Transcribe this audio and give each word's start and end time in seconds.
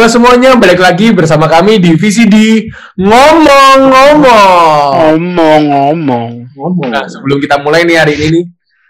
Halo 0.00 0.08
semuanya, 0.08 0.56
balik 0.56 0.80
lagi 0.80 1.12
bersama 1.12 1.44
kami 1.44 1.76
di 1.76 1.92
VCD 1.92 2.64
Ngomong-Ngomong. 2.96 4.96
Ngomong-ngomong. 4.96 6.88
Nah, 6.88 7.04
sebelum 7.04 7.36
kita 7.36 7.60
mulai 7.60 7.84
nih 7.84 8.00
hari 8.00 8.16
ini 8.16 8.26
nih, 8.32 8.44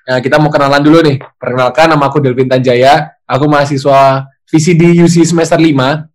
nah, 0.06 0.23
kita 0.23 0.38
mau 0.38 0.54
kenalan 0.54 0.78
dulu 0.78 1.02
nih. 1.02 1.18
Perkenalkan, 1.34 1.91
nama 1.91 2.06
aku 2.06 2.23
Delvin 2.23 2.46
Tanjaya. 2.46 3.10
Aku 3.27 3.50
mahasiswa 3.50 4.30
VCD 4.54 5.02
UC 5.02 5.27
semester 5.27 5.59
5. 5.59 6.06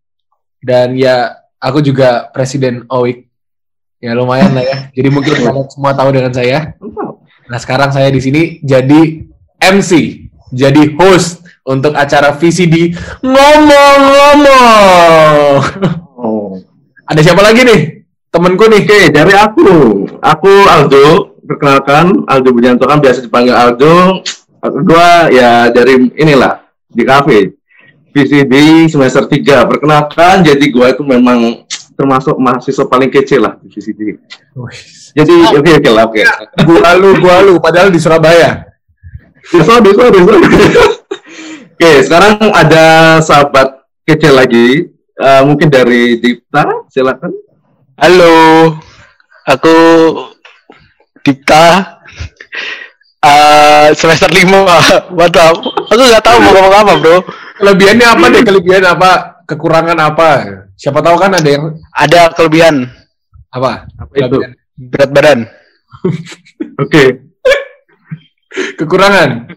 Dan 0.63 0.95
ya, 0.95 1.43
aku 1.59 1.83
juga 1.83 2.31
presiden 2.31 2.87
OIK. 2.87 3.27
Ya 3.99 4.15
lumayan 4.15 4.55
lah 4.55 4.63
ya. 4.63 4.77
Jadi 4.95 5.11
mungkin 5.11 5.35
kalian 5.43 5.67
semua 5.75 5.91
tahu 5.91 6.15
dengan 6.15 6.31
saya. 6.31 6.71
Nah, 7.51 7.59
sekarang 7.59 7.91
saya 7.91 8.07
di 8.07 8.23
sini 8.23 8.63
jadi 8.63 9.27
MC, 9.59 10.23
jadi 10.55 10.95
host 10.95 11.43
untuk 11.65 11.97
acara 11.97 12.37
VCD 12.37 12.93
ngomong-ngomong. 13.25 15.65
Oh. 16.15 16.55
Ada 17.09 17.25
siapa 17.25 17.41
lagi 17.41 17.65
nih? 17.65 18.05
Temenku 18.29 18.69
nih. 18.69 18.85
Oke, 18.85 19.09
dari 19.09 19.33
aku. 19.33 20.05
Aku 20.21 20.53
Aldo. 20.69 21.33
Perkenalkan, 21.45 22.25
Aldo 22.25 22.49
Budianto 22.53 22.87
kan 22.89 22.99
biasa 23.01 23.21
dipanggil 23.21 23.53
Aldo. 23.53 24.21
Aku 24.61 24.77
Kedua, 24.81 25.29
ya 25.29 25.69
dari 25.69 26.09
inilah, 26.17 26.59
di 26.89 27.05
kafe. 27.05 27.53
VCD 28.15 28.87
semester 28.89 29.27
3. 29.27 29.67
Perkenalkan, 29.67 30.41
jadi 30.41 30.65
gua 30.71 30.95
itu 30.95 31.03
memang 31.03 31.67
termasuk 31.93 32.39
mahasiswa 32.39 32.87
paling 32.87 33.11
kecil 33.11 33.43
lah 33.45 33.59
di 33.61 33.67
VCD. 33.69 34.17
Jadi, 35.13 35.35
oke, 35.53 35.71
oke 35.83 35.89
lah, 35.91 36.03
oke. 36.09 36.21
Gua 36.65 36.89
lu, 36.97 37.09
gua 37.21 37.43
lu, 37.45 37.61
padahal 37.61 37.93
di 37.93 37.99
Surabaya. 38.01 38.65
Desa, 39.51 39.77
desa, 39.83 40.09
desa. 40.09 40.33
Oke, 41.75 42.07
sekarang 42.07 42.39
ada 42.55 43.19
sahabat 43.19 43.83
kecil 44.07 44.31
lagi. 44.31 44.87
Eh, 44.95 45.41
mungkin 45.43 45.67
dari 45.67 46.15
Dipta, 46.23 46.63
silakan. 46.87 47.35
Halo, 47.99 48.79
aku 49.43 49.75
Dipta. 51.19 51.99
Eh, 53.19 53.91
semester 53.91 54.31
5 54.31 55.19
Waduh, 55.19 55.51
aku 55.91 55.99
nggak 55.99 56.23
tahu 56.23 56.37
mau 56.47 56.55
ngomong 56.55 56.75
apa, 56.79 56.93
bro. 56.95 57.17
Kelebihannya 57.59 58.07
apa 58.07 58.25
deh? 58.31 58.43
Kelebihan 58.47 58.83
apa? 58.87 59.11
Kekurangan 59.43 59.99
apa? 59.99 60.29
Siapa 60.79 61.03
tahu 61.03 61.19
kan 61.19 61.35
ada 61.35 61.49
yang 61.59 61.75
Ada 61.91 62.31
kelebihan 62.39 62.87
apa? 63.51 63.83
Apa 63.99 64.13
itu? 64.15 64.37
Berat 64.79 65.11
badan. 65.11 65.39
Oke. 66.87 67.19
Kekurangan, 68.79 69.51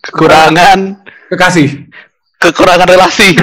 Kekurangan 0.00 1.04
kekasih. 1.28 1.90
kekurangan 2.40 2.88
relasi. 2.88 3.36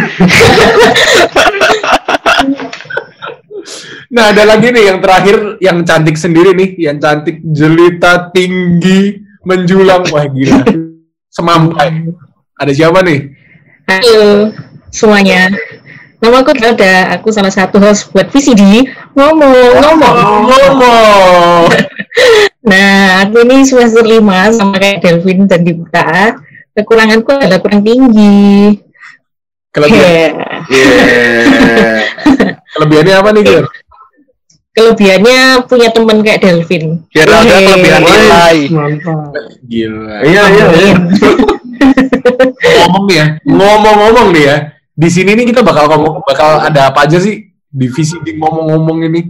Nah, 4.08 4.32
ada 4.34 4.44
lagi 4.48 4.72
nih 4.74 4.90
yang 4.90 5.00
terakhir 5.04 5.60
yang 5.62 5.86
cantik 5.86 6.18
sendiri 6.18 6.56
nih, 6.58 6.90
yang 6.90 6.98
cantik 6.98 7.44
jelita 7.44 8.34
tinggi 8.34 9.22
menjulang 9.46 10.08
wah 10.10 10.26
gila. 10.26 10.66
Semampai. 11.30 12.10
Ada 12.58 12.74
siapa 12.74 13.06
nih? 13.06 13.30
Halo 13.86 14.50
semuanya. 14.90 15.54
Nama 16.18 16.42
aku 16.42 16.58
Dauda, 16.58 17.14
aku 17.14 17.30
salah 17.30 17.54
satu 17.54 17.78
host 17.78 18.10
buat 18.10 18.34
VCD 18.34 18.90
ngomong 19.14 19.78
ngomong. 19.78 20.18
Ngomong. 20.50 21.70
Nah, 22.66 23.22
aku 23.22 23.46
ini 23.46 23.62
semester 23.62 24.02
5 24.02 24.58
sama 24.58 24.82
kayak 24.82 25.06
Delvin 25.06 25.46
dan 25.46 25.62
Dipta. 25.62 26.34
Kekuranganku 26.78 27.34
adalah 27.34 27.58
kurang 27.58 27.82
tinggi. 27.82 28.78
Kelebihan, 29.74 30.38
Ya. 30.70 30.78
Yeah. 30.78 32.02
kelebihannya 32.78 33.14
apa 33.18 33.30
nih, 33.34 33.42
Gir? 33.42 33.66
Kelebihannya 34.78 35.66
punya 35.66 35.90
teman 35.90 36.22
kayak 36.22 36.42
Delvin. 36.46 37.02
Biar 37.10 37.30
ada 37.34 37.50
Yeay. 37.50 37.66
kelebihan 37.66 38.02
nilai. 38.06 38.58
Mantap. 38.70 39.34
Gila. 39.66 40.18
Iya, 40.22 40.44
iya, 40.54 40.66
iya. 40.70 40.94
Ngomong 42.78 43.04
nih 43.10 43.18
ya, 43.18 43.26
ngomong-ngomong 43.42 44.28
nih 44.38 44.44
ya. 44.46 44.56
Di 44.94 45.10
sini 45.10 45.34
nih 45.34 45.46
kita 45.50 45.66
bakal 45.66 45.90
ngomong, 45.90 46.22
bakal 46.30 46.62
ada 46.62 46.94
apa 46.94 47.10
aja 47.10 47.18
sih? 47.18 47.50
Divisi 47.74 48.22
di 48.22 48.38
ngomong-ngomong 48.38 49.02
ini. 49.10 49.22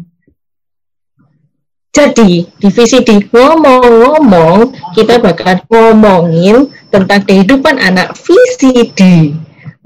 Jadi, 1.95 2.45
di 2.45 2.67
VCD 2.69 3.31
ngomong-ngomong, 3.31 4.75
kita 4.93 5.17
bakal 5.17 5.63
ngomongin 5.71 6.69
tentang 6.91 7.21
kehidupan 7.23 7.75
anak 7.79 8.15
VCD. 8.15 9.33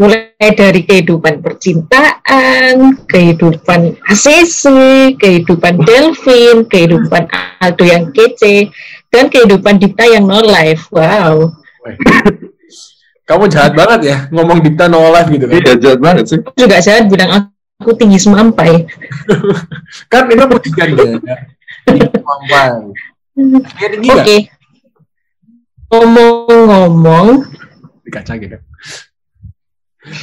Mulai 0.02 0.50
dari 0.58 0.82
kehidupan 0.82 1.46
percintaan, 1.46 2.98
kehidupan 3.06 4.02
ACC, 4.10 4.66
kehidupan 5.22 5.78
Delvin, 5.86 6.66
kehidupan 6.66 7.30
Aldo 7.62 7.86
yang 7.86 8.10
kece, 8.10 8.74
dan 9.14 9.30
kehidupan 9.30 9.78
Dipta 9.78 10.10
yang 10.10 10.26
no 10.26 10.42
life. 10.42 10.90
Wow. 10.90 11.54
Kamu 13.30 13.46
jahat 13.46 13.78
banget 13.78 14.00
ya, 14.10 14.18
ngomong 14.34 14.66
Dipta 14.66 14.90
no 14.90 15.06
life 15.14 15.30
gitu 15.30 15.46
kan. 15.46 15.62
Iya, 15.62 15.74
jahat 15.78 16.00
banget 16.02 16.26
sih. 16.34 16.40
Aku 16.42 16.58
juga 16.58 16.82
saya 16.82 17.06
bilang 17.06 17.54
aku 17.78 17.94
tinggi 17.94 18.18
semampai. 18.18 18.90
Kan 20.12 20.30
itu 20.34 20.46
buktikan 20.50 20.98
ya. 20.98 21.18
Sampai. 22.26 22.70
Dia 23.78 23.88
tinggi 23.90 24.10
Oke. 24.10 24.18
nggak? 24.18 24.61
Ngomong-ngomong, 25.91 27.28
Di 28.02 28.09
kaca 28.09 28.40
gitu. 28.40 28.57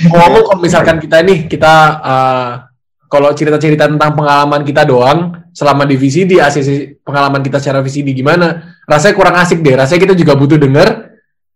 Ngomong 0.08 0.42
kalau 0.48 0.60
misalkan 0.64 0.96
kita 0.96 1.20
nih, 1.20 1.44
kita 1.44 1.74
eh, 2.00 2.52
kalau 3.08 3.30
cerita-cerita 3.36 3.84
tentang 3.88 4.16
pengalaman 4.16 4.64
kita 4.64 4.88
doang, 4.88 5.38
selama 5.52 5.84
di 5.84 6.00
VCD, 6.00 6.38
ACC, 6.38 7.02
pengalaman 7.04 7.42
kita 7.42 7.58
secara 7.58 7.82
VCD 7.82 8.14
gimana, 8.14 8.78
rasanya 8.86 9.14
kurang 9.18 9.36
asik 9.42 9.58
deh. 9.58 9.74
Rasanya 9.74 10.00
kita 10.08 10.14
juga 10.14 10.32
butuh 10.38 10.56
denger 10.56 10.88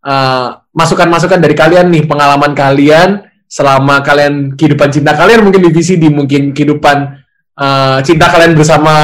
eh, 0.05 0.49
masukan-masukan 0.77 1.41
dari 1.41 1.55
kalian 1.55 1.87
nih, 1.89 2.05
pengalaman 2.05 2.53
kalian 2.53 3.25
selama 3.49 4.01
kalian 4.01 4.57
kehidupan 4.57 4.89
cinta 4.89 5.13
kalian 5.13 5.45
mungkin 5.45 5.61
di 5.65 5.71
VCD, 5.71 6.11
mungkin 6.13 6.53
kehidupan 6.53 6.97
eh, 7.57 7.99
cinta 8.05 8.27
kalian 8.29 8.59
bersama 8.59 8.95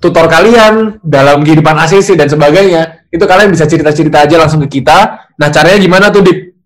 tutor 0.00 0.24
kalian 0.28 1.00
dalam 1.04 1.44
kehidupan 1.44 1.76
ACC 1.76 2.16
dan 2.16 2.32
sebagainya. 2.32 2.95
Itu 3.10 3.24
kalian 3.24 3.50
bisa 3.52 3.64
cerita-cerita 3.64 4.26
aja 4.26 4.36
langsung 4.36 4.60
ke 4.66 4.80
kita. 4.80 5.30
Nah, 5.38 5.48
caranya 5.52 5.78
gimana 5.78 6.10
tuh, 6.10 6.26
Dip? 6.26 6.56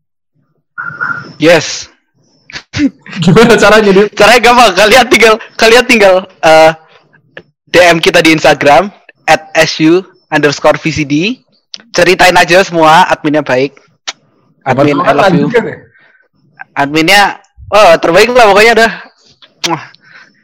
Yes. 1.40 1.88
Gimana 3.24 3.54
caranya, 3.56 3.90
Dip? 3.92 4.12
Caranya 4.16 4.40
gampang. 4.40 4.72
Kalian 4.76 5.06
tinggal 5.08 5.34
kalian 5.56 5.84
tinggal 5.84 6.14
eh, 6.40 6.72
DM 7.70 8.02
kita 8.02 8.20
di 8.24 8.34
Instagram 8.34 8.90
at 9.28 9.54
su 9.68 10.02
underscore 10.30 10.80
VCD. 10.80 11.44
Ceritain 11.94 12.34
aja 12.34 12.62
semua, 12.66 13.06
adminnya 13.06 13.42
baik. 13.42 13.78
Admin, 14.66 14.98
I 15.00 15.12
love 15.14 15.34
you. 15.34 15.46
Ya? 15.48 15.62
Adminnya, 16.76 17.22
oh 17.72 17.94
terbaik 17.98 18.30
lah 18.30 18.50
pokoknya 18.52 18.72
udah. 18.76 18.92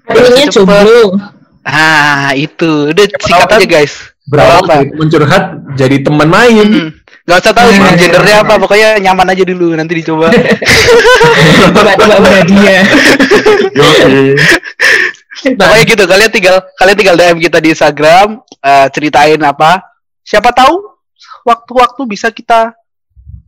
Cepet. 0.07 0.51
jomblo. 0.55 1.19
Ah 1.67 2.31
itu, 2.39 2.95
udah 2.95 3.05
tahu 3.11 3.43
aja 3.43 3.47
kan 3.51 3.61
guys. 3.67 4.16
Berapa 4.27 4.59
Apa? 4.59 4.83
dari 4.83 4.91
temen 4.91 5.07
curhat 5.07 5.45
jadi 5.79 5.97
teman 6.03 6.27
main. 6.27 6.67
Hmm. 6.67 6.91
Gak 7.27 7.39
usah 7.43 7.55
tahu 7.55 7.69
Hmm. 7.71 7.95
gendernya 7.95 8.37
apa, 8.43 8.55
pokoknya 8.59 8.89
nyaman 8.99 9.31
aja 9.31 9.43
dulu 9.43 9.75
nanti 9.75 9.95
dicoba. 9.99 10.31
Coba-coba 11.75 12.17
berhadiah. 12.21 12.83
Oke. 13.87 14.35
Pokoknya 15.47 15.85
gitu, 15.85 16.03
kalian 16.07 16.31
tinggal 16.31 16.57
kalian 16.75 16.97
tinggal 16.97 17.15
DM 17.15 17.39
kita 17.39 17.59
di 17.59 17.69
Instagram, 17.71 18.29
eh, 18.43 18.87
ceritain 18.91 19.39
apa. 19.43 19.79
Siapa 20.23 20.51
tahu 20.51 20.75
waktu-waktu 21.47 22.03
bisa 22.07 22.31
kita 22.31 22.75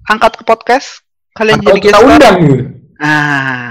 angkat 0.04 0.38
ke 0.38 0.42
podcast. 0.42 1.02
Kalian 1.34 1.58
Atau 1.58 1.74
jadi 1.74 1.81
kita 1.81 1.90
guest 1.90 2.02
star. 2.02 2.10
undang 2.14 2.36
gitu. 2.40 2.64
Ah, 2.98 3.66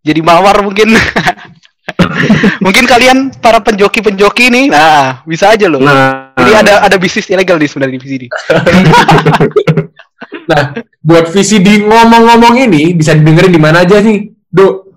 jadi 0.00 0.20
mawar 0.20 0.60
mungkin. 0.60 0.92
mungkin 2.64 2.84
kalian 2.84 3.32
para 3.40 3.64
penjoki-penjoki 3.64 4.52
nih, 4.52 4.66
nah 4.68 5.24
bisa 5.24 5.56
aja 5.56 5.64
loh. 5.64 5.80
Nah, 5.80 6.27
Jadi 6.48 6.64
ada 6.64 6.74
ada 6.80 6.96
bisnis 6.96 7.28
ilegal 7.28 7.60
di 7.60 7.68
sebenarnya 7.68 8.00
di 8.00 8.08
sini. 8.08 8.26
Nah, 10.48 10.72
buat 11.04 11.28
VCD 11.28 11.84
ngomong-ngomong 11.84 12.56
ini 12.56 12.96
bisa 12.96 13.12
didengerin 13.12 13.52
di 13.52 13.60
mana 13.60 13.84
aja 13.84 14.00
sih, 14.00 14.32
Do? 14.48 14.96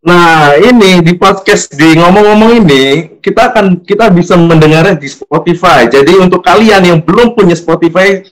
Nah, 0.00 0.58
ini 0.58 1.04
di 1.06 1.14
podcast 1.14 1.70
di 1.76 1.94
ngomong-ngomong 1.94 2.64
ini 2.64 2.84
kita 3.22 3.52
akan 3.54 3.84
kita 3.86 4.10
bisa 4.10 4.34
mendengarnya 4.34 4.98
di 4.98 5.06
Spotify. 5.06 5.86
Jadi 5.86 6.18
untuk 6.18 6.42
kalian 6.42 6.82
yang 6.82 6.98
belum 7.04 7.38
punya 7.38 7.54
Spotify 7.54 8.24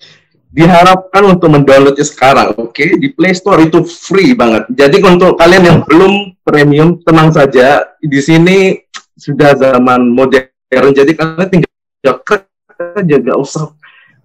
diharapkan 0.49 1.29
untuk 1.29 1.53
mendownloadnya 1.53 2.09
sekarang, 2.09 2.56
oke? 2.56 2.85
Di 2.99 3.12
Play 3.12 3.37
Store 3.37 3.62
itu 3.62 3.85
free 3.85 4.35
banget. 4.35 4.67
Jadi 4.73 4.99
untuk 5.05 5.37
kalian 5.37 5.64
yang 5.71 5.79
belum 5.85 6.41
premium, 6.41 6.99
tenang 7.05 7.31
saja. 7.31 7.85
Di 8.00 8.21
sini 8.25 8.75
sudah 9.14 9.55
zaman 9.55 10.09
modern. 10.09 10.91
Jadi 10.97 11.12
kalian 11.14 11.49
tinggal 11.53 11.78
klik 12.00 12.47
aja, 12.79 13.17
nggak 13.19 13.39
usah 13.39 13.75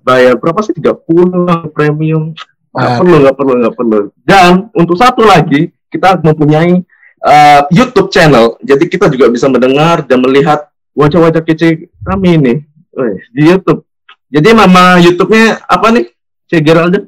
bayar 0.04 0.36
berapa 0.38 0.60
sih 0.62 0.76
30 0.76 0.94
lah 1.48 1.66
premium 1.72 2.36
Nggak 2.74 2.90
Ah. 2.90 2.98
perlu, 2.98 3.16
nggak 3.22 3.36
perlu, 3.38 3.54
nggak 3.62 3.76
perlu. 3.78 4.00
Dan 4.26 4.52
untuk 4.74 4.98
satu 4.98 5.22
lagi, 5.22 5.70
kita 5.94 6.18
mempunyai 6.26 6.82
uh, 7.22 7.62
YouTube 7.70 8.10
channel. 8.10 8.58
Jadi 8.66 8.90
kita 8.90 9.14
juga 9.14 9.30
bisa 9.30 9.46
mendengar 9.46 10.02
dan 10.02 10.18
melihat 10.18 10.66
wajah-wajah 10.98 11.46
kece 11.46 11.86
kami 12.02 12.42
ini 12.42 12.54
Wih, 12.98 13.22
di 13.30 13.46
YouTube. 13.46 13.86
Jadi 14.34 14.58
nama 14.58 14.98
YouTube-nya 14.98 15.62
apa 15.70 15.94
nih, 15.94 16.10
Cik 16.50 16.66
Geralda? 16.66 17.06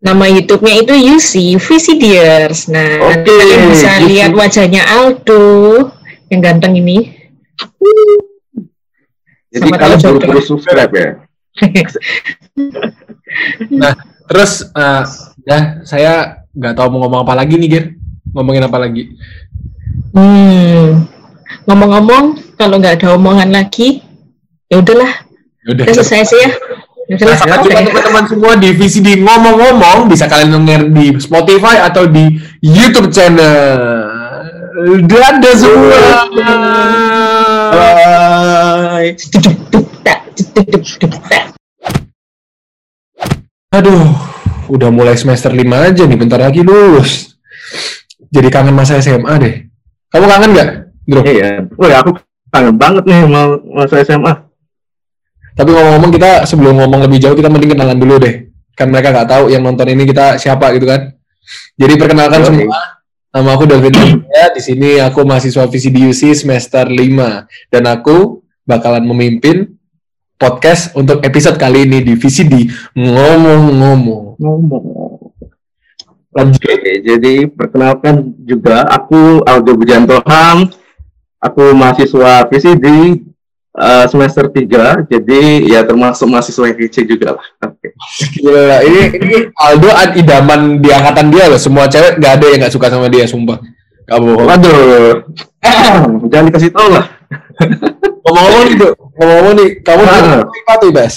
Nama 0.00 0.24
YouTube-nya 0.28 0.74
itu 0.84 0.92
UC 1.16 1.32
Visitors. 1.56 2.68
Nah, 2.68 3.00
Oke, 3.00 3.24
nanti 3.24 3.32
kalian 3.32 3.60
bisa 3.72 3.90
UC. 3.96 4.04
lihat 4.04 4.32
wajahnya 4.36 4.82
Aldo 4.84 5.44
yang 6.28 6.40
ganteng 6.44 6.76
ini. 6.76 7.08
Jadi 9.50 9.66
Sama 9.66 9.76
kalian 9.82 9.98
buru-buru 9.98 10.40
subscribe 10.46 10.92
ya. 10.94 11.08
Terus 14.30 14.52
eh, 14.70 15.02
ya 15.42 15.58
saya 15.82 16.12
nggak 16.54 16.74
tahu 16.78 16.86
mau 16.94 17.06
ngomong 17.06 17.20
apa 17.26 17.34
lagi 17.34 17.58
nih, 17.58 17.68
Gir. 17.68 17.84
Ngomongin 18.30 18.66
apa 18.70 18.78
lagi? 18.78 19.10
Hmm. 20.14 21.02
Ngomong-ngomong, 21.66 22.54
kalau 22.54 22.78
nggak 22.78 23.02
ada 23.02 23.18
omongan 23.18 23.50
lagi, 23.50 24.06
ya 24.70 24.78
udahlah, 24.78 25.26
Udah. 25.66 25.82
udah 25.82 25.94
selesai 25.98 26.30
sih 26.30 26.38
ya. 26.38 26.50
Ya 27.10 27.18
Nah, 27.26 27.58
juga 27.66 27.82
teman-teman 27.82 28.24
semua 28.30 28.52
di 28.54 28.70
VCD 28.70 29.18
ngomong-ngomong 29.18 30.06
bisa 30.06 30.30
kalian 30.30 30.62
denger 30.62 30.94
di 30.94 31.18
Spotify 31.18 31.82
atau 31.82 32.06
di 32.06 32.38
YouTube 32.62 33.10
channel. 33.10 34.06
Dadah 35.10 35.54
semua. 35.58 35.98
Bye. 37.70 39.14
Aduh, 43.70 44.02
udah 44.66 44.90
mulai 44.90 45.14
semester 45.14 45.54
5 45.54 45.62
aja 45.62 46.02
nih, 46.02 46.18
bentar 46.18 46.42
lagi 46.42 46.66
lulus. 46.66 47.38
Jadi 48.30 48.48
kangen 48.50 48.74
masa 48.74 48.98
SMA 48.98 49.34
deh. 49.38 49.54
Kamu 50.10 50.26
kangen 50.26 50.50
nggak, 50.54 50.68
Bro? 51.06 51.22
Iya. 51.22 51.70
Wih, 51.78 51.94
aku 51.94 52.18
kangen 52.50 52.74
banget 52.74 53.06
nih 53.06 53.22
sama 53.26 53.42
masa 53.62 53.96
SMA. 54.02 54.32
Tapi 55.54 55.70
ngomong-ngomong 55.70 56.12
kita 56.14 56.30
sebelum 56.46 56.74
ngomong 56.78 57.00
lebih 57.06 57.18
jauh 57.22 57.36
kita 57.38 57.50
mending 57.50 57.74
kenalan 57.74 57.98
dulu 57.98 58.18
deh. 58.22 58.50
Kan 58.74 58.90
mereka 58.90 59.14
nggak 59.14 59.28
tahu 59.28 59.44
yang 59.50 59.62
nonton 59.62 59.86
ini 59.90 60.06
kita 60.06 60.38
siapa 60.38 60.74
gitu 60.74 60.86
kan. 60.86 61.14
Jadi 61.78 61.94
perkenalkan 61.98 62.40
Oke. 62.42 62.48
semua. 62.50 62.99
Nama 63.30 63.54
aku 63.54 63.62
David 63.62 63.94
ya. 64.26 64.50
Di 64.50 64.58
sini 64.58 64.98
aku 64.98 65.22
mahasiswa 65.22 65.62
VCDUC 65.62 66.34
semester 66.34 66.82
5 66.82 67.46
dan 67.70 67.82
aku 67.86 68.42
bakalan 68.66 69.06
memimpin 69.06 69.70
podcast 70.34 70.90
untuk 70.98 71.22
episode 71.22 71.54
kali 71.54 71.86
ini 71.86 72.02
di 72.02 72.18
VCD 72.18 72.66
ngomong-ngomong. 72.98 74.34
Ngomong. 74.34 74.84
Lanjut. 76.34 76.58
Oke, 76.58 77.06
jadi 77.06 77.46
perkenalkan 77.46 78.34
juga 78.42 78.82
aku 78.90 79.46
Aldo 79.46 79.78
Bujanto 79.78 80.18
Ham. 80.26 80.66
Aku 81.38 81.70
mahasiswa 81.70 82.50
VCD 82.50 82.86
eh, 83.78 84.06
semester 84.10 84.50
3, 84.50 85.06
jadi 85.06 85.70
ya 85.70 85.86
termasuk 85.86 86.26
mahasiswa 86.26 86.66
yang 86.66 86.78
kece 86.82 87.06
juga 87.06 87.38
lah. 87.38 87.46
Gila, 88.32 88.78
ini 88.84 89.00
ini 89.16 89.36
Aldo 89.54 89.90
ad- 89.92 90.16
idaman 90.16 90.80
di 90.80 90.88
angkatan 90.88 91.28
dia 91.28 91.48
loh. 91.48 91.60
Semua 91.60 91.84
cewek 91.84 92.16
nggak 92.16 92.32
ada 92.40 92.46
yang 92.48 92.58
nggak 92.64 92.74
suka 92.74 92.88
sama 92.88 93.06
dia, 93.12 93.28
sumpah. 93.28 93.60
Gak 94.08 94.18
bohong. 94.18 94.46
Waduh, 94.48 95.22
jangan 96.26 96.44
dikasih 96.50 96.72
tahu 96.72 96.88
lah. 96.90 97.04
Ngomong-ngomong 98.26 98.62
nih, 98.66 98.74
Dok. 98.74 98.92
ngomong-ngomong 99.14 99.54
nih, 99.54 99.68
kamu 99.84 100.00
Ah. 100.00 100.08
jurusan 100.10 100.40
apa 100.42 100.72
tuh, 100.80 100.90
Bas? 100.90 101.14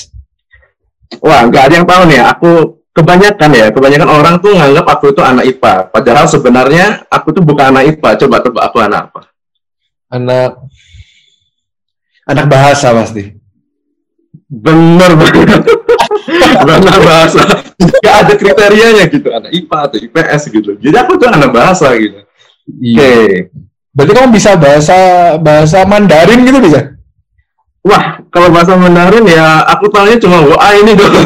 Wah, 1.24 1.42
nggak 1.48 1.64
ada 1.66 1.74
yang 1.74 1.88
tahu 1.88 2.02
nih. 2.06 2.20
Aku 2.22 2.50
kebanyakan 2.94 3.50
ya, 3.54 3.66
kebanyakan 3.74 4.10
orang 4.12 4.36
tuh 4.38 4.54
nganggap 4.54 4.86
aku 4.86 5.06
itu 5.10 5.22
anak 5.26 5.46
IPA. 5.50 5.74
Padahal 5.90 6.26
sebenarnya 6.30 6.86
aku 7.10 7.34
tuh 7.34 7.42
bukan 7.42 7.74
anak 7.74 7.98
IPA. 7.98 8.10
Coba 8.22 8.36
tebak 8.44 8.64
aku 8.70 8.78
anak 8.78 9.10
apa? 9.10 9.22
Anak 10.14 10.62
anak 12.30 12.46
bahasa 12.46 12.94
pasti. 12.94 13.34
Bener 14.46 15.12
banget. 15.18 15.62
Bener 16.68 17.00
bahasa. 17.02 17.42
Gak 18.04 18.16
ada 18.26 18.34
kriterianya 18.38 19.04
gitu. 19.10 19.28
Anak 19.34 19.52
IPA 19.52 19.78
atau 19.90 19.98
IPS 20.00 20.42
gitu. 20.54 20.72
Jadi 20.78 20.96
aku 20.96 21.18
tuh 21.18 21.30
anak 21.30 21.50
bahasa 21.52 21.92
gitu. 21.98 22.24
Oke. 22.24 22.80
Iya. 22.80 23.50
Berarti 23.94 24.12
kamu 24.18 24.30
bisa 24.34 24.58
bahasa 24.58 24.98
bahasa 25.38 25.86
Mandarin 25.86 26.42
gitu 26.48 26.58
bisa? 26.58 26.98
Wah, 27.86 28.24
kalau 28.34 28.50
bahasa 28.50 28.74
Mandarin 28.74 29.28
ya 29.28 29.62
aku 29.70 29.92
tahunya 29.92 30.18
cuma 30.18 30.42
WA 30.50 30.70
ini 30.82 30.98
doang. 30.98 31.14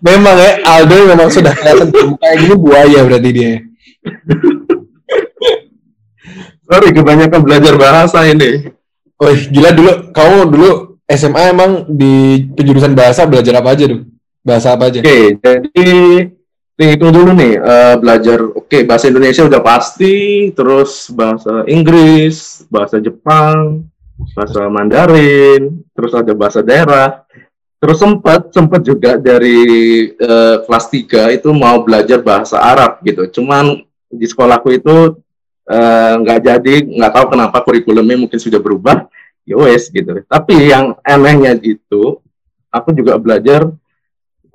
Memang 0.00 0.32
ya, 0.32 0.56
Aldo 0.64 1.12
memang 1.12 1.28
sudah 1.28 1.52
kelihatan 1.52 1.92
kayak 1.92 2.36
gini 2.40 2.54
buaya 2.56 3.04
berarti 3.04 3.30
dia. 3.36 3.60
Sorry, 6.64 6.88
kebanyakan 6.96 7.40
belajar 7.44 7.76
bahasa 7.76 8.24
ini. 8.24 8.72
Oh 9.20 9.28
gila 9.28 9.76
dulu, 9.76 9.92
kamu 10.16 10.36
dulu 10.48 10.70
SMA 11.10 11.42
emang 11.50 11.70
di 11.90 12.46
penjurusan 12.54 12.94
bahasa 12.94 13.26
belajar 13.26 13.58
apa 13.58 13.74
aja 13.74 13.84
tuh? 13.90 14.06
Bahasa 14.46 14.78
apa 14.78 14.86
aja? 14.86 15.02
Oke, 15.02 15.36
jadi 15.42 15.90
hitung 16.78 17.12
dulu 17.12 17.34
nih 17.34 17.58
eh, 17.58 17.94
belajar. 17.98 18.38
Oke, 18.54 18.86
bahasa 18.86 19.10
Indonesia 19.10 19.42
udah 19.42 19.60
pasti, 19.60 20.48
terus 20.54 21.10
bahasa 21.10 21.66
Inggris, 21.66 22.64
bahasa 22.70 23.02
Jepang, 23.02 23.84
bahasa 24.32 24.70
Mandarin, 24.70 25.82
terus 25.92 26.12
ada 26.14 26.32
bahasa 26.32 26.62
daerah. 26.62 27.26
Terus 27.80 27.96
sempat 27.96 28.52
sempat 28.52 28.84
juga 28.84 29.16
dari 29.16 29.58
eh, 30.12 30.56
kelas 30.62 30.86
3 30.94 31.36
itu 31.36 31.48
mau 31.50 31.80
belajar 31.82 32.20
bahasa 32.22 32.60
Arab 32.60 33.00
gitu. 33.02 33.40
Cuman 33.40 33.82
di 34.06 34.26
sekolahku 34.28 34.68
itu 34.70 35.18
eh, 35.66 36.12
nggak 36.22 36.38
jadi, 36.38 36.74
nggak 36.86 37.12
tahu 37.12 37.26
kenapa 37.34 37.58
kurikulumnya 37.66 38.14
mungkin 38.20 38.38
sudah 38.38 38.60
berubah. 38.62 39.10
Ya 39.48 39.56
wes 39.56 39.90
gitu. 39.90 40.22
Tapi 40.28 40.70
yang 40.70 40.94
anehnya 41.02 41.58
itu, 41.58 42.20
aku 42.70 42.94
juga 42.94 43.18
belajar 43.18 43.66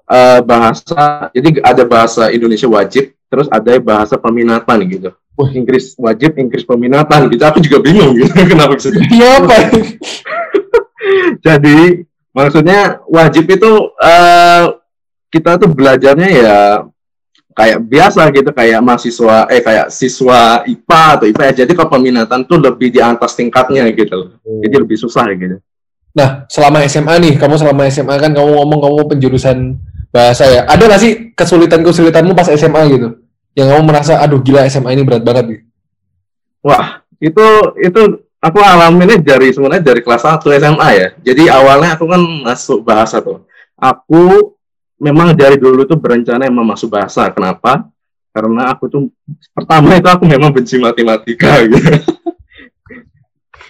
eh, 0.10 0.40
bahasa 0.42 1.30
jadi 1.36 1.60
ada 1.62 1.84
bahasa 1.84 2.32
Indonesia 2.32 2.66
wajib 2.72 3.12
terus 3.28 3.52
ada 3.52 3.76
bahasa 3.84 4.16
peminatan 4.16 4.80
gitu 4.88 5.10
Wah. 5.36 5.52
Inggris 5.52 6.00
wajib 6.00 6.40
Inggris 6.40 6.64
peminatan 6.64 7.28
gitu 7.28 7.44
aku 7.44 7.60
juga 7.60 7.84
bingung 7.84 8.16
gitu 8.16 8.32
kenapa 8.56 8.80
bisa 8.80 8.90
gitu. 8.96 9.04
Iya 9.12 9.30
apa? 9.44 9.58
jadi 11.46 12.08
maksudnya 12.32 13.04
wajib 13.12 13.46
itu 13.52 13.72
eh, 14.00 14.64
kita 15.30 15.60
tuh 15.60 15.70
belajarnya 15.76 16.30
ya 16.32 16.60
kayak 17.56 17.80
biasa 17.88 18.22
gitu 18.36 18.52
kayak 18.52 18.84
mahasiswa 18.84 19.48
eh 19.48 19.64
kayak 19.64 19.88
siswa 19.88 20.62
IPA 20.68 21.04
atau 21.16 21.26
IPS 21.32 21.56
jadi 21.64 21.72
kalau 21.72 21.90
peminatan 21.96 22.44
tuh 22.44 22.60
lebih 22.60 22.92
di 22.92 23.00
atas 23.00 23.34
tingkatnya 23.40 23.88
gitu 23.96 24.12
loh. 24.12 24.30
jadi 24.44 24.76
lebih 24.84 25.00
susah 25.00 25.24
gitu 25.32 25.64
Nah, 26.16 26.48
selama 26.48 26.80
SMA 26.88 27.16
nih, 27.20 27.34
kamu 27.36 27.60
selama 27.60 27.92
SMA 27.92 28.16
kan 28.16 28.32
kamu 28.32 28.56
ngomong 28.56 28.80
kamu 28.80 29.00
penjurusan 29.12 29.76
bahasa 30.16 30.48
ya. 30.48 30.62
Ada 30.64 30.88
nggak 30.88 31.02
sih 31.04 31.12
kesulitan-kesulitanmu 31.36 32.32
pas 32.32 32.48
SMA 32.56 32.82
gitu? 32.88 33.20
Yang 33.52 33.68
kamu 33.76 33.84
merasa, 33.84 34.24
aduh 34.24 34.40
gila 34.40 34.64
SMA 34.72 34.96
ini 34.96 35.04
berat 35.04 35.28
banget 35.28 35.60
gitu. 35.60 35.64
Wah, 36.64 37.04
itu 37.20 37.46
itu 37.84 38.02
aku 38.40 38.58
alaminnya 38.64 39.20
dari 39.20 39.52
sebenarnya 39.52 39.84
dari 39.92 40.00
kelas 40.00 40.24
1 40.24 40.40
SMA 40.56 40.90
ya. 40.96 41.08
Jadi 41.20 41.52
awalnya 41.52 42.00
aku 42.00 42.08
kan 42.08 42.24
masuk 42.48 42.80
bahasa 42.88 43.20
tuh. 43.20 43.44
Aku 43.76 44.55
memang 45.06 45.38
dari 45.38 45.62
dulu 45.62 45.86
tuh 45.86 46.02
berencana 46.02 46.50
emang 46.50 46.66
masuk 46.66 46.90
bahasa. 46.90 47.30
Kenapa? 47.30 47.86
Karena 48.34 48.74
aku 48.74 48.90
tuh 48.90 49.02
pertama 49.54 49.96
itu 49.96 50.10
aku 50.10 50.26
memang 50.26 50.50
benci 50.52 50.76
matematika 50.82 51.62
gitu. 51.70 51.78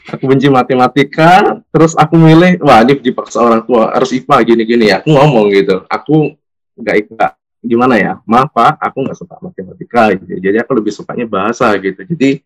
aku 0.10 0.24
benci 0.26 0.48
matematika, 0.48 1.60
terus 1.70 1.94
aku 1.98 2.16
milih, 2.18 2.62
wah 2.64 2.82
ini 2.82 2.98
dipaksa 2.98 3.42
orang 3.44 3.62
tua 3.68 3.94
harus 3.94 4.14
IPA 4.16 4.38
gini-gini 4.48 4.86
ya. 4.90 5.04
Aku 5.04 5.12
ngomong 5.14 5.52
gitu, 5.54 5.84
aku 5.90 6.34
nggak 6.80 6.96
IPA 7.06 7.28
gimana 7.66 7.98
ya 7.98 8.14
maaf 8.30 8.54
pak 8.54 8.78
aku 8.78 8.98
nggak 9.10 9.18
suka 9.18 9.36
matematika 9.42 10.14
gitu. 10.14 10.38
jadi 10.38 10.62
aku 10.62 10.72
lebih 10.78 10.94
sukanya 10.94 11.26
bahasa 11.26 11.74
gitu 11.82 12.06
jadi 12.06 12.46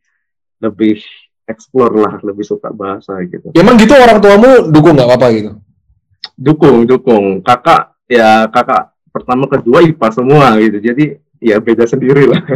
lebih 0.64 1.04
explore 1.44 1.94
lah 2.00 2.14
lebih 2.24 2.48
suka 2.48 2.72
bahasa 2.72 3.20
gitu 3.28 3.52
Ya, 3.52 3.62
emang 3.62 3.76
gitu 3.76 3.92
orang 3.94 4.24
tuamu 4.24 4.72
dukung 4.72 4.96
nggak 4.96 5.08
apa-apa 5.12 5.28
gitu? 5.36 5.52
dukung 6.40 6.88
dukung 6.88 7.26
kakak 7.44 7.89
ya 8.10 8.50
kakak 8.50 8.98
pertama 9.14 9.46
kedua 9.46 9.86
IPA 9.86 10.08
semua 10.12 10.58
gitu. 10.58 10.78
Jadi 10.82 11.06
ya 11.40 11.62
beda 11.62 11.86
sendiri 11.86 12.26
lah. 12.28 12.42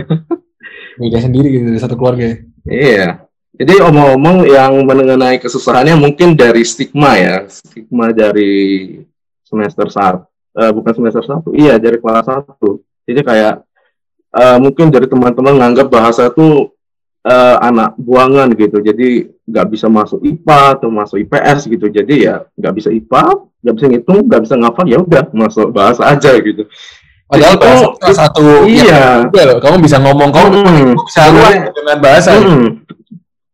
Beda 0.94 1.18
sendiri 1.26 1.50
gitu 1.50 1.74
dari 1.74 1.82
satu 1.82 1.98
keluarga 1.98 2.22
ya. 2.30 2.38
iya. 2.70 3.10
Jadi 3.54 3.82
omong-omong 3.82 4.50
yang 4.50 4.82
mengenai 4.82 5.38
kesusahannya 5.42 5.98
mungkin 5.98 6.34
dari 6.38 6.62
stigma 6.66 7.18
ya. 7.18 7.46
Stigma 7.50 8.14
dari 8.14 8.98
semester 9.46 9.90
saat 9.90 10.26
eh, 10.58 10.72
bukan 10.74 10.94
semester 10.94 11.22
satu 11.26 11.50
iya 11.54 11.78
dari 11.78 11.98
kelas 11.98 12.26
satu. 12.30 12.82
Jadi 13.10 13.22
kayak 13.26 13.66
eh, 14.38 14.58
mungkin 14.62 14.90
dari 14.94 15.06
teman-teman 15.10 15.58
nganggap 15.58 15.88
bahasa 15.90 16.30
tuh 16.30 16.73
eh, 17.24 17.58
anak 17.64 17.96
buangan 18.00 18.52
gitu 18.56 18.84
jadi 18.84 19.32
nggak 19.44 19.68
bisa 19.72 19.88
masuk 19.92 20.20
IPA 20.24 20.62
atau 20.80 20.90
masuk 20.92 21.18
IPS 21.24 21.68
gitu 21.68 21.86
jadi 21.92 22.16
ya 22.20 22.36
nggak 22.56 22.74
bisa 22.76 22.90
IPA 22.92 23.26
nggak 23.64 23.76
bisa 23.80 23.86
ngitung 23.92 24.20
nggak 24.28 24.42
bisa 24.44 24.56
ngafal 24.60 24.86
ya 24.88 25.00
udah 25.00 25.24
masuk 25.32 25.68
bahasa 25.72 26.04
aja 26.08 26.32
gitu 26.40 26.68
Padahal 27.34 27.56
Itu- 27.58 27.64
bahasa 27.66 28.14
satu 28.14 28.46
iya. 28.70 29.26
loh. 29.26 29.58
Kamu 29.58 29.82
bisa 29.82 29.98
ngomong, 29.98 30.30
kamu 30.30 30.48
Mm-mm. 30.54 30.94
bisa 31.02 31.34
luas 31.34 31.56
dengan 31.74 31.98
bahasa. 31.98 32.30
Mm-mm. 32.38 32.86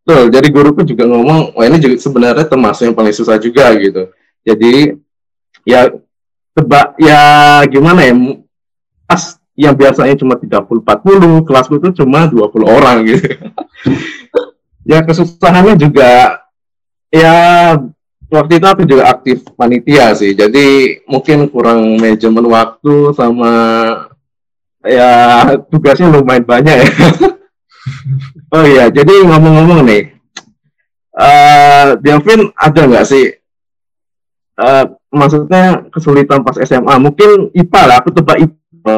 Betul, 0.03 0.23
jadi 0.35 0.47
guruku 0.51 0.81
juga 0.83 1.07
ngomong, 1.07 1.55
wah 1.55 1.63
ini 1.63 1.79
juga 1.79 1.95
sebenarnya 1.95 2.43
termasuk 2.43 2.91
yang 2.91 2.97
paling 2.97 3.15
susah 3.15 3.39
juga 3.39 3.71
gitu. 3.79 4.11
Jadi 4.43 4.99
ya 5.63 5.87
tebak 6.51 6.99
ya 6.99 7.21
gimana 7.71 8.03
ya 8.03 8.13
pas 9.07 9.38
yang 9.59 9.75
biasanya 9.75 10.15
cuma 10.15 10.39
30 10.39 10.63
40 10.63 11.43
kelasku 11.43 11.83
itu 11.83 11.99
cuma 11.99 12.31
20 12.31 12.63
orang 12.63 13.03
gitu. 13.03 13.27
ya 14.87 15.03
kesusahannya 15.03 15.75
juga 15.75 16.39
ya 17.11 17.35
waktu 18.31 18.61
itu 18.61 18.65
aku 18.69 18.81
juga 18.87 19.11
aktif 19.11 19.43
panitia 19.57 20.15
sih. 20.15 20.31
Jadi 20.37 20.99
mungkin 21.09 21.49
kurang 21.51 21.99
manajemen 21.99 22.45
waktu 22.47 23.11
sama 23.17 23.51
ya 24.85 25.11
tugasnya 25.67 26.07
lumayan 26.07 26.47
banyak 26.47 26.75
ya. 26.79 26.89
Oh 28.49 28.65
iya, 28.65 28.89
jadi 28.89 29.25
ngomong-ngomong 29.29 29.85
nih, 29.85 30.09
eh 31.17 31.87
Delvin 32.01 32.49
ada 32.57 32.81
nggak 32.85 33.05
sih, 33.05 33.29
eh 34.57 34.85
maksudnya 35.13 35.85
kesulitan 35.93 36.41
pas 36.41 36.57
SMA? 36.57 36.97
Mungkin 36.97 37.53
IPA 37.53 37.81
lah, 37.85 37.95
aku 38.01 38.09
tebak 38.09 38.41
IPA. 38.41 38.93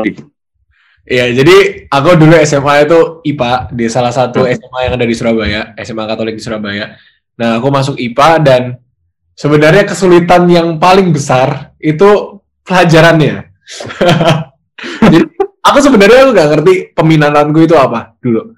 Iya, 1.01 1.33
jadi 1.33 1.89
aku 1.89 2.13
dulu 2.13 2.37
SMA 2.45 2.85
itu 2.85 2.99
IPA 3.25 3.73
di 3.73 3.85
salah 3.89 4.13
satu 4.13 4.45
SMA 4.45 4.79
yang 4.85 4.93
ada 5.01 5.05
di 5.09 5.15
Surabaya, 5.17 5.73
SMA 5.81 6.05
Katolik 6.05 6.37
di 6.37 6.43
Surabaya. 6.43 6.93
Nah, 7.41 7.57
aku 7.57 7.73
masuk 7.73 7.95
IPA 7.97 8.29
dan 8.45 8.61
sebenarnya 9.33 9.89
kesulitan 9.89 10.45
yang 10.45 10.77
paling 10.77 11.09
besar 11.09 11.73
itu 11.81 12.41
pelajarannya. 12.61 13.49
jadi 15.09 15.19
aku 15.65 15.77
sebenarnya 15.81 16.29
aku 16.29 16.31
nggak 16.37 16.49
ngerti 16.53 16.73
peminatanku 16.93 17.59
itu 17.65 17.73
apa 17.73 18.13
dulu. 18.21 18.53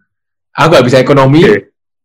Aku 0.52 0.68
nggak 0.68 0.86
bisa 0.86 1.00
ekonomi. 1.00 1.48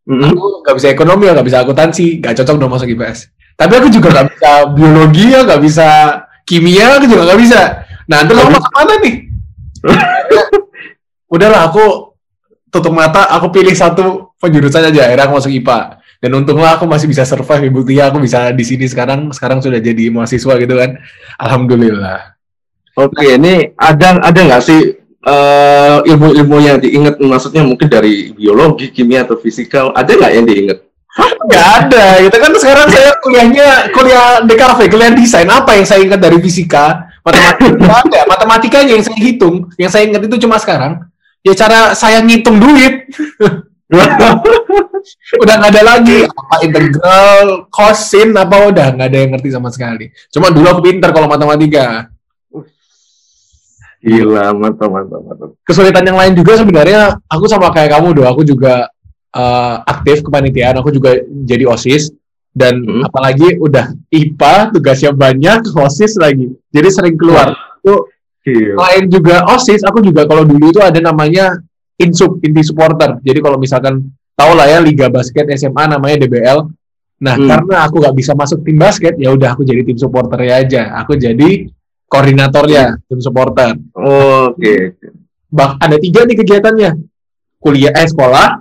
Mm-mm. 0.08 0.32
aku 0.32 0.64
nggak 0.64 0.76
bisa 0.80 0.88
ekonomi, 0.88 1.28
nggak 1.28 1.44
bisa 1.44 1.60
akuntansi, 1.60 2.24
nggak 2.24 2.32
cocok 2.40 2.56
dong 2.56 2.72
masuk 2.72 2.88
IPS. 2.88 3.28
Tapi 3.58 3.72
aku 3.76 3.92
juga 3.92 4.08
nggak 4.14 4.26
bisa 4.32 4.50
biologi, 4.72 5.24
ya 5.28 5.44
nggak 5.44 5.60
bisa 5.60 5.88
kimia, 6.48 6.96
aku 6.96 7.04
juga 7.10 7.28
nggak 7.28 7.40
bisa. 7.44 7.60
Nah, 8.08 8.24
terus 8.24 8.40
aku 8.40 8.50
masuk 8.56 8.72
mana 8.72 8.94
nih? 9.04 9.27
Udahlah, 11.34 11.68
aku 11.68 12.14
tutup 12.72 12.92
mata, 12.92 13.28
aku 13.32 13.52
pilih 13.52 13.72
satu 13.72 14.32
penjurusan 14.40 14.88
aja. 14.92 15.08
Akhirnya 15.08 15.24
aku 15.28 15.34
masuk 15.40 15.52
IPA. 15.52 16.00
Dan 16.18 16.34
untunglah 16.34 16.74
aku 16.74 16.84
masih 16.90 17.06
bisa 17.06 17.22
survive, 17.22 17.70
Ibu 17.70 17.86
Tia. 17.86 18.10
Aku 18.10 18.18
bisa 18.18 18.50
di 18.50 18.64
sini 18.66 18.90
sekarang, 18.90 19.30
sekarang 19.30 19.62
sudah 19.62 19.78
jadi 19.78 20.10
mahasiswa 20.10 20.54
gitu 20.58 20.74
kan. 20.74 20.98
Alhamdulillah. 21.38 22.38
Oke, 22.98 23.38
ini 23.38 23.70
ada 23.78 24.18
ada 24.18 24.40
nggak 24.42 24.62
sih 24.66 24.98
eh, 25.22 25.98
ilmu-ilmu 26.10 26.56
yang 26.58 26.82
diingat? 26.82 27.22
Maksudnya 27.22 27.62
mungkin 27.62 27.86
dari 27.86 28.34
biologi, 28.34 28.90
kimia 28.90 29.22
atau 29.22 29.38
fisika, 29.38 29.94
ada 29.94 30.10
nggak 30.10 30.32
yang 30.34 30.46
diingat? 30.50 30.78
Nggak 31.18 31.66
ada, 31.82 32.04
gitu 32.22 32.36
kan 32.38 32.52
sekarang 32.58 32.86
saya 32.90 33.10
kuliahnya 33.22 33.90
kuliah 33.94 34.42
DKV, 34.42 34.78
kuliah 34.90 35.10
desain. 35.14 35.46
Apa 35.46 35.78
yang 35.78 35.86
saya 35.86 36.02
ingat 36.02 36.18
dari 36.18 36.38
fisika? 36.42 37.07
Matematika 37.24 37.96
ada. 38.04 38.20
Matematikanya 38.28 38.92
yang 38.98 39.04
saya 39.04 39.20
hitung, 39.20 39.56
yang 39.78 39.90
saya 39.90 40.06
ingat 40.06 40.22
itu 40.26 40.36
cuma 40.42 40.56
sekarang. 40.60 41.02
Ya 41.46 41.54
cara 41.54 41.94
saya 41.94 42.18
ngitung 42.18 42.58
duit, 42.58 43.08
udah 45.42 45.54
nggak 45.58 45.72
ada 45.72 45.82
lagi. 45.86 46.26
Apa 46.26 46.54
integral, 46.66 47.70
kosin, 47.70 48.34
apa 48.34 48.56
udah 48.68 48.86
nggak 48.98 49.08
ada 49.08 49.18
yang 49.18 49.30
ngerti 49.34 49.48
sama 49.54 49.70
sekali. 49.70 50.10
Cuma 50.34 50.50
dulu 50.50 50.66
aku 50.66 50.80
pinter 50.82 51.10
kalau 51.14 51.30
matematika. 51.30 52.10
Gila, 53.98 54.54
mantap, 54.54 54.94
mantap, 54.94 55.20
mantap. 55.26 55.50
kesulitan 55.66 56.06
yang 56.06 56.14
lain 56.14 56.38
juga 56.38 56.54
sebenarnya 56.54 57.18
aku 57.26 57.50
sama 57.50 57.74
kayak 57.74 57.98
kamu 57.98 58.14
doh 58.14 58.30
aku 58.30 58.46
juga 58.46 58.86
eh, 59.34 59.76
aktif 59.90 60.22
kepanitiaan 60.22 60.78
aku 60.78 60.94
juga 60.94 61.18
jadi 61.42 61.66
osis 61.66 62.14
dan 62.58 62.82
Hmm. 62.82 63.06
apalagi 63.06 63.54
udah 63.56 63.94
IPA 64.10 64.74
tugasnya 64.74 65.14
banyak 65.14 65.70
osis 65.70 66.18
lagi 66.18 66.50
jadi 66.68 66.88
sering 66.90 67.14
keluar 67.14 67.54
itu 67.78 67.94
Gila. 68.42 68.74
selain 68.74 69.04
juga 69.06 69.34
osis 69.54 69.86
aku 69.86 70.02
juga 70.02 70.26
kalau 70.26 70.42
dulu 70.42 70.74
itu 70.74 70.82
ada 70.82 70.98
namanya 70.98 71.62
insub 71.96 72.42
inti 72.42 72.66
supporter 72.66 73.22
jadi 73.22 73.38
kalau 73.38 73.54
misalkan 73.56 74.02
tahu 74.34 74.52
lah 74.58 74.66
ya 74.66 74.82
liga 74.82 75.06
basket 75.06 75.46
SMA 75.54 75.86
namanya 75.86 76.26
DBL 76.26 76.66
nah 77.18 77.34
Hmm. 77.34 77.46
karena 77.46 77.86
aku 77.86 78.02
nggak 78.02 78.14
bisa 78.14 78.34
masuk 78.34 78.66
tim 78.66 78.74
basket 78.74 79.14
ya 79.14 79.30
udah 79.30 79.54
aku 79.54 79.62
jadi 79.62 79.86
tim 79.86 79.94
supporternya 79.94 80.54
aja 80.66 80.82
aku 80.98 81.14
jadi 81.14 81.66
koordinatornya 82.06 82.98
tim 83.06 83.20
supporter 83.20 83.78
Oke. 83.94 84.98
Bang, 85.48 85.80
ada 85.80 85.96
tiga 85.96 86.28
nih 86.28 86.36
kegiatannya. 86.36 86.90
Kuliah, 87.56 87.88
eh, 87.96 88.04
sekolah, 88.04 88.60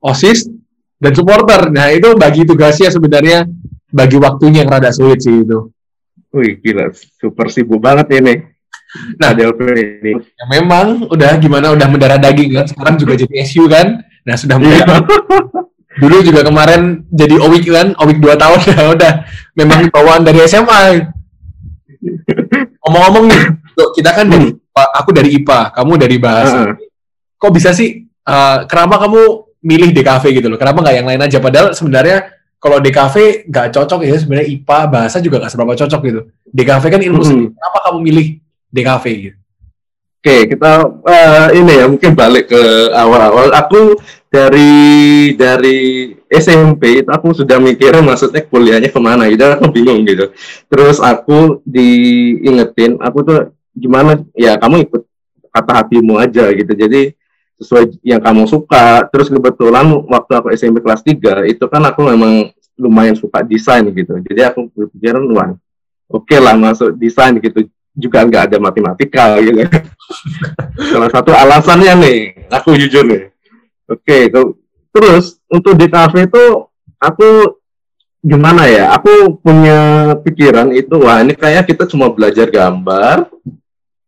OSIS, 0.00 0.48
dan 0.96 1.12
supporter. 1.12 1.68
Nah, 1.68 1.92
itu 1.92 2.12
bagi 2.14 2.42
tugasnya 2.42 2.88
sebenarnya 2.88 3.44
bagi 3.86 4.16
waktunya 4.16 4.64
yang 4.64 4.70
rada 4.70 4.90
sulit 4.90 5.20
sih 5.20 5.44
itu. 5.44 5.70
Wih, 6.32 6.60
gila, 6.60 6.92
super 6.92 7.48
sibuk 7.48 7.80
banget 7.80 8.12
ini. 8.16 8.34
Nah, 9.16 9.32
Delvin 9.32 9.76
ini. 9.76 10.12
Ya 10.16 10.44
memang 10.48 11.08
udah 11.08 11.36
gimana 11.36 11.72
udah 11.72 11.88
mendarah 11.88 12.16
daging 12.16 12.52
kan. 12.52 12.64
Sekarang 12.64 12.96
juga 12.96 13.12
jadi 13.14 13.34
SU 13.44 13.68
kan. 13.68 14.00
Nah, 14.24 14.36
sudah 14.36 14.56
Iya. 14.56 14.64
mendarah. 14.84 15.00
Dulu 15.96 16.16
juga 16.20 16.44
kemarin 16.44 17.08
jadi 17.08 17.40
OWIK 17.40 17.66
kan, 17.72 17.88
OWIK 17.96 18.18
2 18.20 18.36
tahun 18.36 18.58
ya 18.68 18.80
udah. 18.96 19.12
Memang 19.56 19.88
bawaan 19.88 20.22
dari 20.22 20.44
SMA. 20.44 21.08
Ngomong-ngomong 22.84 23.24
nih, 23.26 23.42
kita 23.96 24.10
kan 24.12 24.26
dari 24.28 24.52
IPA, 24.52 24.84
aku 24.92 25.10
dari 25.10 25.28
IPA, 25.40 25.58
kamu 25.72 25.92
dari 25.96 26.16
bahasa. 26.20 26.58
Heeh. 26.68 26.74
kok 27.36 27.52
bisa 27.52 27.72
sih 27.72 28.00
eh, 28.08 28.58
kenapa 28.64 28.96
kamu 28.96 29.45
milih 29.66 29.90
DKV 29.90 30.24
gitu 30.30 30.46
loh 30.46 30.58
kenapa 30.58 30.78
nggak 30.78 30.96
yang 31.02 31.08
lain 31.10 31.22
aja 31.26 31.38
padahal 31.42 31.74
sebenarnya 31.74 32.30
kalau 32.62 32.78
DKV 32.78 33.46
nggak 33.50 33.66
cocok 33.74 34.00
ya 34.06 34.14
sebenarnya 34.14 34.46
IPA 34.54 34.78
bahasa 34.86 35.18
juga 35.18 35.42
nggak 35.42 35.52
seberapa 35.52 35.74
cocok 35.74 36.00
gitu 36.06 36.20
DKV 36.54 36.84
kan 36.86 37.00
ilmu 37.02 37.18
Mm-mm. 37.18 37.26
sendiri 37.26 37.50
kenapa 37.50 37.78
kamu 37.90 37.98
milih 38.06 38.26
DKV 38.70 39.04
gitu 39.18 39.38
Oke, 40.26 40.58
kita 40.58 40.82
eh, 41.06 41.48
ini 41.54 41.72
ya 41.78 41.86
mungkin 41.86 42.18
balik 42.18 42.50
ke 42.50 42.90
awal-awal. 42.90 43.46
Aku 43.62 43.94
dari 44.26 45.30
dari 45.38 46.10
SMP 46.26 46.98
itu 46.98 47.10
aku 47.14 47.30
sudah 47.30 47.62
mikirin 47.62 48.02
maksudnya 48.02 48.42
kuliahnya 48.42 48.90
ke 48.90 48.98
mana 48.98 49.30
gitu. 49.30 49.46
Aku 49.54 49.70
bingung 49.70 50.02
gitu. 50.02 50.34
Terus 50.66 50.98
aku 50.98 51.62
diingetin, 51.62 52.98
aku 52.98 53.22
tuh 53.22 53.38
gimana? 53.70 54.18
Ya 54.34 54.58
kamu 54.58 54.90
ikut 54.90 55.06
kata 55.54 55.72
hatimu 55.86 56.18
aja 56.18 56.50
gitu. 56.50 56.74
Jadi 56.74 57.14
sesuai 57.60 58.00
yang 58.04 58.20
kamu 58.20 58.44
suka. 58.48 59.08
Terus 59.08 59.32
kebetulan 59.32 59.88
waktu 60.06 60.32
aku 60.36 60.48
SMP 60.52 60.84
kelas 60.84 61.02
3 61.02 61.48
itu 61.48 61.64
kan 61.68 61.82
aku 61.84 62.04
memang 62.12 62.52
lumayan 62.76 63.16
suka 63.16 63.40
desain 63.40 63.84
gitu. 63.88 64.20
Jadi 64.20 64.40
aku 64.44 64.68
berpikiran, 64.72 65.24
wah, 65.32 65.50
oke 66.12 66.36
lah 66.36 66.54
masuk 66.54 66.94
desain 67.00 67.32
gitu 67.40 67.66
juga 67.96 68.28
nggak 68.28 68.52
ada 68.52 68.56
matematika 68.60 69.40
gitu. 69.40 69.64
Salah 70.92 71.10
satu 71.10 71.32
alasannya 71.32 71.92
nih, 71.96 72.18
aku 72.52 72.76
jujur 72.76 73.08
nih. 73.08 73.32
Oke, 73.88 74.28
tuh. 74.28 74.60
terus 74.96 75.36
untuk 75.52 75.76
di 75.76 75.92
kafe 75.92 76.24
itu 76.24 76.44
aku 76.96 77.60
gimana 78.24 78.64
ya? 78.64 78.96
Aku 78.96 79.36
punya 79.40 80.12
pikiran 80.24 80.72
itu, 80.72 80.96
wah 81.00 81.20
ini 81.20 81.36
kayak 81.36 81.68
kita 81.68 81.84
cuma 81.84 82.08
belajar 82.08 82.48
gambar, 82.48 83.28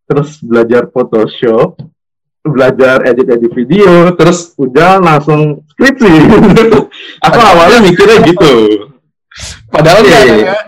terus 0.09 0.41
belajar 0.41 0.89
Photoshop, 0.89 1.77
belajar 2.45 3.03
edit-edit 3.05 3.53
video, 3.53 4.13
terus 4.15 4.55
udah 4.57 5.03
langsung 5.03 5.63
skripsi. 5.75 6.15
aku 7.27 7.39
awalnya 7.39 7.79
mikirnya 7.85 8.19
gitu. 8.27 8.55
padahal 9.71 10.03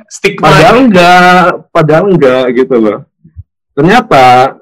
stigma 0.07 0.47
Padahal 0.47 0.77
enggak, 0.87 1.45
padahal 1.75 2.05
enggak 2.13 2.45
gitu 2.55 2.77
loh. 2.79 2.99
Ternyata 3.75 4.59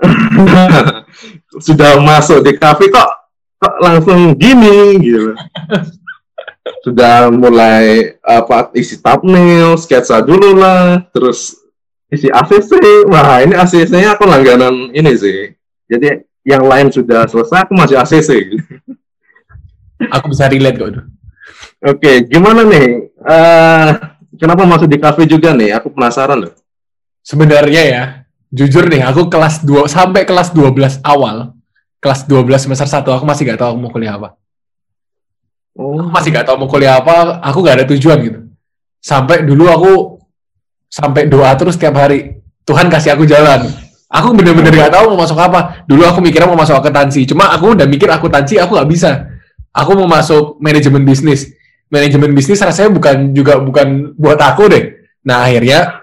sudah 1.67 1.99
masuk 2.00 2.45
di 2.47 2.55
kafe 2.57 2.88
kok 2.88 3.11
kok 3.59 3.75
langsung 3.83 4.38
gini 4.38 4.97
gitu. 5.03 5.35
Sudah 6.85 7.33
mulai 7.33 8.17
apa 8.23 8.71
isi 8.77 9.00
thumbnail, 9.00 9.75
sketsa 9.81 10.23
dulu 10.23 10.57
lah, 10.57 11.03
terus 11.11 11.59
isi 12.12 12.31
ACC. 12.31 13.05
Wah, 13.09 13.43
ini 13.43 13.57
ACC-nya 13.57 14.15
aku 14.15 14.29
langganan 14.29 14.93
ini 14.95 15.12
sih. 15.17 15.53
Jadi 15.88 16.27
yang 16.49 16.64
lain 16.64 16.88
sudah 16.88 17.28
selesai, 17.28 17.69
aku 17.69 17.76
masih 17.76 18.00
ACC. 18.00 18.31
aku 20.17 20.33
bisa 20.33 20.49
relate 20.49 20.81
kok. 20.81 21.05
Oke, 21.85 22.25
gimana 22.25 22.64
nih? 22.64 23.12
Eh, 23.12 23.88
kenapa 24.40 24.64
masuk 24.64 24.88
di 24.88 24.97
kafe 24.97 25.28
juga 25.28 25.52
nih? 25.52 25.76
Aku 25.76 25.93
penasaran 25.93 26.49
loh. 26.49 26.55
sebenarnya 27.21 27.83
ya 27.85 28.02
jujur 28.49 28.88
nih 28.88 29.05
aku 29.05 29.28
kelas 29.28 29.61
2 29.61 29.85
sampai 29.85 30.25
kelas 30.25 30.57
12 30.57 31.05
awal 31.05 31.52
kelas 32.00 32.25
12 32.25 32.57
semester 32.64 32.88
1 32.88 33.05
aku 33.05 33.25
masih 33.28 33.45
gak 33.45 33.61
tahu 33.61 33.76
aku 33.76 33.81
mau 33.85 33.93
kuliah 33.93 34.17
apa 34.17 34.33
Oh, 35.76 35.95
aku 36.00 36.09
masih 36.09 36.33
gak 36.33 36.49
tahu 36.49 36.57
mau 36.57 36.71
kuliah 36.73 36.97
apa 36.97 37.38
aku 37.45 37.61
gak 37.61 37.76
ada 37.76 37.87
tujuan 37.93 38.19
gitu 38.25 38.40
sampai 39.05 39.45
dulu 39.45 39.69
aku 39.69 39.93
sampai 40.88 41.28
doa 41.28 41.52
terus 41.61 41.76
tiap 41.76 42.00
hari 42.00 42.40
Tuhan 42.64 42.88
kasih 42.88 43.12
aku 43.12 43.28
jalan 43.28 43.69
Aku 44.09 44.33
bener-bener 44.33 44.73
nggak 44.73 44.93
tahu 44.97 45.12
mau 45.12 45.21
masuk 45.21 45.37
apa. 45.37 45.85
Dulu 45.85 46.00
aku 46.09 46.25
mikirnya 46.25 46.49
mau 46.49 46.57
masuk 46.57 46.81
akuntansi. 46.81 47.29
Cuma 47.29 47.53
aku 47.53 47.77
udah 47.77 47.85
mikir 47.85 48.09
akuntansi 48.09 48.57
aku 48.57 48.73
nggak 48.73 48.88
bisa. 48.88 49.29
Aku 49.77 49.93
mau 49.93 50.09
masuk 50.09 50.57
manajemen 50.65 51.05
bisnis. 51.05 51.53
Manajemen 51.93 52.33
bisnis 52.33 52.61
rasanya 52.61 52.88
bukan 52.88 53.37
juga 53.37 53.61
bukan 53.61 54.17
buat 54.17 54.41
aku 54.41 54.73
deh. 54.73 54.85
Nah 55.29 55.45
akhirnya 55.45 56.00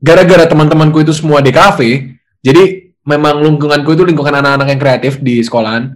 gara-gara 0.00 0.48
teman-temanku 0.48 1.04
itu 1.04 1.12
semua 1.12 1.44
di 1.44 1.52
kafe, 1.52 2.18
jadi 2.40 2.90
memang 3.06 3.44
lingkunganku 3.44 3.92
itu 3.94 4.02
lingkungan 4.02 4.34
anak-anak 4.42 4.66
yang 4.72 4.80
kreatif 4.80 5.12
di 5.20 5.44
sekolahan. 5.44 5.92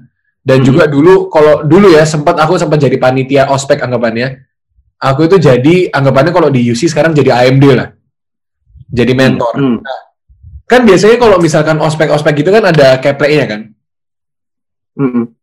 Dan 0.47 0.63
juga 0.63 0.87
dulu 0.87 1.27
kalau 1.27 1.67
dulu 1.67 1.91
ya 1.91 2.07
sempat 2.07 2.39
aku 2.39 2.55
sempat 2.55 2.79
jadi 2.79 2.95
panitia 3.03 3.51
ospek 3.51 3.83
anggapannya. 3.83 4.47
Aku 5.03 5.27
itu 5.27 5.43
jadi 5.43 5.91
anggapannya 5.91 6.31
kalau 6.31 6.49
di 6.55 6.63
UC 6.71 6.87
sekarang 6.87 7.13
jadi 7.13 7.35
AMD 7.35 7.65
lah. 7.75 7.89
Jadi 8.87 9.13
mentor. 9.13 9.55
Hmm. 9.59 9.83
Kan 10.67 10.83
biasanya 10.83 11.17
kalau 11.23 11.39
misalkan 11.39 11.79
ospek-ospek 11.79 12.43
gitu 12.43 12.51
kan 12.51 12.67
ada 12.71 12.99
kepleknya 12.99 13.45
kan. 13.47 13.61
Hmm. 14.99 15.37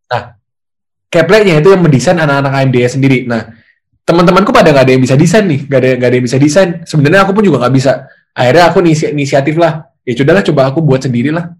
Kepleknya 1.13 1.62
itu 1.62 1.70
yang 1.70 1.86
mendesain 1.86 2.18
anak-anak 2.18 2.50
AMD 2.58 2.77
sendiri. 2.89 3.30
Nah, 3.30 3.53
teman-temanku 4.01 4.50
pada 4.50 4.74
nggak 4.74 4.82
ada 4.89 4.94
yang 4.98 5.03
bisa 5.06 5.13
desain 5.13 5.46
nih, 5.46 5.70
nggak 5.70 5.77
ada 5.77 5.89
nggak 6.01 6.10
ada 6.10 6.15
yang 6.18 6.25
bisa 6.25 6.38
desain. 6.42 6.70
Sebenarnya 6.89 7.22
aku 7.22 7.38
pun 7.38 7.46
juga 7.46 7.62
nggak 7.62 7.74
bisa. 7.77 8.10
Akhirnya 8.34 8.74
aku 8.74 8.82
inisi- 8.82 9.13
inisiatif 9.13 9.53
lah. 9.62 9.94
Ya 10.01 10.18
sudahlah 10.18 10.42
coba 10.42 10.74
aku 10.74 10.82
buat 10.82 11.06
sendiri 11.06 11.30
lah. 11.30 11.53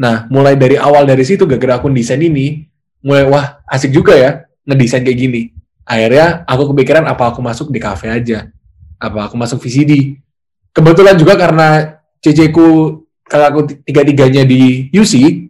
Nah, 0.00 0.24
mulai 0.32 0.56
dari 0.56 0.80
awal 0.80 1.04
dari 1.04 1.28
situ 1.28 1.44
gara-gara 1.44 1.76
aku 1.76 1.92
desain 1.92 2.24
ini, 2.24 2.64
mulai 3.04 3.28
wah 3.28 3.60
asik 3.68 3.92
juga 3.92 4.16
ya 4.16 4.48
ngedesain 4.64 5.04
kayak 5.04 5.18
gini. 5.28 5.52
Akhirnya 5.84 6.48
aku 6.48 6.72
kepikiran 6.72 7.04
apa 7.04 7.36
aku 7.36 7.44
masuk 7.44 7.68
di 7.68 7.84
cafe 7.84 8.08
aja. 8.08 8.48
Apa 8.96 9.28
aku 9.28 9.36
masuk 9.36 9.60
VCD. 9.60 10.16
Kebetulan 10.72 11.20
juga 11.20 11.36
karena 11.36 11.99
CC-ku 12.20 13.00
kalau 13.24 13.44
aku 13.46 13.60
tiga-tiganya 13.86 14.42
di 14.42 14.90
UC, 14.90 15.46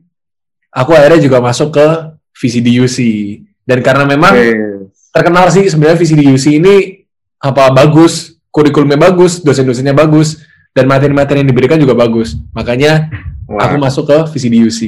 aku 0.71 0.93
akhirnya 0.95 1.21
juga 1.25 1.41
masuk 1.41 1.75
ke 1.75 1.87
VCD 2.37 2.79
UC. 2.79 2.99
Dan 3.65 3.81
karena 3.81 4.05
memang 4.05 4.35
Yes. 4.37 5.11
terkenal 5.11 5.49
sih 5.51 5.67
sebenarnya 5.67 5.99
VCD 5.99 6.29
UC 6.31 6.47
ini 6.61 6.75
apa 7.41 7.73
bagus, 7.73 8.37
kurikulumnya 8.53 9.01
bagus, 9.01 9.41
dosen-dosennya 9.41 9.97
bagus, 9.97 10.45
dan 10.71 10.87
materi-materi 10.87 11.43
yang 11.43 11.51
diberikan 11.51 11.81
juga 11.81 11.97
bagus. 11.97 12.37
Makanya 12.55 13.09
Wah. 13.49 13.67
aku 13.67 13.81
masuk 13.81 14.05
ke 14.07 14.19
VCD 14.37 14.63
UC. 14.63 14.81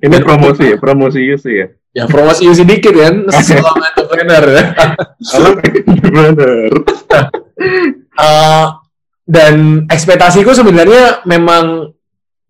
Ini 0.00 0.16
promosi 0.24 0.64
ya, 0.74 0.76
promosi 0.80 1.20
UC 1.22 1.46
ya. 1.48 1.66
Ya 1.90 2.04
promosi 2.06 2.46
UC 2.46 2.62
dikit 2.66 2.94
kan, 2.94 3.14
seorang 3.46 3.78
entrepreneur 3.94 4.44
ya. 4.46 4.62
Bener. 6.14 6.70
Dan 9.30 9.86
ekspektasiku 9.86 10.50
sebenarnya 10.50 11.22
memang 11.22 11.94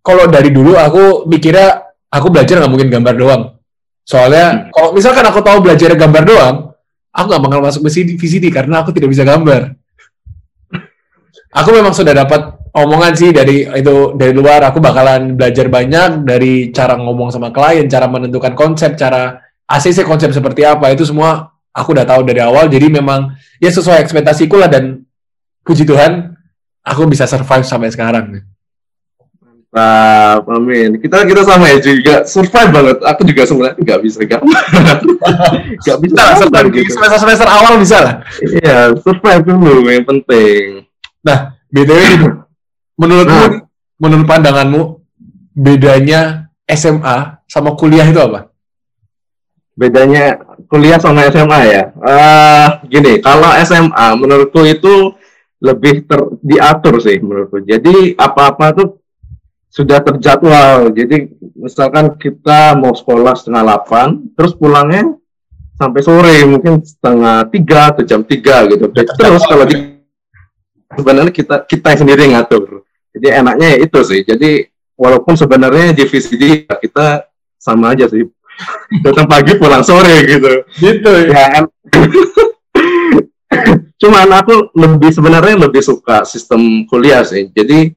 kalau 0.01 0.25
dari 0.33 0.49
dulu 0.49 0.81
aku 0.81 1.29
mikirnya 1.29 1.93
aku 2.09 2.33
belajar 2.33 2.57
nggak 2.57 2.73
mungkin 2.73 2.89
gambar 2.89 3.15
doang. 3.21 3.43
Soalnya 4.09 4.73
kalau 4.73 4.97
misalkan 4.97 5.29
aku 5.29 5.45
tahu 5.45 5.61
belajar 5.61 5.93
gambar 5.93 6.23
doang, 6.25 6.57
aku 7.13 7.25
nggak 7.29 7.43
bakal 7.45 7.61
masuk 7.61 7.85
VCD, 7.85 8.17
VCD 8.17 8.49
karena 8.49 8.81
aku 8.81 8.97
tidak 8.97 9.13
bisa 9.13 9.29
gambar. 9.29 9.77
Aku 11.61 11.75
memang 11.75 11.91
sudah 11.91 12.15
dapat 12.15 12.47
omongan 12.71 13.13
sih 13.19 13.35
dari 13.35 13.67
itu 13.67 14.15
dari 14.15 14.31
luar. 14.31 14.63
Aku 14.71 14.79
bakalan 14.79 15.35
belajar 15.35 15.67
banyak 15.67 16.23
dari 16.23 16.71
cara 16.71 16.95
ngomong 16.95 17.35
sama 17.35 17.51
klien, 17.51 17.91
cara 17.91 18.07
menentukan 18.07 18.55
konsep, 18.55 18.95
cara 18.95 19.35
ACC 19.67 20.07
konsep 20.07 20.31
seperti 20.31 20.63
apa 20.63 20.95
itu 20.95 21.03
semua 21.03 21.51
aku 21.75 21.91
udah 21.91 22.07
tahu 22.07 22.23
dari 22.23 22.39
awal. 22.39 22.71
Jadi 22.71 22.87
memang 22.87 23.35
ya 23.59 23.67
sesuai 23.67 23.99
ekspektasiku 23.99 24.63
lah 24.63 24.71
dan 24.71 25.03
puji 25.67 25.83
Tuhan 25.83 26.30
aku 26.85 27.03
bisa 27.09 27.25
survive 27.29 27.65
sampai 27.67 27.91
sekarang. 27.93 28.45
Nah, 29.71 30.43
amin. 30.51 30.99
Kita 30.99 31.23
kita 31.23 31.47
sama 31.47 31.71
ya 31.71 31.79
juga 31.79 32.27
survive 32.27 32.71
banget. 32.75 32.97
Aku 33.07 33.23
juga 33.23 33.43
sebenarnya 33.47 33.79
nggak 33.79 34.01
bisa 34.03 34.19
gambar. 34.27 34.65
Nggak 35.87 35.99
bisa 36.03 36.15
gambar 36.19 36.35
semester, 36.43 36.65
gitu. 36.75 36.91
semester, 36.91 37.19
semester 37.23 37.49
awal 37.49 37.73
bisa 37.79 37.99
lah. 38.03 38.15
Iya, 38.43 38.79
survive 38.99 39.43
dulu 39.47 39.87
yang 39.87 40.03
penting. 40.03 40.91
BTW 41.71 42.01
nih, 42.03 42.21
menurutmu, 42.99 43.39
Nah. 43.47 43.63
menurut 44.03 44.27
pandanganmu, 44.27 44.83
bedanya 45.55 46.51
SMA 46.67 47.39
sama 47.47 47.79
kuliah 47.79 48.03
itu 48.03 48.19
apa? 48.19 48.51
Bedanya 49.79 50.43
kuliah 50.67 50.99
sama 50.99 51.31
SMA 51.31 51.61
ya. 51.71 51.83
Eh, 51.95 52.67
gini, 52.91 53.23
kalau 53.23 53.55
SMA 53.63 54.07
menurutku 54.19 54.67
itu 54.67 55.15
lebih 55.61 56.09
ter, 56.09 56.21
diatur 56.41 56.99
sih 57.05 57.21
menurutku. 57.21 57.61
Jadi 57.63 58.17
apa-apa 58.17 58.67
tuh 58.73 58.89
sudah 59.71 60.03
terjadwal. 60.03 60.91
Jadi 60.91 61.31
misalkan 61.55 62.17
kita 62.17 62.75
mau 62.75 62.97
sekolah 62.97 63.37
setengah 63.37 63.63
delapan, 63.63 64.09
terus 64.35 64.57
pulangnya 64.57 65.15
sampai 65.77 66.01
sore 66.05 66.37
mungkin 66.49 66.81
setengah 66.85 67.49
tiga 67.53 67.93
atau 67.95 68.03
jam 68.05 68.21
tiga 68.25 68.67
gitu. 68.67 68.89
Terus 68.93 69.45
kalau 69.47 69.65
di 69.69 70.01
sebenarnya 70.97 71.33
kita 71.33 71.57
kita 71.69 71.87
yang 71.95 72.01
sendiri 72.03 72.23
ngatur. 72.35 72.83
Jadi 73.15 73.27
enaknya 73.31 73.69
ya 73.77 73.79
itu 73.85 74.01
sih. 74.03 74.21
Jadi 74.25 74.65
walaupun 74.97 75.37
sebenarnya 75.37 75.93
di 75.93 76.05
VCD 76.09 76.67
kita 76.67 77.29
sama 77.61 77.93
aja 77.95 78.09
sih. 78.09 78.27
Datang 79.05 79.29
pagi 79.29 79.57
pulang 79.57 79.85
sore 79.85 80.25
gitu. 80.25 80.67
Gitu 80.77 81.13
Ya, 81.31 81.63
em- 81.63 81.73
cuman 84.01 84.29
aku 84.33 84.73
lebih 84.73 85.13
sebenarnya 85.13 85.61
lebih 85.61 85.85
suka 85.85 86.25
sistem 86.25 86.89
kuliah 86.89 87.21
sih. 87.21 87.53
Jadi 87.53 87.93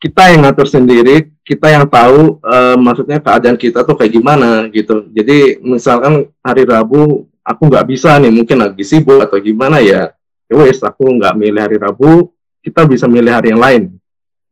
kita 0.00 0.32
yang 0.32 0.48
ngatur 0.48 0.68
sendiri, 0.68 1.32
kita 1.44 1.68
yang 1.68 1.84
tahu 1.84 2.40
eh, 2.40 2.76
maksudnya 2.80 3.20
keadaan 3.20 3.60
kita 3.60 3.84
tuh 3.84 3.96
kayak 4.00 4.12
gimana 4.16 4.68
gitu. 4.72 5.04
Jadi 5.12 5.60
misalkan 5.60 6.28
hari 6.40 6.64
Rabu 6.64 7.28
aku 7.44 7.62
nggak 7.68 7.86
bisa 7.88 8.16
nih, 8.16 8.32
mungkin 8.32 8.64
lagi 8.64 8.80
sibuk 8.80 9.20
atau 9.20 9.36
gimana 9.36 9.84
ya, 9.84 10.12
ya 10.48 10.54
wes 10.56 10.80
aku 10.80 11.04
nggak 11.20 11.36
milih 11.36 11.60
hari 11.60 11.76
Rabu, 11.76 12.32
kita 12.64 12.88
bisa 12.88 13.04
milih 13.04 13.32
hari 13.32 13.52
yang 13.52 13.60
lain. 13.60 13.82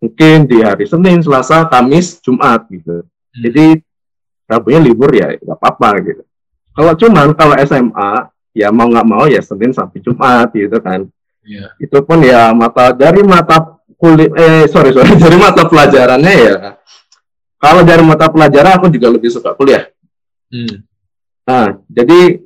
Mungkin 0.05 0.45
di 0.51 0.61
hari 0.61 0.85
Senin, 0.85 1.25
Selasa, 1.25 1.65
Kamis, 1.65 2.21
Jumat 2.21 2.69
gitu. 2.69 3.09
Jadi 3.33 3.81
Rabunya 4.45 4.81
libur 4.85 5.09
ya 5.17 5.33
nggak 5.33 5.57
apa-apa 5.57 5.91
gitu. 6.05 6.23
Kalau 6.73 6.93
cuman 6.97 7.27
kalau 7.33 7.57
SMA 7.65 8.11
ya 8.53 8.69
mau 8.69 8.89
nggak 8.89 9.09
mau 9.09 9.25
ya 9.29 9.41
Senin 9.41 9.73
sampai 9.73 9.99
Jumat 10.01 10.53
gitu 10.53 10.79
kan. 10.81 11.09
Iya. 11.43 11.75
Itu 11.81 11.99
pun 12.07 12.23
ya 12.23 12.55
mata 12.55 12.95
dari 12.95 13.25
mata 13.27 13.81
kulit 13.99 14.31
eh 14.37 14.69
sorry 14.71 14.95
sorry 14.95 15.13
dari 15.25 15.37
mata 15.37 15.67
pelajarannya 15.67 16.35
ya. 16.37 16.55
Kalau 17.59 17.83
dari 17.83 18.03
mata 18.03 18.27
pelajaran 18.31 18.79
aku 18.79 18.87
juga 18.93 19.09
lebih 19.11 19.31
suka 19.33 19.57
kuliah. 19.59 19.91
Hmm. 20.53 20.85
Nah 21.49 21.81
jadi 21.91 22.41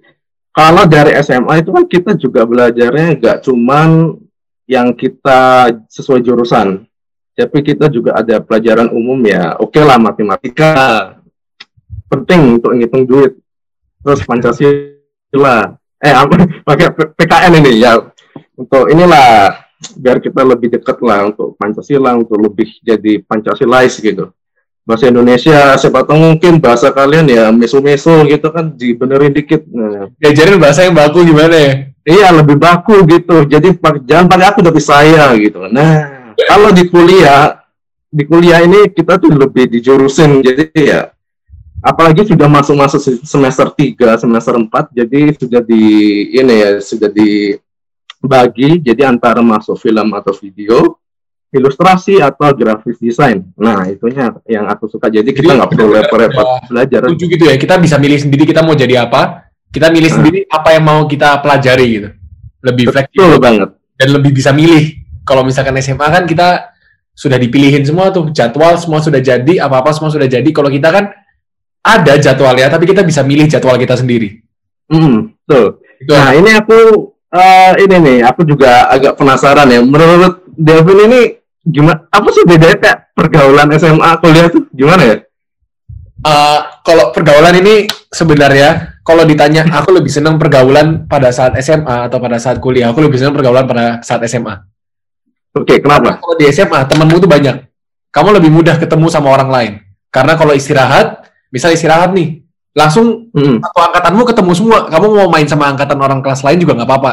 kalau 0.56 0.88
dari 0.88 1.12
SMA 1.20 1.60
itu 1.60 1.68
kan 1.68 1.84
kita 1.84 2.12
juga 2.16 2.48
belajarnya 2.48 3.20
nggak 3.20 3.38
cuman 3.44 4.16
yang 4.66 4.96
kita 4.96 5.70
sesuai 5.86 6.24
jurusan, 6.26 6.88
tapi 7.36 7.58
kita 7.60 7.86
juga 7.92 8.16
ada 8.16 8.40
pelajaran 8.40 8.88
umum 8.88 9.20
ya. 9.28 9.54
Oke 9.60 9.84
lah 9.84 10.00
matematika 10.00 10.72
penting 12.08 12.56
untuk 12.56 12.72
ngitung 12.72 13.04
duit. 13.04 13.36
Terus 14.00 14.24
Pancasila, 14.24 15.75
eh 16.00 16.12
apa 16.12 16.34
pakai 16.64 16.92
PKN 16.92 17.52
ini 17.64 17.80
ya 17.80 17.96
untuk 18.56 18.88
inilah 18.92 19.56
biar 19.96 20.18
kita 20.20 20.40
lebih 20.44 20.72
dekat 20.72 20.98
lah 21.04 21.28
untuk 21.28 21.56
Pancasila 21.60 22.16
untuk 22.16 22.40
lebih 22.40 22.68
jadi 22.80 23.20
Pancasilais 23.24 23.96
gitu. 24.00 24.32
Bahasa 24.86 25.10
Indonesia 25.10 25.74
siapa 25.74 26.06
tahu 26.06 26.14
mungkin 26.14 26.62
bahasa 26.62 26.94
kalian 26.94 27.26
ya 27.26 27.50
meso-meso 27.50 28.22
gitu 28.30 28.48
kan 28.54 28.70
dibenerin 28.70 29.34
dikit. 29.34 29.66
Nah, 29.66 30.06
Diajarin 30.14 30.62
bahasa 30.62 30.86
yang 30.86 30.94
baku 30.94 31.26
gimana 31.26 31.56
ya? 31.58 31.72
Iya 32.06 32.28
lebih 32.38 32.56
baku 32.56 33.02
gitu. 33.10 33.44
Jadi 33.50 33.74
jangan 34.06 34.30
pakai 34.30 34.46
aku 34.46 34.60
tapi 34.62 34.78
saya 34.78 35.34
gitu. 35.36 35.66
Nah 35.68 36.32
kalau 36.46 36.70
di 36.70 36.86
kuliah 36.86 37.66
di 38.06 38.22
kuliah 38.24 38.62
ini 38.62 38.94
kita 38.94 39.18
tuh 39.18 39.34
lebih 39.34 39.66
dijurusin. 39.66 40.38
Jadi 40.40 40.70
ya 40.78 41.10
apalagi 41.86 42.26
sudah 42.26 42.50
masuk-masuk 42.50 42.98
se- 42.98 43.22
semester 43.22 43.70
3, 43.70 44.18
semester 44.18 44.58
4 44.58 44.66
jadi 44.90 45.20
sudah 45.38 45.62
di 45.62 45.82
ini 46.34 46.54
ya 46.58 46.70
sudah 46.82 47.06
dibagi 47.06 48.82
jadi 48.82 49.06
antara 49.06 49.38
masuk 49.38 49.78
film 49.78 50.10
atau 50.12 50.34
video 50.34 50.98
ilustrasi 51.54 52.20
atau 52.20 52.52
grafis 52.52 52.98
desain. 53.00 53.40
Nah, 53.56 53.86
itunya 53.88 54.28
yang 54.44 54.66
aku 54.68 54.90
suka. 54.90 55.08
Jadi 55.08 55.30
kita 55.30 55.56
nggak 55.56 55.70
perlu 55.72 55.88
udah- 55.88 56.04
repot-repot 56.04 56.44
udah 56.44 56.68
belajar. 56.68 57.00
Setuju 57.08 57.24
gitu 57.32 57.44
ya, 57.48 57.54
kita 57.56 57.74
bisa 57.80 57.96
milih 57.96 58.18
sendiri 58.20 58.44
kita 58.44 58.60
mau 58.60 58.76
jadi 58.76 59.08
apa, 59.08 59.46
kita 59.72 59.88
milih 59.88 60.10
Hmm. 60.10 60.16
sendiri 60.20 60.38
apa 60.52 60.68
yang 60.76 60.84
mau 60.84 61.00
kita 61.08 61.40
pelajari 61.40 61.86
gitu. 61.88 62.08
Lebih 62.60 62.84
fleksibel 62.90 63.38
banget. 63.40 63.70
dan 63.96 64.12
lebih 64.12 64.28
bisa 64.28 64.52
milih. 64.52 64.92
Kalau 65.24 65.40
misalkan 65.40 65.72
SMA 65.80 66.04
kan 66.04 66.28
kita 66.28 66.68
sudah 67.16 67.40
dipilihin 67.40 67.80
semua 67.80 68.12
tuh, 68.12 68.28
jadwal 68.28 68.76
semua 68.76 69.00
sudah 69.00 69.24
jadi, 69.24 69.56
apa-apa 69.56 69.88
semua 69.96 70.12
sudah 70.12 70.28
jadi. 70.28 70.44
Kalau 70.52 70.68
kita 70.68 70.92
kan 70.92 71.16
ada 71.86 72.18
jadwalnya, 72.18 72.66
tapi 72.66 72.90
kita 72.90 73.06
bisa 73.06 73.22
milih 73.22 73.46
jadwal 73.46 73.78
kita 73.78 73.94
sendiri. 73.94 74.42
Hmm, 74.90 75.30
betul. 75.46 75.78
Itu 76.02 76.10
Nah, 76.10 76.34
ini 76.34 76.50
aku 76.58 76.78
eh, 77.30 77.72
ini 77.86 77.96
nih, 78.02 78.18
aku 78.26 78.42
juga 78.42 78.90
agak 78.90 79.14
penasaran 79.14 79.70
ya. 79.70 79.80
Menurut 79.80 80.42
Devin 80.58 81.06
ini 81.06 81.20
gimana? 81.62 82.10
Apa 82.10 82.28
sih 82.34 82.42
bedanya 82.42 82.76
Kak, 82.82 82.96
pergaulan 83.14 83.70
SMA 83.78 84.10
kuliah 84.18 84.46
tuh 84.50 84.66
gimana 84.74 85.02
ya? 85.06 85.16
Eh, 86.26 86.58
kalau 86.82 87.14
pergaulan 87.14 87.54
ini 87.62 87.86
sebenarnya 88.10 88.98
kalau 89.06 89.22
ditanya 89.22 89.62
aku 89.78 89.94
lebih 89.94 90.10
senang 90.10 90.42
pergaulan 90.42 91.06
pada 91.06 91.30
saat 91.30 91.54
SMA 91.62 92.10
atau 92.10 92.18
pada 92.18 92.42
saat 92.42 92.58
kuliah, 92.58 92.90
aku 92.90 92.98
lebih 93.06 93.22
senang 93.22 93.36
pergaulan 93.38 93.70
pada 93.70 94.02
saat 94.02 94.26
SMA. 94.26 94.66
Oke, 95.56 95.80
kenapa? 95.80 96.20
Kalau 96.20 96.36
di 96.36 96.44
SMA 96.52 96.84
temanmu 96.84 97.16
tuh 97.16 97.30
banyak, 97.30 97.64
kamu 98.12 98.28
lebih 98.42 98.50
mudah 98.52 98.76
ketemu 98.76 99.08
sama 99.08 99.32
orang 99.32 99.48
lain. 99.48 99.72
Karena 100.12 100.36
kalau 100.36 100.52
istirahat, 100.52 101.25
misal 101.52 101.72
istirahat 101.72 102.12
nih, 102.12 102.42
langsung 102.76 103.30
Hmm. 103.32 103.58
satu 103.62 103.80
angkatanmu 103.92 104.22
ketemu 104.28 104.52
semua. 104.52 104.78
Kamu 104.90 105.06
mau 105.12 105.28
main 105.32 105.46
sama 105.48 105.70
angkatan 105.72 105.98
orang 106.00 106.20
kelas 106.20 106.44
lain 106.44 106.58
juga 106.60 106.76
nggak 106.76 106.88
apa-apa. 106.88 107.12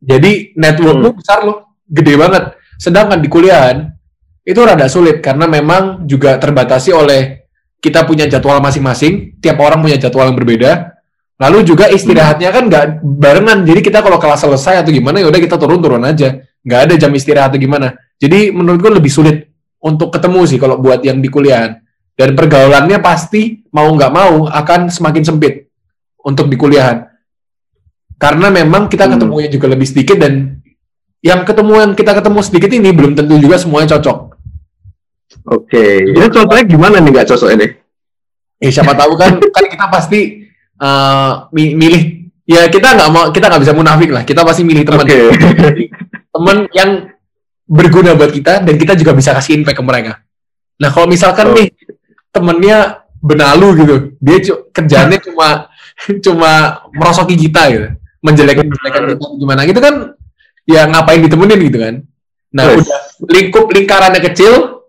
Jadi 0.00 0.56
networkmu 0.56 1.20
besar 1.20 1.44
loh, 1.44 1.76
gede 1.84 2.14
banget. 2.16 2.44
Sedangkan 2.80 3.20
di 3.20 3.28
kuliahan 3.28 3.92
itu 4.40 4.60
rada 4.64 4.88
sulit 4.88 5.20
karena 5.20 5.44
memang 5.44 6.08
juga 6.08 6.40
terbatasi 6.40 6.96
oleh 6.96 7.44
kita 7.80 8.04
punya 8.08 8.24
jadwal 8.28 8.60
masing-masing, 8.60 9.36
tiap 9.40 9.60
orang 9.60 9.80
punya 9.80 10.00
jadwal 10.00 10.28
yang 10.28 10.36
berbeda. 10.36 10.96
Lalu 11.40 11.72
juga 11.72 11.88
istirahatnya 11.88 12.52
kan 12.52 12.68
nggak 12.68 12.84
barengan. 13.00 13.64
Jadi 13.64 13.80
kita 13.80 14.04
kalau 14.04 14.20
kelas 14.20 14.44
selesai 14.44 14.84
atau 14.84 14.92
gimana 14.92 15.24
ya 15.24 15.28
udah 15.32 15.40
kita 15.40 15.56
turun-turun 15.56 16.04
aja. 16.04 16.44
Nggak 16.60 16.80
ada 16.84 16.94
jam 17.00 17.12
istirahat 17.16 17.56
atau 17.56 17.60
gimana. 17.60 17.96
Jadi 18.20 18.52
menurutku 18.52 18.92
lebih 18.92 19.08
sulit 19.08 19.48
untuk 19.80 20.12
ketemu 20.12 20.40
sih 20.44 20.60
kalau 20.60 20.76
buat 20.76 21.00
yang 21.00 21.24
di 21.24 21.32
kuliahan. 21.32 21.80
Dan 22.20 22.36
pergaulannya 22.36 23.00
pasti 23.00 23.64
mau 23.72 23.88
nggak 23.88 24.12
mau 24.12 24.44
akan 24.44 24.92
semakin 24.92 25.24
sempit 25.24 25.72
untuk 26.20 26.52
di 26.52 26.60
kuliahan. 26.60 27.00
Karena 28.20 28.52
memang 28.52 28.92
kita 28.92 29.08
Hmm. 29.08 29.16
ketemunya 29.16 29.48
juga 29.48 29.72
lebih 29.72 29.88
sedikit 29.88 30.20
dan 30.20 30.60
yang 31.24 31.48
ketemu 31.48 31.72
yang 31.80 31.92
kita 31.96 32.12
ketemu 32.12 32.38
sedikit 32.44 32.70
ini 32.70 32.92
belum 32.92 33.16
tentu 33.16 33.40
juga 33.40 33.56
semuanya 33.56 33.96
cocok. 33.96 34.36
Oke, 35.48 35.84
ini 36.04 36.28
contohnya 36.28 36.64
gimana 36.66 37.00
nih 37.00 37.10
nggak 37.10 37.28
cocok 37.28 37.50
ini? 37.56 37.66
Ya 38.60 38.68
siapa 38.68 38.92
tahu 38.92 39.16
kan 39.16 39.40
kan 39.56 39.64
kita 39.64 39.86
pasti 39.88 40.20
eh, 40.76 41.32
mi- 41.56 41.72
milih 41.72 42.02
ya 42.44 42.68
kita 42.68 42.92
nggak 42.92 43.08
mau 43.08 43.24
kita 43.32 43.48
nggak 43.48 43.62
bisa 43.64 43.72
munafik 43.72 44.10
lah 44.10 44.26
kita 44.26 44.44
pasti 44.44 44.60
milih 44.60 44.84
teman 44.84 45.08
Oke. 45.08 45.18
teman 46.36 46.56
yang 46.76 46.90
berguna 47.64 48.12
buat 48.12 48.28
kita 48.28 48.60
dan 48.60 48.74
kita 48.76 48.92
juga 48.92 49.16
bisa 49.16 49.32
kasih 49.32 49.56
impact 49.56 49.80
ke 49.80 49.84
mereka. 49.86 50.12
Nah 50.76 50.92
kalau 50.92 51.08
misalkan 51.08 51.52
Oh. 51.52 51.56
nih 51.56 51.72
temennya 52.30 53.04
benalu 53.20 53.68
gitu, 53.84 53.94
dia 54.22 54.38
kerjaannya 54.72 55.18
cuma 55.20 55.68
cuma 56.24 56.52
merosoki 56.96 57.36
kita 57.36 57.62
gitu, 57.68 57.86
menjelekan 58.24 58.64
menjelekan 58.64 59.02
kita 59.12 59.26
gimana 59.36 59.60
gitu 59.68 59.80
kan, 59.82 59.94
ya 60.64 60.88
ngapain 60.88 61.20
ditemenin 61.20 61.60
gitu 61.68 61.78
kan? 61.78 61.94
Nah 62.50 62.64
Yes. 62.74 62.86
udah 62.86 62.98
lingkup 63.28 63.66
lingkarannya 63.68 64.20
kecil, 64.32 64.82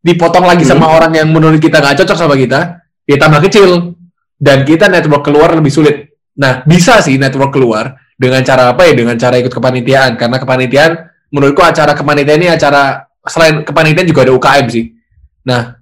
dipotong 0.00 0.46
lagi 0.46 0.62
sama 0.62 0.86
Hmm. 0.88 0.96
orang 1.00 1.12
yang 1.18 1.28
menurut 1.28 1.58
kita 1.58 1.82
nggak 1.82 2.04
cocok 2.04 2.16
sama 2.16 2.38
kita, 2.38 2.84
ya 3.08 3.16
tambah 3.18 3.40
kecil 3.50 3.98
dan 4.38 4.62
kita 4.62 4.86
network 4.86 5.26
keluar 5.26 5.50
lebih 5.58 5.72
sulit. 5.74 6.14
Nah 6.38 6.62
bisa 6.64 7.02
sih 7.02 7.18
network 7.18 7.52
keluar 7.52 7.98
dengan 8.14 8.40
cara 8.46 8.70
apa 8.72 8.86
ya? 8.86 8.94
Dengan 8.94 9.18
cara 9.18 9.36
ikut 9.42 9.50
kepanitiaan 9.50 10.14
karena 10.14 10.38
kepanitiaan 10.38 10.92
menurutku 11.34 11.64
acara 11.64 11.92
kepanitiaan 11.98 12.38
ini 12.38 12.50
acara 12.52 13.08
selain 13.26 13.66
kepanitiaan 13.66 14.06
juga 14.06 14.26
ada 14.26 14.32
UKM 14.34 14.66
sih. 14.70 14.84
Nah, 15.42 15.74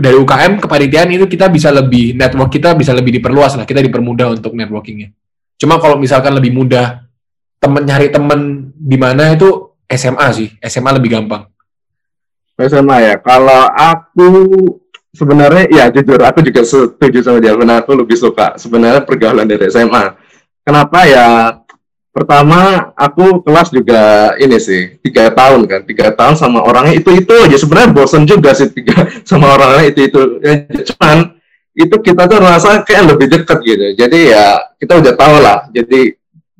dari 0.00 0.16
UKM 0.16 0.62
kepanitiaan 0.62 1.12
itu 1.12 1.28
kita 1.28 1.52
bisa 1.52 1.68
lebih 1.68 2.16
network 2.16 2.48
kita 2.48 2.72
bisa 2.72 2.96
lebih 2.96 3.20
diperluas 3.20 3.60
lah, 3.60 3.64
kita 3.68 3.84
dipermudah 3.84 4.32
untuk 4.32 4.56
networkingnya. 4.56 5.12
Cuma 5.60 5.76
kalau 5.76 6.00
misalkan 6.00 6.32
lebih 6.32 6.56
mudah 6.56 7.04
temen 7.60 7.82
nyari 7.84 8.08
temen 8.08 8.72
di 8.74 8.96
mana 8.96 9.36
itu 9.36 9.76
SMA 9.86 10.26
sih, 10.32 10.48
SMA 10.64 10.96
lebih 10.96 11.12
gampang. 11.12 11.46
SMA 12.58 12.96
ya. 13.02 13.14
Kalau 13.20 13.62
aku 13.70 14.28
sebenarnya 15.12 15.64
ya 15.68 15.84
jujur 15.92 16.20
aku 16.22 16.40
juga 16.42 16.62
setuju 16.64 17.18
sama 17.22 17.38
dia. 17.38 17.54
Benar 17.54 17.84
aku 17.84 17.94
lebih 17.96 18.16
suka 18.16 18.56
sebenarnya 18.56 19.02
pergaulan 19.04 19.46
dari 19.46 19.68
SMA. 19.68 20.16
Kenapa 20.62 21.06
ya? 21.06 21.58
Pertama 22.12 22.92
aku 22.92 23.40
kelas 23.40 23.72
juga 23.72 24.36
ini 24.36 24.60
sih 24.60 25.00
tiga 25.00 25.32
tahun 25.32 25.64
kan 25.64 25.80
tiga 25.88 26.12
tahun 26.12 26.36
sama 26.36 26.60
orangnya 26.60 27.00
itu 27.00 27.08
itu 27.16 27.32
aja. 27.32 27.56
Sebenarnya 27.56 27.96
bosan 27.96 28.28
juga 28.28 28.52
sih 28.52 28.68
tiga 28.68 29.08
sama 29.28 29.56
orangnya 29.56 29.88
itu 29.88 30.00
itu 30.12 30.20
ya, 30.44 30.54
cuman 30.92 31.40
itu 31.72 31.96
kita 32.04 32.28
tuh 32.28 32.38
rasa 32.44 32.84
kayak 32.84 33.16
lebih 33.16 33.26
dekat 33.32 33.58
gitu. 33.64 33.86
Jadi 33.96 34.18
ya 34.28 34.60
kita 34.76 35.00
udah 35.00 35.12
tahu 35.16 35.36
lah. 35.40 35.58
Jadi 35.72 36.00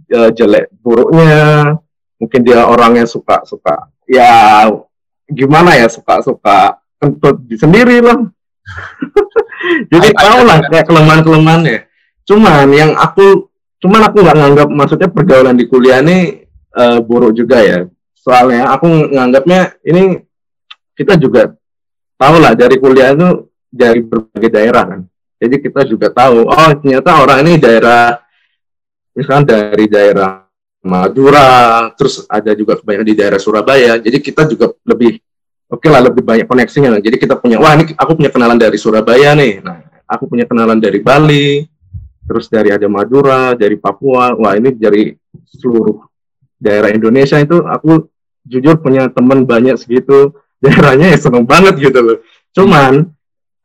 eh, 0.09 0.31
jelek 0.33 0.73
buruknya 0.81 1.77
mungkin 2.17 2.41
dia 2.41 2.65
orangnya 2.65 3.05
suka 3.05 3.45
suka 3.45 3.93
ya 4.09 4.69
gimana 5.29 5.77
ya 5.77 5.89
suka-suka 5.89 6.81
kentut 7.01 7.37
di 7.45 7.57
sendiri 7.59 7.99
lah. 7.99 8.19
Jadi 9.93 10.09
tau 10.15 10.41
lah 10.47 10.63
kayak 10.71 10.87
kelemahan-kelemahannya. 10.87 11.79
Cuman 12.23 12.71
yang 12.71 12.95
aku, 12.95 13.51
cuman 13.83 14.01
aku 14.07 14.17
nggak 14.23 14.37
nganggap 14.39 14.69
maksudnya 14.71 15.09
pergaulan 15.11 15.59
di 15.59 15.67
kuliah 15.67 15.99
ini 15.99 16.47
eh, 16.73 16.99
buruk 17.03 17.35
juga 17.35 17.59
ya. 17.61 17.85
Soalnya 18.15 18.71
aku 18.71 19.11
nganggapnya 19.11 19.83
ini 19.83 20.23
kita 20.95 21.19
juga 21.19 21.59
tahu 22.15 22.39
lah 22.39 22.55
dari 22.55 22.79
kuliah 22.79 23.11
itu 23.11 23.51
dari 23.67 24.01
berbagai 24.05 24.51
daerah 24.53 24.85
kan. 24.87 25.01
Jadi 25.43 25.59
kita 25.59 25.83
juga 25.83 26.07
tahu, 26.07 26.47
oh 26.47 26.71
ternyata 26.79 27.19
orang 27.19 27.43
ini 27.43 27.59
daerah, 27.59 28.15
misalkan 29.11 29.43
dari 29.43 29.91
daerah 29.91 30.47
Madura, 30.87 31.91
terus 31.99 32.23
ada 32.31 32.55
juga 32.55 32.79
kebanyakan 32.79 33.09
di 33.11 33.17
daerah 33.19 33.41
Surabaya. 33.43 33.99
Jadi 33.99 34.23
kita 34.23 34.47
juga 34.47 34.71
lebih 34.87 35.19
oke 35.67 35.87
lah 35.91 35.99
lebih 35.99 36.23
banyak 36.23 36.47
koneksinya. 36.47 36.95
Jadi 37.03 37.19
kita 37.19 37.35
punya 37.43 37.59
wah 37.59 37.75
ini 37.75 37.91
aku 37.99 38.23
punya 38.23 38.31
kenalan 38.31 38.55
dari 38.55 38.79
Surabaya 38.79 39.35
nih. 39.35 39.67
Nah, 39.67 39.83
aku 40.07 40.31
punya 40.31 40.47
kenalan 40.47 40.79
dari 40.79 41.03
Bali, 41.03 41.67
terus 42.27 42.47
dari 42.47 42.71
ada 42.71 42.87
Madura, 42.87 43.55
dari 43.59 43.77
Papua. 43.79 44.35
Wah 44.39 44.55
ini 44.55 44.75
dari 44.75 45.13
seluruh 45.49 46.03
daerah 46.63 46.95
Indonesia 46.95 47.39
itu 47.43 47.63
aku 47.67 48.07
jujur 48.47 48.79
punya 48.79 49.11
teman 49.11 49.47
banyak 49.47 49.79
segitu. 49.79 50.35
Daerahnya 50.63 51.11
ya 51.11 51.19
seneng 51.19 51.43
banget 51.43 51.75
gitu 51.75 51.99
loh. 51.99 52.19
Cuman 52.55 53.11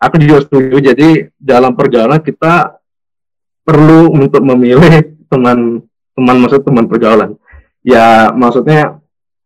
aku 0.01 0.17
juga 0.17 0.41
setuju. 0.49 0.81
Jadi 0.81 1.29
dalam 1.37 1.77
perjalanan 1.77 2.17
kita 2.17 2.73
perlu 3.61 4.09
untuk 4.17 4.41
memilih 4.41 5.05
teman 5.29 5.85
teman 6.17 6.35
maksud 6.41 6.65
teman 6.65 6.89
pergaulan. 6.89 7.37
Ya 7.85 8.33
maksudnya 8.33 8.97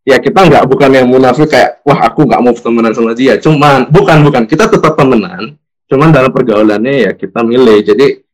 ya 0.07 0.17
kita 0.23 0.47
nggak 0.47 0.63
bukan 0.63 0.89
yang 0.95 1.11
munafik 1.11 1.51
kayak 1.51 1.83
wah 1.83 2.07
aku 2.07 2.23
nggak 2.23 2.39
mau 2.39 2.55
temenan 2.55 2.95
sama 2.95 3.11
dia. 3.11 3.35
Cuman 3.35 3.91
bukan 3.91 4.23
bukan 4.23 4.43
kita 4.47 4.71
tetap 4.71 4.95
temenan. 4.95 5.59
Cuman 5.91 6.07
dalam 6.15 6.31
pergaulannya 6.31 7.09
ya 7.09 7.11
kita 7.11 7.43
milih. 7.43 7.83
Jadi 7.83 8.30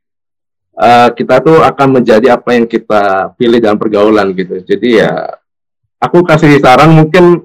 eh, 0.78 1.10
kita 1.18 1.42
tuh 1.42 1.66
akan 1.66 2.02
menjadi 2.02 2.38
apa 2.38 2.54
yang 2.54 2.66
kita 2.70 3.34
pilih 3.36 3.58
dalam 3.58 3.82
pergaulan 3.82 4.32
gitu. 4.38 4.62
Jadi 4.62 5.02
ya 5.02 5.12
aku 5.98 6.22
kasih 6.24 6.62
saran 6.62 6.94
mungkin 6.94 7.44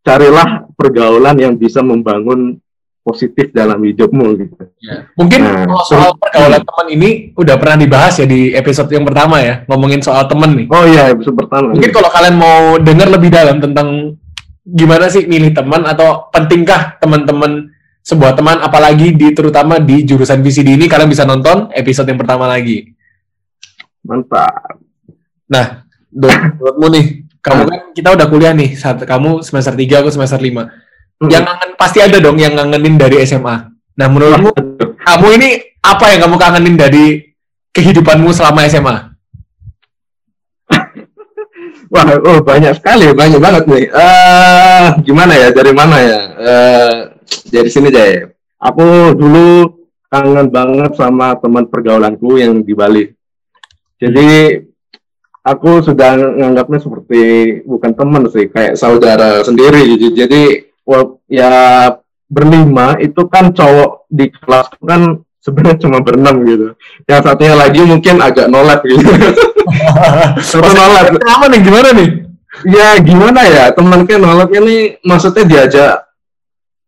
carilah 0.00 0.70
pergaulan 0.78 1.36
yang 1.36 1.54
bisa 1.58 1.84
membangun 1.84 2.56
positif 3.00 3.50
dalam 3.50 3.80
hidupmu 3.80 4.26
gitu. 4.38 4.54
Mungkin 5.16 5.40
Nah, 5.40 5.64
kalau 5.64 5.84
soal 5.88 6.10
pergaulan 6.20 6.62
teman 6.62 6.86
ini 6.92 7.10
udah 7.32 7.56
pernah 7.56 7.76
dibahas 7.80 8.14
ya 8.20 8.26
di 8.28 8.52
episode 8.52 8.92
yang 8.92 9.08
pertama 9.08 9.40
ya, 9.40 9.64
ngomongin 9.66 10.04
soal 10.04 10.28
temen 10.28 10.52
nih. 10.54 10.66
Oh 10.68 10.84
iya, 10.84 11.10
episode 11.10 11.36
pertama. 11.36 11.72
Mungkin 11.72 11.90
kalau 11.90 12.08
kalian 12.12 12.36
mau 12.36 12.76
dengar 12.76 13.08
lebih 13.08 13.32
dalam 13.32 13.56
tentang 13.58 14.20
gimana 14.62 15.08
sih 15.08 15.24
milih 15.24 15.56
teman 15.56 15.82
atau 15.88 16.28
pentingkah 16.30 17.00
teman-teman 17.00 17.72
sebuah 18.00 18.32
teman 18.32 18.58
apalagi 18.64 19.12
di 19.12 19.30
terutama 19.36 19.76
di 19.76 20.02
jurusan 20.02 20.40
VCD 20.40 20.74
ini 20.74 20.88
kalian 20.88 21.10
bisa 21.10 21.28
nonton 21.28 21.68
episode 21.76 22.08
yang 22.08 22.20
pertama 22.20 22.48
lagi. 22.48 22.96
Mantap. 24.00 24.80
Nah, 25.50 25.84
menurutmu 26.10 26.86
nih, 26.94 27.06
kamu 27.42 27.62
kan 27.68 27.80
kita 27.92 28.08
udah 28.16 28.26
kuliah 28.30 28.52
nih, 28.56 28.78
saat 28.78 29.02
kamu 29.02 29.44
semester 29.44 29.74
3 29.76 30.00
aku 30.00 30.10
semester 30.14 30.40
5. 30.40 30.66
Hmm. 31.20 31.28
Yang 31.28 31.44
kangen 31.52 31.70
pasti 31.76 31.98
ada 32.00 32.16
dong 32.16 32.40
yang 32.40 32.56
ngangenin 32.56 32.96
dari 32.96 33.20
SMA. 33.28 33.56
Nah, 33.98 34.06
menurutmu 34.08 34.50
kamu 35.04 35.26
ini 35.36 35.48
apa 35.84 36.16
yang 36.16 36.20
kamu 36.24 36.36
kangenin 36.40 36.76
dari 36.80 37.06
kehidupanmu 37.76 38.32
selama 38.32 38.64
SMA? 38.70 38.96
Wah, 41.92 42.06
oh 42.22 42.38
banyak 42.40 42.78
sekali, 42.78 43.10
banyak 43.12 43.42
banget 43.42 43.64
nih. 43.66 43.84
Eh, 43.90 44.86
gimana 45.04 45.32
ya? 45.34 45.48
Dari 45.50 45.72
mana 45.74 45.96
ya? 45.98 46.20
Eh, 46.38 46.94
dari 47.50 47.70
sini 47.70 47.88
deh. 47.90 48.26
Aku 48.60 49.16
dulu 49.16 49.80
kangen 50.10 50.50
banget 50.50 50.92
sama 50.98 51.38
teman 51.38 51.70
pergaulanku 51.70 52.36
yang 52.36 52.60
di 52.60 52.74
Bali. 52.74 53.08
Jadi 54.00 54.58
aku 55.40 55.80
sudah 55.80 56.16
menganggapnya 56.18 56.78
seperti 56.82 57.22
bukan 57.64 57.92
teman 57.94 58.28
sih, 58.28 58.50
kayak 58.50 58.76
saudara 58.76 59.40
sendiri. 59.46 59.96
Jadi 60.12 60.72
ya 61.30 61.52
berlima 62.26 62.98
itu 62.98 63.26
kan 63.30 63.54
cowok 63.54 64.10
di 64.10 64.30
kelas 64.34 64.66
kan 64.82 65.22
sebenarnya 65.40 65.78
cuma 65.86 65.98
berenam 66.04 66.42
gitu. 66.44 66.74
Yang 67.08 67.20
satunya 67.24 67.54
lagi 67.56 67.80
mungkin 67.86 68.20
agak 68.20 68.46
nolak 68.50 68.82
gitu. 68.84 69.08
Satu 70.50 70.70
nolak. 70.74 71.16
Kenapa 71.16 71.44
nih? 71.48 71.60
Gimana 71.62 71.88
nih? 71.94 72.08
Ya 72.66 72.98
gimana 73.00 73.40
ya 73.46 73.64
teman 73.72 74.04
kan 74.04 74.20
nolaknya 74.20 74.60
nih 74.60 74.80
maksudnya 75.06 75.44
diajak 75.46 76.09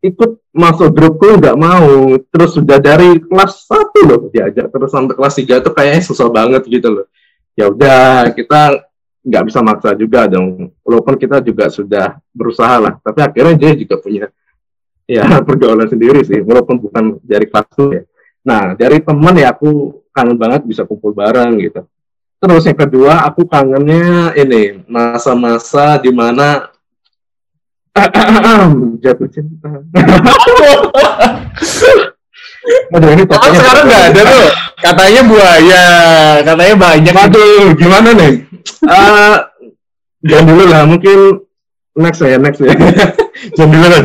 ikut 0.03 0.31
masuk 0.51 0.91
grupku 0.91 1.39
nggak 1.39 1.57
mau. 1.57 2.19
Terus 2.19 2.59
sudah 2.59 2.83
dari 2.83 3.23
kelas 3.23 3.71
satu 3.71 4.01
loh 4.03 4.21
diajak 4.35 4.69
terus 4.69 4.91
sampai 4.91 5.15
kelas 5.15 5.35
tiga 5.39 5.63
tuh 5.63 5.73
kayaknya 5.73 6.03
susah 6.03 6.29
banget 6.29 6.67
gitu 6.67 6.91
loh. 6.91 7.07
Ya 7.55 7.71
udah 7.71 8.35
kita 8.35 8.83
nggak 9.23 9.45
bisa 9.47 9.63
maksa 9.63 9.95
juga 9.95 10.27
dong. 10.27 10.75
Walaupun 10.83 11.15
kita 11.15 11.39
juga 11.39 11.71
sudah 11.71 12.19
berusaha 12.35 12.77
lah 12.83 12.99
tapi 12.99 13.23
akhirnya 13.23 13.55
dia 13.55 13.73
juga 13.79 13.97
punya 14.03 14.27
ya 15.07 15.23
pergaulan 15.47 15.87
sendiri 15.87 16.27
sih 16.27 16.43
walaupun 16.43 16.83
bukan 16.83 17.23
dari 17.23 17.47
kelas 17.47 17.69
tuh 17.73 17.89
ya. 17.95 18.03
Nah 18.43 18.75
dari 18.75 18.99
teman 18.99 19.39
ya 19.39 19.55
aku 19.55 20.03
kangen 20.11 20.35
banget 20.37 20.67
bisa 20.67 20.83
kumpul 20.83 21.15
bareng 21.15 21.63
gitu. 21.63 21.87
Terus 22.43 22.67
yang 22.67 22.75
kedua 22.75 23.23
aku 23.23 23.47
kangennya 23.47 24.35
ini 24.35 24.83
masa-masa 24.91 25.95
di 26.03 26.11
mana 26.11 26.75
jatuh 29.05 29.29
cinta. 29.29 29.69
Aduh, 32.95 33.09
ini 33.11 33.25
Emang 33.27 33.57
sekarang 33.59 33.85
nggak 33.91 34.05
ada 34.13 34.21
tuh. 34.23 34.47
Katanya 34.79 35.23
buaya, 35.27 35.85
katanya 36.47 36.75
banyak. 36.79 37.15
Waduh, 37.15 37.75
gimana 37.75 38.09
nih? 38.15 38.33
Eh, 38.87 39.37
jangan 40.27 40.45
dulu 40.47 40.65
lah, 40.71 40.83
mungkin 40.87 41.19
next 41.99 42.23
ya, 42.23 42.39
next 42.39 42.63
ya. 42.63 42.73
jangan 43.59 43.71
dulu 43.75 43.87
lah, 43.91 44.03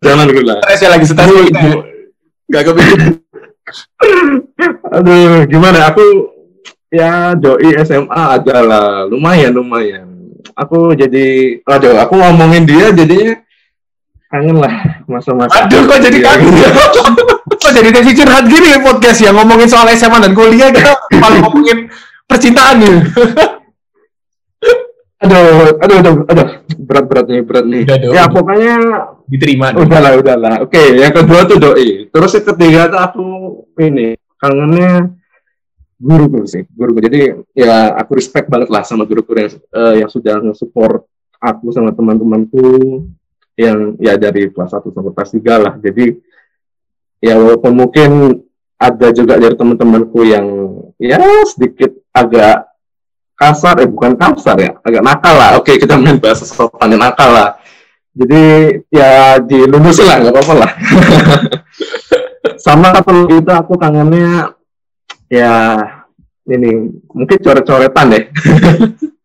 jangan 0.00 0.24
dulu 0.30 0.42
lah. 0.46 0.58
Saya 0.78 0.94
lagi 0.94 1.06
Aduh, 1.10 1.42
kita. 1.50 1.68
Gak 2.48 2.62
kepikiran. 2.64 3.12
Aduh, 4.96 5.44
gimana? 5.50 5.92
Aku 5.92 6.04
ya 6.88 7.36
doi 7.36 7.76
SMA 7.84 8.22
adalah 8.40 9.04
lumayan 9.04 9.52
lumayan. 9.52 10.07
Aku 10.54 10.92
jadi, 10.92 11.26
aduh, 11.62 11.98
aku 11.98 12.14
ngomongin 12.14 12.64
dia 12.64 12.88
jadinya 12.90 13.36
kangen 14.28 14.56
lah 14.56 14.74
masa-masa. 15.04 15.64
Aduh, 15.64 15.84
kok 15.84 15.98
jadi 15.98 16.18
Iya, 16.18 16.26
kangen? 16.26 16.52
iya. 16.54 16.70
Kok 17.58 17.72
jadi 17.74 17.90
sesi 17.90 18.12
curhat 18.14 18.44
gini 18.46 18.70
ya 18.70 18.78
podcast 18.78 19.18
ya 19.18 19.32
ngomongin 19.32 19.66
soal 19.66 19.88
SMA 19.90 20.20
dan 20.20 20.32
kuliah 20.32 20.68
kita 20.70 20.92
malah 21.16 21.42
ngomongin 21.42 21.88
percintaan 22.24 22.76
nih. 22.78 22.96
Aduh, 25.18 25.74
aduh, 25.82 25.96
aduh, 25.98 26.14
aduh, 26.30 26.48
berat-berat 26.78 27.26
nih, 27.26 27.42
berat 27.42 27.66
nih. 27.66 27.82
Udah, 27.82 27.96
udah, 27.98 28.06
ya 28.06 28.22
udah. 28.22 28.26
pokoknya 28.30 28.74
Diterima. 29.26 29.66
dong. 29.74 29.90
udahlah, 29.90 30.12
udahlah. 30.14 30.54
Oke, 30.62 30.94
yang 30.94 31.10
kedua 31.10 31.42
tuh 31.42 31.58
doi. 31.58 32.06
Terus 32.06 32.30
yang 32.38 32.46
ketiga 32.46 32.80
tuh 32.86 33.00
aku 33.02 33.26
ini 33.82 34.14
kangennya 34.38 35.17
guruku 35.98 36.46
sih, 36.46 36.62
guruku. 36.70 36.98
Jadi 37.02 37.20
ya 37.58 37.98
aku 37.98 38.16
respect 38.16 38.46
banget 38.46 38.70
lah 38.70 38.86
sama 38.86 39.04
guruku 39.04 39.34
yang 39.34 39.50
eh, 39.54 39.94
yang 40.02 40.10
sudah 40.10 40.38
nge-support 40.40 41.04
aku 41.42 41.74
sama 41.74 41.90
teman-temanku 41.90 43.02
yang 43.58 43.98
ya 43.98 44.14
dari 44.14 44.50
kelas 44.54 44.70
1 44.78 44.94
sampai 44.94 45.12
kelas 45.12 45.30
3 45.34 45.58
lah. 45.58 45.74
Jadi 45.82 46.06
ya 47.18 47.34
walaupun 47.34 47.72
mungkin 47.74 48.10
ada 48.78 49.10
juga 49.10 49.34
dari 49.34 49.58
teman-temanku 49.58 50.22
yang 50.22 50.46
ya 51.02 51.18
sedikit 51.50 51.90
agak 52.14 52.70
kasar, 53.34 53.82
eh 53.82 53.90
bukan 53.90 54.14
kasar 54.14 54.56
ya, 54.58 54.72
agak 54.82 55.02
nakal 55.02 55.34
lah. 55.34 55.50
Oke, 55.58 55.78
kita 55.78 55.98
main 55.98 56.18
bahasa 56.18 56.46
sopan 56.46 56.94
dan 56.94 57.02
nakal 57.02 57.30
lah. 57.30 57.58
Jadi 58.14 58.42
ya 58.90 59.38
dilulusin 59.38 60.06
lah, 60.06 60.16
nggak 60.22 60.34
apa-apa 60.34 60.54
lah. 60.58 60.70
Sama 62.66 62.90
satu 62.90 63.14
lagi 63.14 63.38
itu 63.38 63.52
aku 63.54 63.78
kangennya 63.78 64.57
ya 65.28 65.76
ini 66.48 66.92
mungkin 67.12 67.38
coret-coretan 67.38 68.06
deh. 68.12 68.24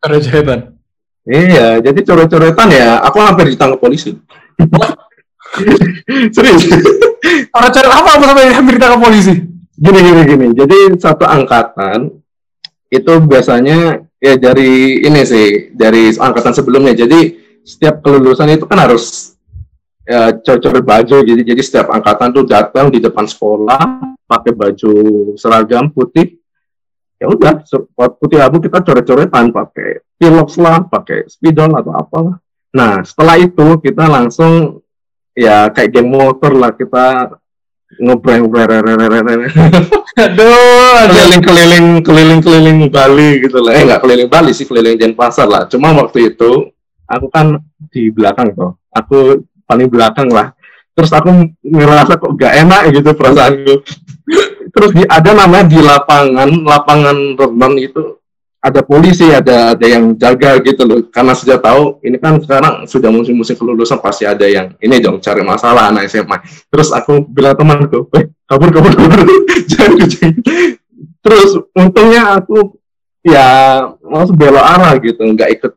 Jawaban. 0.24 0.76
Iya, 1.24 1.80
jadi 1.80 2.00
coret-coretan 2.04 2.68
ya 2.68 3.00
aku 3.00 3.16
hampir 3.24 3.48
ditangkap 3.48 3.80
polisi. 3.80 4.12
Serius. 6.36 6.68
Orang 7.56 7.70
cari 7.72 7.88
apa 7.88 8.10
apa 8.20 8.24
sampai 8.28 8.52
hampir 8.52 8.76
ditangkap 8.76 9.00
polisi? 9.00 9.34
gini 9.74 9.98
gini 10.00 10.22
gini. 10.26 10.46
Jadi 10.54 10.78
satu 10.98 11.26
angkatan 11.26 12.10
itu 12.90 13.12
biasanya 13.26 14.06
ya 14.22 14.34
dari 14.38 15.02
ini 15.02 15.20
sih 15.26 15.74
dari 15.74 16.14
angkatan 16.14 16.54
sebelumnya. 16.54 16.94
Jadi 16.94 17.40
setiap 17.64 18.04
kelulusan 18.04 18.54
itu 18.54 18.68
kan 18.68 18.84
harus 18.84 19.33
ya, 20.04 20.32
cocok 20.36 20.80
baju. 20.84 21.16
Jadi 21.24 21.42
jadi 21.42 21.62
setiap 21.64 21.92
angkatan 21.92 22.30
tuh 22.32 22.44
datang 22.44 22.88
di 22.88 23.02
depan 23.02 23.24
sekolah 23.24 24.16
pakai 24.24 24.52
baju 24.52 24.92
seragam 25.36 25.90
putih. 25.90 26.38
Ya 27.20 27.30
udah 27.30 27.64
putih 28.20 28.38
abu 28.42 28.60
kita 28.60 28.84
coret-coretan 28.84 29.54
pakai 29.54 30.04
pilox 30.20 30.60
lah, 30.60 30.84
pakai 30.84 31.28
spidol 31.28 31.72
atau 31.72 31.92
apalah. 31.94 32.36
Nah 32.74 33.00
setelah 33.06 33.38
itu 33.38 33.78
kita 33.80 34.10
langsung 34.10 34.84
ya 35.34 35.68
kayak 35.74 35.90
geng 35.90 36.08
motor 36.10 36.54
lah 36.54 36.70
kita 36.74 37.34
ngebreng 37.98 38.46
Aduh, 40.14 40.94
aduh. 40.94 41.10
keliling 41.10 41.42
keliling 41.42 41.86
keliling 42.06 42.40
keliling 42.40 42.78
Bali 42.86 43.42
gitu 43.42 43.58
lah 43.58 43.74
eh 43.74 43.82
nggak 43.82 44.00
keliling 44.02 44.30
Bali 44.30 44.54
sih 44.54 44.66
keliling 44.66 44.94
Denpasar 44.94 45.46
lah 45.50 45.66
cuma 45.66 45.90
waktu 45.94 46.34
itu 46.34 46.70
aku 47.06 47.26
kan 47.34 47.58
di 47.90 48.14
belakang 48.14 48.54
tuh 48.54 48.78
aku 48.94 49.42
paling 49.64 49.88
belakang 49.90 50.28
lah. 50.30 50.52
Terus 50.94 51.10
aku 51.10 51.30
ngerasa 51.66 52.22
kok 52.22 52.32
gak 52.38 52.54
enak 52.64 52.82
gitu 52.94 53.10
perasaanku. 53.18 53.74
Terus 54.74 54.90
di, 54.94 55.02
ada 55.06 55.30
namanya 55.34 55.66
di 55.70 55.78
lapangan 55.78 56.50
lapangan 56.66 57.16
renang 57.38 57.74
itu 57.78 58.18
ada 58.64 58.80
polisi 58.80 59.28
ada 59.28 59.76
ada 59.76 59.86
yang 59.86 60.16
jaga 60.16 60.56
gitu 60.64 60.82
loh. 60.88 60.98
Karena 61.12 61.36
sudah 61.36 61.60
tahu 61.60 62.00
ini 62.00 62.16
kan 62.16 62.40
sekarang 62.40 62.88
sudah 62.88 63.12
musim-musim 63.12 63.54
kelulusan 63.58 64.00
pasti 64.00 64.24
ada 64.24 64.48
yang 64.48 64.72
ini 64.80 64.98
dong 64.98 65.20
cari 65.20 65.44
masalah 65.44 65.92
anak 65.92 66.08
SMA 66.08 66.40
terus 66.72 66.90
aku 66.90 67.22
bilang 67.28 67.54
temanku 67.54 68.08
eh 68.16 68.32
kabur 68.48 68.72
kabur 68.72 68.92
kabur. 68.98 69.20
Jangan 69.68 70.08
terus 71.20 71.50
untungnya 71.76 72.40
aku 72.40 72.78
ya 73.24 73.46
langsung 74.00 74.36
belok 74.36 74.64
arah 74.64 74.92
gitu 75.00 75.22
nggak 75.22 75.50
ikut 75.60 75.72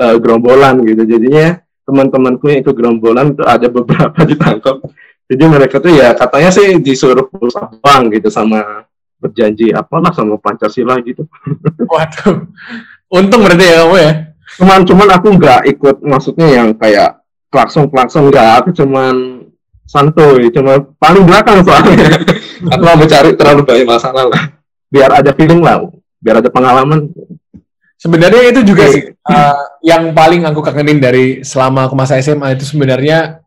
eh, 0.00 0.16
gerombolan 0.18 0.80
gitu. 0.88 1.02
Jadinya 1.06 1.60
teman-temanku 1.90 2.46
yang 2.46 2.62
ikut 2.62 2.74
gerombolan 2.78 3.34
itu 3.34 3.42
ada 3.42 3.66
beberapa 3.66 4.14
ditangkap. 4.30 4.78
Jadi 5.30 5.44
mereka 5.46 5.82
tuh 5.82 5.94
ya 5.94 6.14
katanya 6.14 6.50
sih 6.54 6.78
disuruh 6.78 7.26
pulang 7.26 7.78
uang 7.82 8.02
gitu 8.14 8.30
sama 8.30 8.86
berjanji 9.18 9.74
apalah 9.74 10.14
sama 10.14 10.38
Pancasila 10.38 11.02
gitu. 11.02 11.26
Waduh. 11.90 12.46
Untung 13.10 13.42
berarti 13.42 13.66
ya 13.66 13.82
kamu 13.82 13.96
ya. 13.98 14.12
cuman 14.50 14.82
cuman 14.82 15.08
aku 15.14 15.28
nggak 15.38 15.62
ikut 15.78 15.96
maksudnya 16.02 16.46
yang 16.50 16.68
kayak 16.74 17.22
klakson 17.50 17.90
klakson 17.90 18.30
nggak. 18.30 18.62
Aku 18.62 18.70
cuman 18.74 19.46
santuy 19.86 20.50
cuma 20.54 20.78
paling 21.02 21.26
belakang 21.26 21.66
soalnya. 21.66 22.06
Aku 22.76 22.82
mau 22.84 22.92
mencari 22.92 23.34
terlalu 23.34 23.64
banyak 23.66 23.88
masalah 23.88 24.28
lah. 24.28 24.42
Biar 24.92 25.10
ada 25.16 25.32
feeling 25.32 25.64
lah 25.64 25.80
biar 26.20 26.44
ada 26.44 26.52
pengalaman 26.52 27.08
Sebenarnya 28.00 28.48
itu 28.48 28.64
juga 28.64 28.88
sih 28.88 29.12
uh, 29.28 29.60
yang 29.84 30.16
paling 30.16 30.48
aku 30.48 30.64
kangenin 30.64 30.96
dari 30.96 31.44
selama 31.44 31.84
aku 31.84 31.92
masa 31.92 32.16
SMA 32.16 32.56
itu 32.56 32.64
sebenarnya 32.64 33.44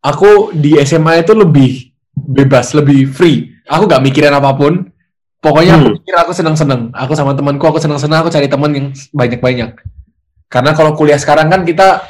aku 0.00 0.56
di 0.56 0.80
SMA 0.80 1.20
itu 1.20 1.36
lebih 1.36 1.92
bebas, 2.16 2.72
lebih 2.72 3.04
free. 3.12 3.52
Aku 3.68 3.84
gak 3.84 4.00
mikirin 4.00 4.32
apa 4.32 4.56
pun. 4.56 4.88
Pokoknya 5.36 5.76
aku 5.76 5.92
Hmm. 5.92 5.96
mikir 6.00 6.14
aku 6.16 6.32
seneng-seneng. 6.32 6.88
Aku 6.96 7.12
sama 7.12 7.36
temanku 7.36 7.60
aku 7.68 7.76
seneng-seneng. 7.76 8.24
Aku 8.24 8.32
cari 8.32 8.48
teman 8.48 8.72
yang 8.72 8.86
banyak-banyak. 9.12 9.76
Karena 10.48 10.72
kalau 10.72 10.96
kuliah 10.96 11.20
sekarang 11.20 11.52
kan 11.52 11.68
kita 11.68 12.08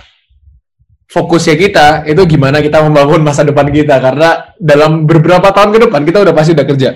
fokusnya 1.10 1.58
kita 1.58 1.86
itu 2.06 2.22
gimana 2.30 2.62
kita 2.62 2.86
membangun 2.86 3.26
masa 3.26 3.42
depan 3.42 3.66
kita. 3.74 3.98
Karena 3.98 4.54
dalam 4.54 5.10
beberapa 5.10 5.50
tahun 5.50 5.74
ke 5.74 5.78
depan 5.90 6.06
kita 6.06 6.22
udah 6.22 6.34
pasti 6.38 6.54
udah 6.54 6.66
kerja. 6.70 6.90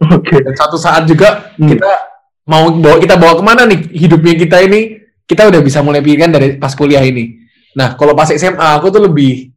oke 0.00 0.36
Dan 0.44 0.54
satu 0.56 0.76
saat 0.76 1.08
juga 1.08 1.56
Hmm. 1.56 1.72
kita 1.72 2.09
mau 2.50 2.66
bawa 2.74 2.98
kita 2.98 3.14
bawa 3.14 3.38
ke 3.38 3.44
mana 3.46 3.62
nih 3.70 3.80
hidupnya 3.94 4.34
kita 4.34 4.58
ini 4.66 4.98
kita 5.22 5.46
udah 5.46 5.62
bisa 5.62 5.78
mulai 5.86 6.02
pikirkan 6.02 6.34
dari 6.34 6.58
pas 6.58 6.74
kuliah 6.74 7.00
ini. 7.06 7.38
Nah 7.78 7.94
kalau 7.94 8.18
pas 8.18 8.26
SMA 8.26 8.58
aku 8.74 8.90
tuh 8.90 9.06
lebih 9.06 9.54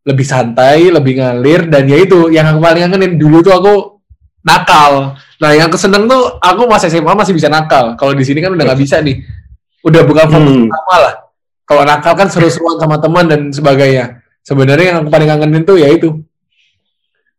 lebih 0.00 0.24
santai, 0.24 0.88
lebih 0.88 1.20
ngalir 1.20 1.68
dan 1.68 1.84
ya 1.84 2.00
itu 2.00 2.32
yang 2.32 2.48
aku 2.48 2.64
paling 2.64 2.88
kangenin 2.88 3.20
dulu 3.20 3.44
tuh 3.44 3.52
aku 3.52 3.74
nakal. 4.40 5.12
Nah 5.36 5.50
yang 5.52 5.68
keseneng 5.68 6.08
tuh 6.08 6.40
aku 6.40 6.64
pas 6.64 6.80
SMA 6.80 7.12
masih 7.12 7.36
bisa 7.36 7.52
nakal. 7.52 7.92
Kalau 8.00 8.16
di 8.16 8.24
sini 8.24 8.40
kan 8.40 8.56
udah 8.56 8.64
nggak 8.64 8.80
bisa 8.80 9.04
nih. 9.04 9.20
Udah 9.84 10.00
bukan 10.08 10.24
fokus 10.32 10.52
Hmm. 10.56 10.64
utama 10.72 10.96
lah. 10.96 11.14
Kalau 11.68 11.82
nakal 11.84 12.12
kan 12.16 12.28
seru-seruan 12.32 12.80
sama 12.80 12.96
teman 12.96 13.28
dan 13.28 13.40
sebagainya. 13.52 14.24
Sebenarnya 14.40 14.96
yang 14.96 14.98
aku 15.04 15.12
paling 15.12 15.28
kangenin 15.28 15.62
tuh 15.68 15.76
ya 15.76 15.92
itu 15.92 16.16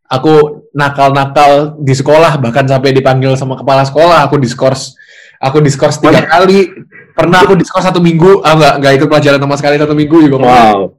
aku 0.06 0.61
nakal-nakal 0.72 1.76
di 1.80 1.92
sekolah 1.92 2.40
bahkan 2.40 2.64
sampai 2.64 2.96
dipanggil 2.96 3.36
sama 3.36 3.60
kepala 3.60 3.84
sekolah 3.84 4.24
aku 4.26 4.40
diskors. 4.40 4.96
Aku 5.42 5.58
diskors 5.60 5.98
tiga 5.98 6.22
kali. 6.24 6.70
Pernah 7.12 7.44
aku 7.44 7.58
diskors 7.58 7.84
satu 7.84 8.00
minggu. 8.00 8.40
Ah 8.40 8.56
nggak 8.56 8.74
nggak 8.80 8.92
ikut 9.00 9.08
pelajaran 9.10 9.40
sama 9.42 9.56
sekali 9.60 9.76
satu 9.76 9.94
minggu 9.94 10.16
juga 10.28 10.36
wow. 10.40 10.92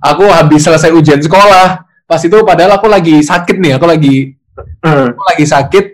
Aku 0.00 0.24
habis 0.30 0.64
selesai 0.64 0.94
ujian 0.94 1.20
sekolah. 1.20 1.84
Pas 2.08 2.20
itu 2.22 2.38
padahal 2.42 2.80
aku 2.80 2.90
lagi 2.90 3.22
sakit 3.22 3.56
nih 3.60 3.78
aku 3.78 3.86
lagi 3.86 4.40
Eh, 4.80 5.06
aku 5.12 5.22
lagi 5.34 5.44
sakit. 5.46 5.84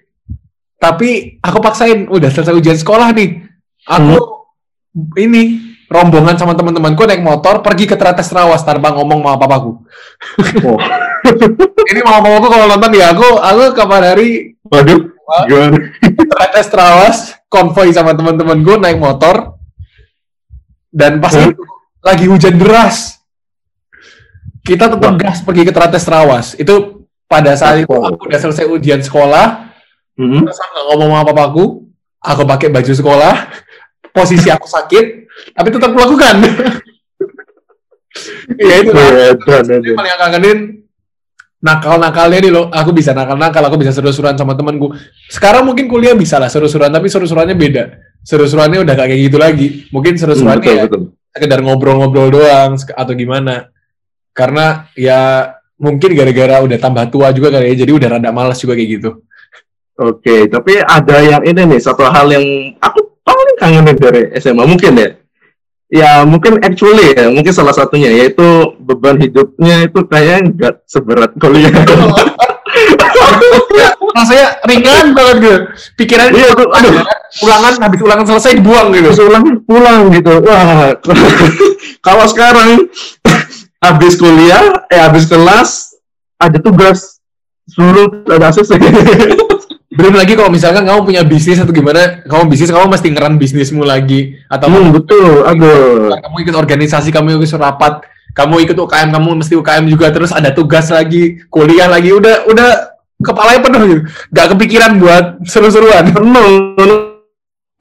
Tapi 0.76 1.40
aku 1.40 1.58
paksain 1.58 2.06
udah 2.06 2.30
selesai 2.30 2.54
ujian 2.54 2.78
sekolah 2.78 3.10
nih. 3.16 3.42
Aku 3.86 4.18
ini 5.18 5.65
rombongan 5.86 6.36
sama 6.36 6.58
teman-temanku 6.58 7.06
naik 7.06 7.22
motor 7.22 7.62
pergi 7.62 7.86
ke 7.86 7.94
Terates 7.94 8.30
Rawas 8.34 8.66
tanpa 8.66 8.90
ngomong 8.94 9.22
sama 9.22 9.38
papaku. 9.38 9.70
Oh. 10.66 10.78
Ini 11.90 12.00
mama 12.02 12.22
papaku 12.22 12.46
kalau 12.50 12.66
nonton 12.70 12.90
ya 12.94 13.14
aku 13.14 13.28
aku 13.38 13.62
kapan 13.74 14.02
hari 14.14 14.28
Waduh? 14.66 14.98
Terates 16.02 16.68
Rawas 16.74 17.16
konvoy 17.46 17.94
sama 17.94 18.14
teman-temanku 18.14 18.78
naik 18.78 18.98
motor 18.98 19.58
dan 20.90 21.18
pas 21.22 21.34
itu 21.34 21.62
lagi 22.02 22.26
hujan 22.30 22.56
deras 22.56 23.18
kita 24.66 24.90
tetap 24.90 25.14
Wah. 25.14 25.18
gas 25.18 25.42
pergi 25.42 25.62
ke 25.66 25.72
Terates 25.74 26.06
Rawas 26.06 26.54
itu 26.58 27.06
pada 27.26 27.54
saat 27.54 27.82
itu 27.82 27.90
aku 27.90 28.26
udah 28.26 28.38
selesai 28.38 28.66
ujian 28.70 29.02
sekolah 29.02 29.66
Hmm? 30.16 30.48
terus 30.48 30.56
aku 30.56 30.96
ngomong 30.96 31.12
sama 31.12 31.24
papaku 31.28 31.64
aku 32.24 32.42
pakai 32.48 32.72
baju 32.72 32.88
sekolah 32.88 33.34
posisi 34.16 34.48
aku 34.48 34.64
sakit 34.64 35.04
tapi 35.52 35.68
tetap 35.68 35.92
melakukan 35.92 36.34
Iya 38.48 38.74
itu 38.80 38.90
Ini 38.90 39.36
edan. 39.36 39.64
paling 39.92 40.08
yang 40.08 40.20
kangenin 40.20 40.58
nakal-nakalnya 41.60 42.38
nih 42.40 42.52
loh. 42.52 42.66
Aku 42.72 42.94
bisa 42.94 43.12
nakal-nakal, 43.12 43.60
aku 43.60 43.76
bisa 43.76 43.92
seru-seruan 43.92 44.38
sama 44.38 44.56
temanku. 44.56 44.92
Sekarang 45.28 45.68
mungkin 45.68 45.84
kuliah 45.84 46.16
bisa 46.16 46.40
lah 46.40 46.48
seru-seruan, 46.48 46.88
tapi 46.88 47.12
seru-seruannya 47.12 47.52
beda. 47.52 47.84
Seru-seruannya 48.24 48.80
udah 48.82 48.92
gak 48.94 49.08
kayak 49.12 49.20
gitu 49.20 49.36
lagi. 49.36 49.66
Mungkin 49.92 50.16
Hmm, 50.16 50.20
seru-seruannya 50.24 50.64
betul, 50.64 50.78
ya 50.78 50.84
betul. 50.88 51.02
sekedar 51.36 51.60
ngobrol-ngobrol 51.60 52.28
doang 52.32 52.72
atau 52.80 53.12
gimana. 53.12 53.68
Karena 54.32 54.88
ya 54.96 55.52
mungkin 55.76 56.16
gara-gara 56.16 56.64
udah 56.64 56.78
tambah 56.80 57.04
tua 57.12 57.28
juga 57.36 57.52
kali 57.52 57.76
ya, 57.76 57.84
jadi 57.84 57.92
udah 57.92 58.08
rada 58.16 58.30
malas 58.32 58.56
juga 58.56 58.72
kayak 58.72 58.90
gitu. 58.96 59.10
Oke, 59.96 60.48
tapi 60.48 60.76
ada 60.76 61.16
yang 61.20 61.42
ini 61.44 61.62
nih, 61.68 61.80
satu 61.80 62.04
hal 62.04 62.28
yang 62.28 62.44
aku 62.80 63.05
paling 63.26 63.56
kangenin 63.58 63.96
dari 63.98 64.22
SMA 64.38 64.62
mungkin 64.62 64.94
ya. 64.94 65.08
Ya 65.86 66.10
mungkin 66.26 66.58
actually 66.66 67.14
ya, 67.14 67.30
mungkin 67.30 67.54
salah 67.54 67.70
satunya 67.70 68.10
yaitu 68.10 68.74
beban 68.82 69.22
hidupnya 69.22 69.86
itu 69.86 70.02
kayaknya 70.06 70.38
nggak 70.50 70.74
seberat 70.86 71.30
kuliah. 71.38 71.70
Rasanya 74.16 74.48
ringan 74.66 75.14
banget 75.14 75.36
gitu. 75.44 75.58
Pikirannya 75.94 76.34
Iya, 76.34 76.50
tuh, 76.56 76.66
aduh. 76.72 77.04
ulangan 77.44 77.72
habis 77.86 78.00
ulangan 78.02 78.26
selesai 78.26 78.58
dibuang 78.58 78.88
gitu. 78.96 79.12
Terus 79.12 79.22
ulang 79.28 79.44
pulang 79.62 80.00
gitu. 80.10 80.32
Wah, 80.42 80.90
kalau 82.06 82.24
sekarang 82.26 82.90
habis 83.86 84.18
kuliah, 84.18 84.82
eh 84.90 84.98
habis 84.98 85.28
kelas 85.28 85.94
ada 86.40 86.58
tugas 86.58 87.20
suruh 87.70 88.26
ada 88.26 88.50
ACC. 88.50 88.72
Belum 89.96 90.12
lagi 90.12 90.36
kalau 90.36 90.52
misalkan 90.52 90.84
kamu 90.84 91.00
punya 91.08 91.22
bisnis 91.24 91.56
atau 91.56 91.72
gimana, 91.72 92.20
kamu 92.28 92.52
bisnis 92.52 92.68
kamu 92.68 92.86
mesti 92.92 93.08
ngeran 93.16 93.34
bisnismu 93.40 93.80
lagi 93.80 94.36
atau 94.52 94.68
hmm, 94.68 94.92
betul, 94.92 95.48
aduh. 95.48 96.12
kamu 96.20 96.36
ikut 96.44 96.54
organisasi, 96.54 97.08
kamu 97.08 97.40
ikut 97.40 97.48
rapat, 97.56 98.04
kamu 98.36 98.68
ikut 98.68 98.76
UKM, 98.76 99.08
kamu 99.16 99.28
mesti 99.40 99.56
UKM 99.56 99.88
juga 99.88 100.12
terus 100.12 100.36
ada 100.36 100.52
tugas 100.52 100.92
lagi, 100.92 101.40
kuliah 101.48 101.88
lagi, 101.88 102.12
udah 102.12 102.44
udah 102.44 102.68
kepalanya 103.24 103.60
penuh 103.64 103.82
gitu. 103.88 104.02
Gak 104.36 104.46
kepikiran 104.52 105.00
buat 105.00 105.24
seru-seruan. 105.48 106.12
Penuh. 106.12 107.16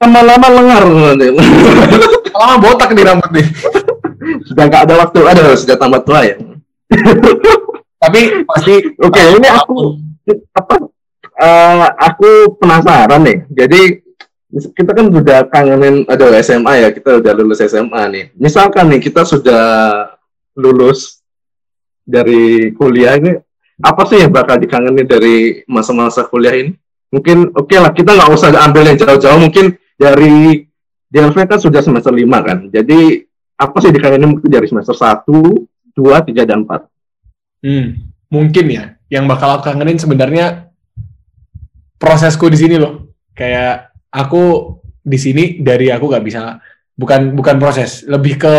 Lama-lama 0.00 0.46
lengar. 0.52 0.84
Lama 2.40 2.54
botak 2.60 2.92
nih 2.92 3.04
rambut 3.04 3.30
nih. 3.32 3.46
sudah 4.48 4.64
nggak 4.68 4.82
ada 4.88 4.94
waktu. 5.04 5.20
Aduh, 5.24 5.56
sudah 5.56 5.76
tambah 5.76 6.00
tua 6.04 6.20
ya. 6.24 6.36
Tapi 7.96 8.44
pasti 8.44 8.74
Oke, 9.00 9.22
ini 9.40 9.48
aku 9.48 9.96
apa? 10.52 10.74
Eh, 11.36 11.86
aku 12.00 12.56
penasaran 12.56 13.22
nih. 13.22 13.38
Jadi 13.52 13.82
kita 14.72 14.90
kan 14.96 15.06
sudah 15.12 15.38
kangenin 15.52 16.06
aduh 16.08 16.32
SMA 16.40 16.72
ya, 16.80 16.88
kita 16.94 17.20
udah 17.20 17.32
lulus 17.36 17.60
SMA 17.60 18.02
nih. 18.08 18.24
Misalkan 18.40 18.88
nih 18.88 19.00
kita 19.04 19.26
sudah 19.26 19.64
lulus 20.56 21.20
dari 22.06 22.72
kuliah 22.72 23.18
ini, 23.18 23.36
apa 23.82 24.02
sih 24.08 24.22
yang 24.24 24.32
bakal 24.32 24.56
dikangenin 24.56 25.04
dari 25.04 25.66
masa-masa 25.68 26.24
kuliah 26.24 26.56
ini? 26.56 26.72
Mungkin 27.12 27.52
oke 27.52 27.76
lah, 27.76 27.92
kita 27.92 28.16
nggak 28.16 28.30
usah 28.32 28.54
ambil 28.64 28.88
yang 28.88 28.98
jauh-jauh. 28.98 29.38
Mungkin 29.38 29.76
dari 29.98 30.64
DLV 31.10 31.36
kan 31.46 31.60
sudah 31.60 31.80
semester 31.84 32.10
5 32.10 32.24
kan. 32.46 32.58
Jadi 32.72 33.24
apa 33.56 33.76
sih 33.80 33.90
dikangenin 33.94 34.36
mungkin 34.36 34.50
dari 34.50 34.66
semester 34.68 34.92
1, 34.92 35.26
2, 35.26 35.96
3, 35.96 36.44
dan 36.48 36.64
4? 36.64 36.86
Hmm, 37.64 37.86
mungkin 38.28 38.64
ya. 38.68 38.84
Yang 39.06 39.24
bakal 39.30 39.48
aku 39.58 39.70
kangenin 39.70 39.98
sebenarnya 40.02 40.65
prosesku 41.96 42.48
di 42.48 42.58
sini 42.60 42.76
loh. 42.80 43.16
Kayak 43.36 43.92
aku 44.08 44.76
di 45.06 45.18
sini 45.20 45.60
dari 45.60 45.92
aku 45.92 46.08
gak 46.10 46.24
bisa 46.24 46.58
bukan 46.96 47.36
bukan 47.36 47.56
proses, 47.60 48.08
lebih 48.08 48.40
ke 48.40 48.54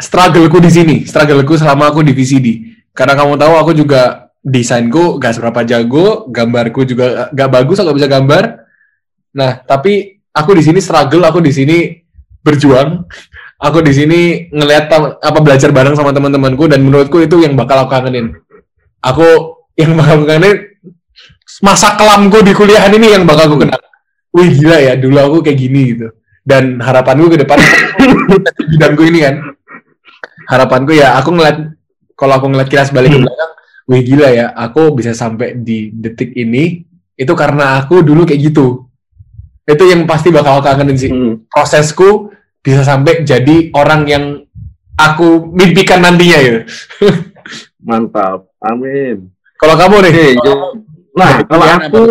struggleku 0.00 0.58
di 0.58 0.70
sini, 0.72 0.96
struggleku 1.04 1.54
selama 1.60 1.92
aku 1.92 2.00
di 2.00 2.16
VCD. 2.16 2.46
Karena 2.96 3.14
kamu 3.14 3.36
tahu 3.36 3.54
aku 3.60 3.72
juga 3.76 4.32
desainku 4.40 5.20
gak 5.20 5.36
seberapa 5.36 5.60
jago, 5.68 6.26
gambarku 6.32 6.88
juga 6.88 7.28
gak 7.30 7.50
bagus, 7.52 7.76
aku 7.78 7.92
gak 7.92 7.98
bisa 8.00 8.10
gambar. 8.10 8.44
Nah, 9.36 9.60
tapi 9.62 10.24
aku 10.32 10.50
di 10.56 10.62
sini 10.64 10.80
struggle, 10.80 11.22
aku 11.28 11.38
di 11.44 11.52
sini 11.52 11.76
berjuang, 12.40 13.04
aku 13.60 13.78
di 13.84 13.92
sini 13.92 14.20
ngelihat 14.48 14.88
apa 15.20 15.38
belajar 15.44 15.70
bareng 15.70 15.94
sama 15.94 16.16
teman-temanku 16.16 16.64
dan 16.66 16.80
menurutku 16.80 17.20
itu 17.20 17.44
yang 17.44 17.54
bakal 17.54 17.84
aku 17.84 17.92
kangenin. 17.92 18.40
Aku 19.04 19.60
yang 19.76 19.94
bakal 19.94 20.24
kangenin 20.24 20.69
masa 21.60 21.96
kelamku 21.96 22.40
di 22.40 22.52
kuliahan 22.52 22.92
ini 22.92 23.12
yang 23.12 23.24
bakal 23.24 23.52
aku 23.52 23.64
kenal. 23.64 23.80
Wih 24.30 24.48
gila 24.52 24.78
ya, 24.78 24.92
dulu 24.94 25.16
aku 25.18 25.36
kayak 25.42 25.58
gini 25.58 25.80
gitu. 25.94 26.08
Dan 26.40 26.80
harapanku 26.80 27.28
ke 27.28 27.38
depan 27.40 27.58
di 28.00 28.06
bidangku 28.76 29.02
ini 29.04 29.18
kan. 29.22 29.34
Harapanku 30.48 30.96
ya 30.96 31.14
aku 31.20 31.30
ngeliat 31.36 31.76
kalau 32.16 32.36
aku 32.40 32.46
ngeliat 32.50 32.68
kilas 32.68 32.90
balik 32.90 33.12
ke 33.12 33.18
Hmm. 33.18 33.26
belakang, 33.26 33.52
wih 33.86 34.02
gila 34.02 34.28
ya, 34.28 34.46
aku 34.52 34.92
bisa 34.92 35.12
sampai 35.12 35.56
di 35.56 35.88
detik 35.92 36.32
ini 36.34 36.84
itu 37.14 37.32
karena 37.36 37.80
aku 37.80 38.00
dulu 38.00 38.24
kayak 38.24 38.40
gitu. 38.50 38.86
Itu 39.64 39.84
yang 39.86 40.08
pasti 40.08 40.32
bakal 40.32 40.58
aku 40.58 40.64
kangenin 40.66 40.98
sih 40.98 41.10
Hmm. 41.12 41.44
prosesku 41.46 42.32
bisa 42.60 42.84
sampai 42.84 43.24
jadi 43.24 43.72
orang 43.72 44.02
yang 44.04 44.24
aku 44.96 45.48
mimpikan 45.50 46.04
nantinya 46.04 46.38
ya. 46.38 46.52
Mantap. 47.88 48.48
Amin. 48.60 49.32
Kalau 49.56 49.74
kamu 49.76 49.96
nih, 50.04 50.12
Oke, 50.12 50.26
kalau 50.40 50.58
Nah, 51.20 51.30
Nah, 51.36 51.44
kalau 51.44 51.66
aku 51.68 52.04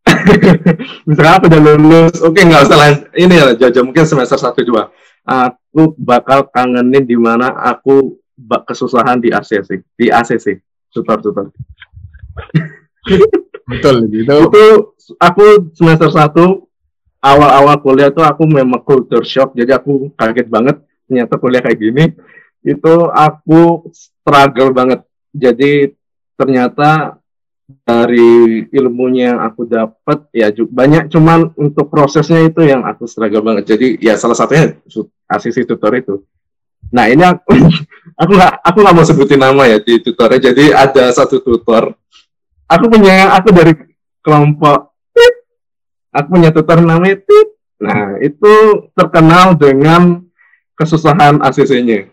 misalnya 1.06 1.32
aku 1.38 1.44
udah 1.50 1.60
lulus, 1.60 2.14
oke 2.22 2.40
nggak 2.40 2.62
usah 2.66 2.78
lan- 2.78 3.06
ini 3.14 3.34
ya 3.36 3.54
jauh 3.58 3.86
mungkin 3.86 4.06
semester 4.06 4.38
satu 4.38 4.62
dua. 4.62 4.90
Aku 5.26 5.94
bakal 5.98 6.46
kangenin 6.50 7.04
di 7.06 7.14
mana 7.18 7.52
aku 7.52 8.18
kesusahan 8.66 9.20
di 9.20 9.30
ACC, 9.30 9.82
di 9.98 10.06
ACC, 10.08 10.62
tutor-tutor. 10.94 11.52
betul 13.70 13.96
gitu. 14.10 14.34
Itu 14.50 14.64
aku 15.20 15.70
semester 15.76 16.10
satu 16.10 16.66
awal-awal 17.20 17.76
kuliah 17.84 18.10
tuh 18.10 18.24
aku 18.24 18.48
memang 18.48 18.80
culture 18.82 19.22
shock, 19.22 19.52
jadi 19.54 19.76
aku 19.78 20.10
kaget 20.16 20.48
banget 20.48 20.80
ternyata 21.06 21.34
kuliah 21.36 21.62
kayak 21.62 21.78
gini. 21.78 22.04
Itu 22.64 23.12
aku 23.12 23.92
struggle 23.92 24.72
banget. 24.74 25.04
Jadi 25.30 25.94
ternyata 26.34 27.19
dari 27.86 28.64
ilmunya 28.70 29.34
yang 29.34 29.40
aku 29.40 29.66
dapat 29.66 30.26
ya 30.34 30.50
banyak 30.52 31.10
cuman 31.10 31.54
untuk 31.54 31.88
prosesnya 31.88 32.46
itu 32.46 32.66
yang 32.66 32.82
aku 32.84 33.06
struggle 33.06 33.42
banget. 33.44 33.76
Jadi 33.76 33.86
ya 34.02 34.18
salah 34.18 34.38
satunya 34.38 34.76
asisi 35.30 35.62
tutor 35.64 35.94
itu. 35.94 36.22
Nah 36.90 37.06
ini 37.06 37.22
aku 37.22 37.54
aku 38.22 38.30
nggak 38.34 38.52
aku 38.62 38.76
nggak 38.82 38.94
mau 38.96 39.06
sebutin 39.06 39.40
nama 39.40 39.62
ya 39.66 39.78
di 39.78 40.02
tutornya. 40.02 40.40
Jadi 40.40 40.74
ada 40.74 41.10
satu 41.14 41.38
tutor. 41.38 41.94
Aku 42.70 42.86
punya 42.86 43.34
aku 43.34 43.50
dari 43.50 43.74
kelompok 44.22 44.90
aku 46.10 46.26
punya 46.36 46.50
tutor 46.50 46.82
namanya 46.82 47.18
Tit. 47.22 47.48
nah 47.80 48.18
itu 48.20 48.52
terkenal 48.92 49.56
dengan 49.56 50.20
kesusahan 50.76 51.40
ACC-nya 51.40 52.10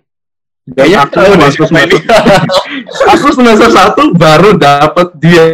dan 0.67 0.83
Kayaknya 0.83 0.99
aku 1.03 1.11
tahu 1.15 1.31
deh 1.31 1.39
aku 2.85 3.27
semester 3.33 3.69
satu 3.71 4.13
baru 4.13 4.57
dapat 4.57 5.07
dia. 5.17 5.45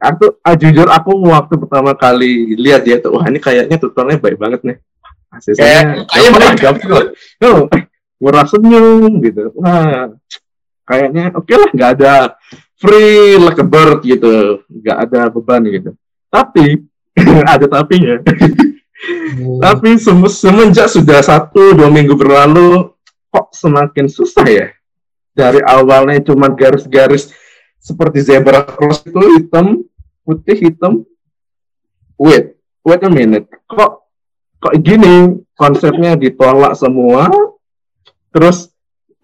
Aku 0.00 0.40
ah, 0.40 0.56
jujur 0.56 0.88
aku 0.88 1.12
waktu 1.28 1.54
pertama 1.60 1.92
kali 1.92 2.56
lihat 2.56 2.88
dia 2.88 2.96
tuh, 2.96 3.20
wah 3.20 3.28
ini 3.28 3.36
kayaknya 3.36 3.76
tutornya 3.76 4.16
baik 4.16 4.40
banget 4.40 4.60
nih. 4.64 4.76
Kayak 5.54 6.08
Asisnya 6.10 6.50
gitu. 6.56 6.62
gampang. 6.64 7.06
Oh, 7.44 7.68
murah 8.16 8.46
senyum 8.48 9.20
gitu. 9.20 9.52
Wah, 9.60 10.10
kayaknya 10.88 11.36
oke 11.36 11.52
lah, 11.52 11.70
nggak 11.70 11.90
ada 12.00 12.14
free 12.80 13.36
like 13.36 13.60
a 13.60 13.66
bird 13.66 14.00
gitu, 14.02 14.64
nggak 14.72 14.98
ada 15.04 15.20
beban 15.28 15.62
gitu. 15.68 15.90
Tapi 16.32 16.80
ada 17.52 17.66
tapinya. 17.68 18.24
Tapi 19.60 19.88
sem- 19.96 20.32
semenjak 20.32 20.88
sudah 20.88 21.20
satu 21.20 21.76
dua 21.76 21.92
minggu 21.92 22.16
berlalu, 22.16 22.92
kok 23.28 23.52
semakin 23.52 24.08
susah 24.08 24.48
ya? 24.48 24.68
Dari 25.30 25.62
awalnya 25.62 26.18
cuma 26.26 26.50
garis-garis 26.50 27.30
seperti 27.80 28.20
zebra 28.20 28.66
cross 28.66 29.00
itu 29.06 29.16
hitam, 29.38 29.80
putih 30.26 30.58
hitam. 30.58 31.06
Wait, 32.20 32.60
wait 32.84 33.02
a 33.02 33.10
minute. 33.10 33.48
Kok 33.64 34.04
kok 34.60 34.74
gini 34.84 35.40
konsepnya 35.56 36.18
ditolak 36.20 36.76
semua? 36.76 37.32
Terus 38.30 38.68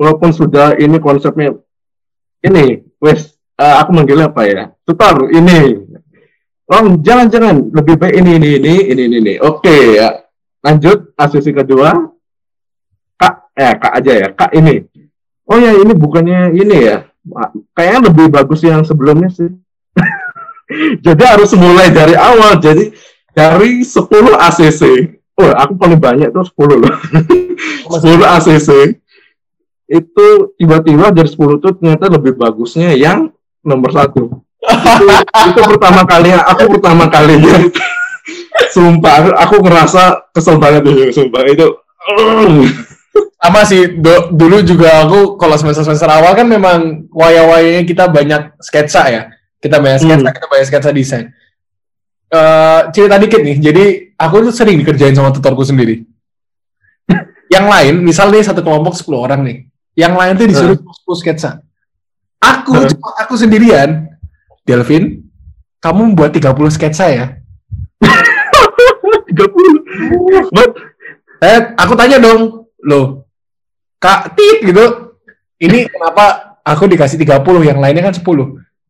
walaupun 0.00 0.32
sudah 0.32 0.80
ini 0.80 0.96
konsepnya 0.96 1.52
ini 2.40 2.80
wes 2.96 3.36
uh, 3.60 3.84
aku 3.84 3.90
manggilnya 3.92 4.32
apa 4.32 4.42
ya? 4.48 4.64
Tutor 4.88 5.28
ini. 5.28 5.84
Oh 6.66 6.96
jangan 7.04 7.28
jangan. 7.28 7.56
Lebih 7.70 7.94
baik 8.00 8.14
ini 8.16 8.30
ini 8.40 8.48
ini 8.58 8.74
ini 8.88 9.02
ini, 9.04 9.16
ini. 9.20 9.34
oke 9.38 10.00
ya. 10.00 10.24
Lanjut 10.64 11.12
asesi 11.20 11.52
kedua. 11.52 11.92
Kak 13.20 13.52
eh 13.52 13.74
kak 13.76 13.92
aja 14.00 14.12
ya. 14.16 14.28
Kak 14.32 14.50
ini 14.56 14.80
oh 15.46 15.58
ya 15.58 15.72
ini 15.74 15.92
bukannya 15.94 16.54
ini 16.54 16.76
ya? 16.82 16.98
Kayaknya 17.74 18.00
lebih 18.10 18.26
bagus 18.30 18.60
yang 18.62 18.82
sebelumnya 18.86 19.30
sih. 19.30 19.50
Jadi 21.06 21.22
harus 21.22 21.50
mulai 21.54 21.90
dari 21.90 22.14
awal. 22.18 22.58
Jadi 22.58 22.90
dari 23.34 23.82
10 23.82 24.06
ACC 24.34 24.82
oh 25.36 25.52
aku 25.52 25.72
paling 25.76 26.00
banyak 26.00 26.32
tuh 26.32 26.44
10 26.44 26.82
loh. 26.82 26.94
10 27.92 28.34
ACC 28.36 28.70
itu 29.86 30.26
tiba-tiba 30.58 31.14
dari 31.14 31.28
10 31.30 31.62
itu 31.62 31.68
ternyata 31.78 32.10
lebih 32.10 32.34
bagusnya 32.34 32.96
yang 32.96 33.30
nomor 33.62 33.94
satu. 33.94 34.42
Itu, 34.66 35.06
itu 35.52 35.60
pertama 35.62 36.02
kalinya 36.02 36.42
aku 36.42 36.78
pertama 36.78 37.06
kalinya. 37.06 37.54
Sumpah 38.74 39.36
aku 39.46 39.62
ngerasa 39.62 40.32
kesel 40.34 40.58
banget 40.58 41.12
sumpah. 41.14 41.44
Itu 41.46 41.80
sama 43.46 43.62
sih 43.62 43.94
do, 43.94 44.34
dulu 44.34 44.60
juga 44.66 45.06
aku 45.06 45.38
kalau 45.38 45.54
semester 45.54 45.86
semester 45.86 46.10
awal 46.10 46.34
kan 46.34 46.46
memang 46.50 47.06
waya-wayanya 47.14 47.86
kita 47.86 48.10
banyak 48.10 48.58
sketsa 48.58 49.02
ya 49.06 49.22
kita 49.62 49.78
banyak 49.78 50.02
sketsa 50.02 50.26
hmm. 50.26 50.36
kita 50.36 50.46
banyak 50.50 50.66
sketsa 50.66 50.90
desain 50.90 51.30
uh, 52.34 52.90
cerita 52.90 53.16
dikit 53.22 53.40
nih 53.40 53.56
jadi 53.62 53.84
aku 54.18 54.50
tuh 54.50 54.54
sering 54.54 54.82
dikerjain 54.82 55.14
sama 55.14 55.30
tutorku 55.30 55.62
sendiri 55.62 56.02
yang 57.54 57.70
lain 57.70 58.02
misalnya 58.02 58.42
satu 58.42 58.66
kelompok 58.66 58.98
10 58.98 59.14
orang 59.14 59.40
nih 59.46 59.58
yang 59.94 60.18
lain 60.18 60.34
tuh 60.34 60.50
disuruh 60.50 60.76
hmm. 60.76 61.06
10 61.06 61.22
sketsa 61.22 61.50
aku 62.42 62.74
hmm. 62.74 63.22
aku 63.22 63.34
sendirian 63.38 64.16
Delvin, 64.66 65.22
kamu 65.78 66.18
buat 66.18 66.34
30 66.34 66.74
sketsa 66.74 67.06
ya? 67.06 67.38
30? 69.30 70.50
eh, 71.46 71.58
aku 71.78 71.94
tanya 71.94 72.18
dong, 72.18 72.66
loh, 72.82 73.25
Kak 73.96 74.36
Tit 74.36 74.58
gitu, 74.60 75.16
ini 75.60 75.88
kenapa 75.88 76.56
aku 76.60 76.84
dikasih 76.84 77.16
30, 77.16 77.64
yang 77.64 77.78
lainnya 77.80 78.04
kan 78.04 78.14
10? 78.14 78.20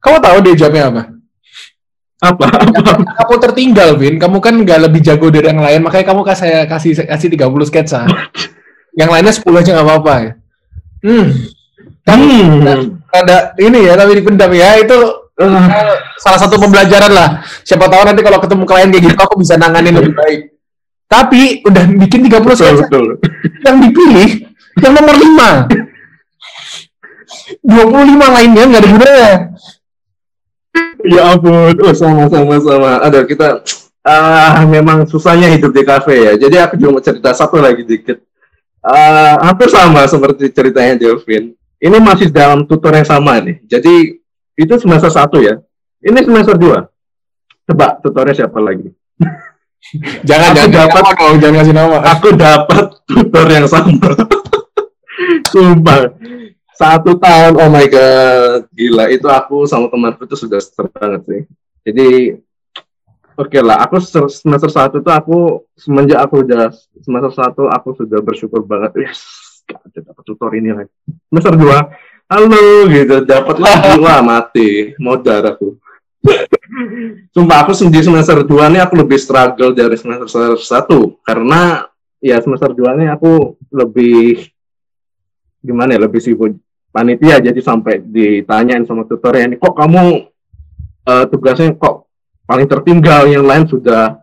Kamu 0.03 0.17
tahu 0.19 0.37
dia 0.43 0.55
jawabnya 0.59 0.85
apa? 0.91 1.03
Apa? 2.17 2.45
apa? 2.49 2.93
Kamu 3.23 3.35
tertinggal, 3.39 3.95
Vin. 4.01 4.17
Kamu 4.19 4.43
kan 4.43 4.57
nggak 4.57 4.89
lebih 4.89 5.01
jago 5.05 5.29
dari 5.31 5.53
yang 5.53 5.63
lain, 5.63 5.81
makanya 5.85 6.11
kamu 6.11 6.25
kasih 6.25 6.41
saya 6.41 6.59
kasih 6.67 6.91
kasih 7.07 7.29
30 7.33 7.69
sketsa. 7.71 8.01
yang 9.01 9.13
lainnya 9.13 9.35
10 9.35 9.45
aja 9.53 9.71
nggak 9.77 9.87
apa-apa 9.87 10.15
ya. 10.25 10.33
Hmm. 11.05 11.27
Kan 12.07 12.19
hmm. 12.23 13.13
ada 13.13 13.53
ini 13.61 13.85
ya, 13.85 13.95
tapi 13.99 14.17
dipendam 14.17 14.51
ya, 14.57 14.81
itu 14.81 14.97
uh, 15.43 15.67
salah 16.17 16.39
satu 16.41 16.57
pembelajaran 16.57 17.13
lah. 17.13 17.45
Siapa 17.63 17.87
tahu 17.87 18.03
nanti 18.09 18.25
kalau 18.25 18.39
ketemu 18.41 18.65
klien 18.65 18.89
kayak 18.89 19.05
gitu 19.11 19.21
aku 19.21 19.37
bisa 19.39 19.55
nanganin 19.61 19.95
lebih 19.95 20.17
baik. 20.17 20.41
Tapi 21.07 21.63
udah 21.63 21.85
bikin 22.03 22.27
30 22.27 22.43
betul, 22.43 22.75
betul. 22.83 23.07
Yang 23.63 23.77
dipilih 23.87 24.31
yang 24.83 24.93
nomor 24.93 25.17
5. 25.17 25.87
25 27.63 28.37
lainnya 28.37 28.63
nggak 28.67 28.83
ada 28.83 28.91
gunanya. 28.91 29.33
Ya 31.07 31.23
ampun, 31.33 31.75
oh, 31.79 31.95
sama 31.95 32.27
sama 32.27 32.57
sama. 32.59 32.91
Ada 33.03 33.23
kita 33.25 33.63
ah 34.07 34.63
uh, 34.63 34.67
memang 34.71 35.03
susahnya 35.07 35.51
hidup 35.51 35.75
di 35.75 35.83
kafe 35.83 36.15
ya. 36.15 36.33
Jadi 36.39 36.57
aku 36.63 36.75
cuma 36.79 36.99
cerita 37.03 37.35
satu 37.35 37.59
lagi 37.59 37.83
dikit. 37.83 38.23
Uh, 38.87 39.35
hampir 39.43 39.67
sama 39.67 40.07
seperti 40.07 40.51
ceritanya 40.55 40.95
Delvin. 40.95 41.55
Ini 41.83 41.99
masih 41.99 42.31
dalam 42.31 42.65
tutor 42.65 42.95
yang 42.95 43.07
sama 43.07 43.43
nih. 43.43 43.59
Jadi 43.67 44.23
itu 44.57 44.75
semester 44.79 45.11
satu 45.11 45.43
ya. 45.43 45.59
Ini 46.01 46.23
semester 46.23 46.55
dua. 46.55 46.87
Coba 47.67 47.99
tutornya 47.99 48.35
siapa 48.47 48.59
lagi? 48.63 48.95
jangan 50.27 50.51
aku 50.51 50.57
jangan 50.59 50.71
dapat 50.75 51.03
nama 51.03 51.35
jangan 51.39 51.57
kasih 51.63 51.75
nama. 51.75 51.99
Aku 52.15 52.29
dapat 52.35 52.85
tutor 53.07 53.47
yang 53.51 53.67
sama. 53.67 54.11
Sumpah. 55.49 56.13
Satu 56.77 57.17
tahun, 57.17 57.57
oh 57.57 57.71
my 57.73 57.87
god, 57.89 58.69
gila. 58.77 59.09
Itu 59.09 59.33
aku 59.33 59.65
sama 59.65 59.89
temanku 59.89 60.29
itu 60.29 60.37
sudah 60.37 60.61
seru 60.61 60.93
banget 60.93 61.25
sih. 61.25 61.43
Jadi, 61.89 62.37
oke 63.33 63.49
okay 63.49 63.63
lah. 63.65 63.81
Aku 63.89 63.97
semester 64.29 64.69
satu 64.69 65.01
itu 65.01 65.09
aku 65.09 65.65
semenjak 65.73 66.21
aku 66.21 66.45
udah 66.45 66.69
semester 67.01 67.33
satu 67.33 67.73
aku 67.73 67.97
sudah 67.97 68.21
bersyukur 68.21 68.61
banget. 68.69 68.93
Yes, 69.09 69.25
dapat 69.89 70.23
tutor 70.29 70.53
ini 70.53 70.77
lagi. 70.77 70.93
Semester 71.33 71.57
dua, 71.57 71.89
halo 72.27 72.91
gitu 72.91 73.23
dapat 73.23 73.57
lagi 73.63 73.95
wah 74.03 74.19
mati 74.19 74.99
modal 74.99 75.47
aku 75.47 75.79
Sumpah 77.31 77.63
aku 77.63 77.71
sendiri 77.71 78.03
semester 78.03 78.43
2 78.43 78.51
nih 78.75 78.83
aku 78.83 78.99
lebih 78.99 79.15
struggle 79.15 79.71
dari 79.71 79.95
semester 79.95 80.59
1 80.59 80.59
karena 81.23 81.87
ya 82.19 82.43
semester 82.43 82.75
2 82.75 82.99
nih 82.99 83.09
aku 83.15 83.55
lebih 83.71 84.51
gimana 85.67 85.99
ya 85.99 86.07
lebih 86.07 86.23
sibuk 86.23 86.55
panitia 86.95 87.43
jadi 87.43 87.59
sampai 87.59 88.01
ditanyain 88.01 88.87
sama 88.87 89.05
tutornya 89.05 89.51
ini 89.51 89.57
kok 89.59 89.75
kamu 89.75 90.31
uh, 91.05 91.25
tugasnya 91.29 91.75
kok 91.75 92.07
paling 92.47 92.71
tertinggal 92.71 93.27
yang 93.27 93.43
lain 93.43 93.67
sudah 93.67 94.23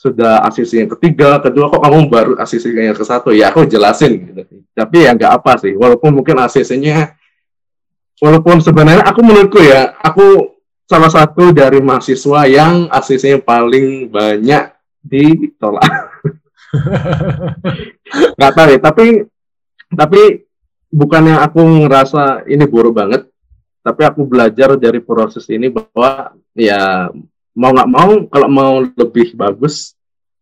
sudah 0.00 0.40
asisi 0.48 0.80
yang 0.80 0.88
ketiga, 0.96 1.44
kedua 1.44 1.68
kok 1.68 1.84
kamu 1.84 2.08
baru 2.08 2.32
asisi 2.40 2.72
yang 2.72 2.96
ke 2.96 3.04
satu 3.04 3.36
ya 3.36 3.52
aku 3.52 3.68
jelasin 3.68 4.32
gitu. 4.32 4.64
Tapi 4.72 5.04
ya 5.04 5.12
nggak 5.12 5.28
apa 5.28 5.60
sih, 5.60 5.76
walaupun 5.76 6.16
mungkin 6.16 6.40
asisinya 6.40 7.12
walaupun 8.16 8.64
sebenarnya 8.64 9.04
aku 9.04 9.20
menurutku 9.20 9.60
ya, 9.60 9.92
aku 10.00 10.56
salah 10.88 11.12
satu 11.12 11.52
dari 11.52 11.84
mahasiswa 11.84 12.48
yang 12.48 12.88
asisnya 12.88 13.44
paling 13.44 14.08
banyak 14.08 14.72
ditolak. 15.04 15.84
Nggak 18.40 18.52
tahu 18.56 18.68
ya, 18.72 18.80
tapi 18.80 19.06
tapi 19.92 20.22
bukannya 20.90 21.38
aku 21.38 21.62
ngerasa 21.86 22.44
ini 22.50 22.66
buruk 22.66 22.98
banget, 22.98 23.30
tapi 23.80 24.02
aku 24.04 24.26
belajar 24.26 24.76
dari 24.76 25.00
proses 25.00 25.46
ini 25.48 25.70
bahwa 25.70 26.34
ya 26.52 27.08
mau 27.54 27.70
nggak 27.72 27.90
mau 27.90 28.10
kalau 28.28 28.48
mau 28.50 28.72
lebih 28.84 29.32
bagus 29.38 29.96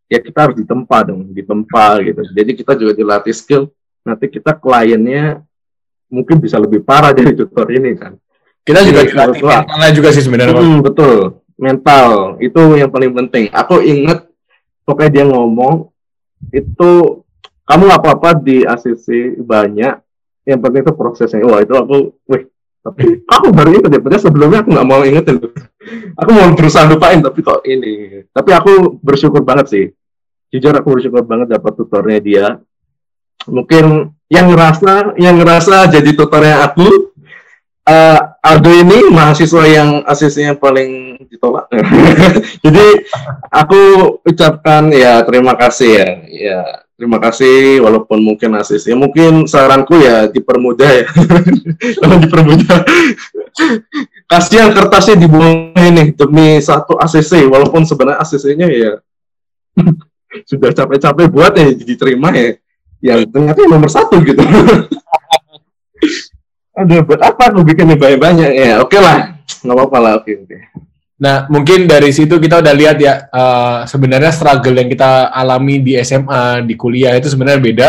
ya 0.08 0.18
kita 0.18 0.48
harus 0.48 0.56
ditempa 0.56 1.04
dong, 1.04 1.30
ditempa 1.30 2.00
gitu. 2.02 2.24
Jadi 2.32 2.50
kita 2.56 2.72
juga 2.74 2.92
dilatih 2.96 3.36
skill. 3.36 3.68
Nanti 4.02 4.26
kita 4.32 4.56
kliennya 4.56 5.44
mungkin 6.08 6.40
bisa 6.40 6.56
lebih 6.56 6.80
parah 6.80 7.12
dari 7.12 7.36
tutor 7.36 7.68
ini 7.68 7.92
kan. 7.94 8.16
Kita 8.64 8.80
juga 8.84 9.04
dilatih 9.04 9.44
mentalnya 9.44 9.92
juga 9.92 10.08
sih 10.12 10.24
sebenarnya. 10.24 10.56
Hmm, 10.56 10.80
betul, 10.80 11.44
mental 11.60 12.40
itu 12.40 12.60
yang 12.80 12.88
paling 12.88 13.12
penting. 13.12 13.52
Aku 13.52 13.84
inget 13.84 14.24
pokoknya 14.88 15.10
dia 15.12 15.24
ngomong 15.28 15.92
itu 16.52 16.90
kamu 17.68 17.82
nggak 17.84 18.00
apa-apa 18.00 18.30
di 18.40 18.64
ACC 18.64 19.36
banyak, 19.44 20.00
yang 20.48 20.64
penting 20.64 20.80
itu 20.88 20.92
prosesnya. 20.96 21.44
Wah 21.44 21.60
itu 21.60 21.76
aku, 21.76 22.16
wih, 22.24 22.48
tapi 22.80 23.20
aku 23.28 23.46
baru 23.52 23.70
inget 23.76 23.90
ya, 23.92 24.00
padahal 24.00 24.22
sebelumnya 24.24 24.58
aku 24.64 24.70
nggak 24.72 24.88
mau 24.88 25.02
ingetin. 25.04 25.36
aku 26.16 26.30
mau 26.32 26.48
berusaha 26.56 26.88
lupain, 26.88 27.20
tapi 27.20 27.44
kok 27.44 27.60
ini. 27.68 28.24
Tapi 28.32 28.50
aku 28.56 28.96
bersyukur 29.04 29.44
banget 29.44 29.66
sih. 29.68 29.84
Jujur 30.48 30.72
aku 30.72 30.96
bersyukur 30.96 31.28
banget 31.28 31.52
dapat 31.52 31.72
tutornya 31.76 32.18
dia. 32.24 32.46
Mungkin 33.44 34.16
yang 34.32 34.48
ngerasa 34.48 35.20
yang 35.20 35.36
ngerasa 35.36 35.92
jadi 35.92 36.10
tutornya 36.16 36.64
aku 36.64 37.12
uh, 37.84 38.20
Aldo 38.44 38.72
ini 38.72 39.12
mahasiswa 39.12 39.64
yang 39.68 40.04
asisnya 40.08 40.56
paling 40.56 41.20
ditolak. 41.28 41.68
jadi 42.64 42.86
aku 43.52 43.80
ucapkan 44.24 44.88
ya 44.92 45.20
terima 45.24 45.56
kasih 45.56 45.90
ya. 45.92 46.08
Ya, 46.28 46.60
terima 46.98 47.22
kasih 47.22 47.78
walaupun 47.78 48.18
mungkin 48.18 48.58
asisnya 48.58 48.98
mungkin 48.98 49.46
saranku 49.46 49.94
ya 50.02 50.26
dipermudah 50.26 50.90
ya. 50.90 51.06
Jangan 52.02 52.18
dipermudah. 52.26 52.78
Kasihan 54.26 54.74
kertasnya 54.74 55.14
dibuang 55.14 55.78
ini 55.78 56.10
demi 56.12 56.58
satu 56.58 56.98
ACC 56.98 57.46
walaupun 57.46 57.86
sebenarnya 57.86 58.18
ACC-nya 58.26 58.66
ya 58.66 58.92
sudah 60.50 60.70
capek-capek 60.74 61.26
buat 61.30 61.54
ya 61.54 61.70
diterima 61.72 62.34
ya 62.34 62.58
yang 62.98 63.30
ternyata 63.30 63.62
nomor 63.70 63.86
satu 63.86 64.18
gitu. 64.26 64.42
Aduh, 66.78 67.02
buat 67.02 67.18
apa 67.22 67.50
aku 67.50 67.66
bikinnya 67.66 67.98
banyak-banyak 67.98 68.50
ya? 68.54 68.78
Oke 68.82 68.98
okay 68.98 69.00
lah, 69.02 69.18
nggak 69.66 69.74
apa-apa 69.74 69.98
lah. 69.98 70.12
Oke, 70.22 70.34
okay, 70.34 70.34
oke. 70.38 70.46
Okay. 70.46 70.87
Nah, 71.18 71.50
mungkin 71.50 71.90
dari 71.90 72.14
situ 72.14 72.38
kita 72.38 72.62
udah 72.62 72.74
lihat 72.78 72.96
ya 73.02 73.26
uh, 73.26 73.82
sebenarnya 73.90 74.30
struggle 74.30 74.78
yang 74.78 74.86
kita 74.86 75.34
alami 75.34 75.82
di 75.82 75.98
SMA, 75.98 76.62
di 76.62 76.78
kuliah 76.78 77.18
itu 77.18 77.26
sebenarnya 77.26 77.58
beda. 77.58 77.88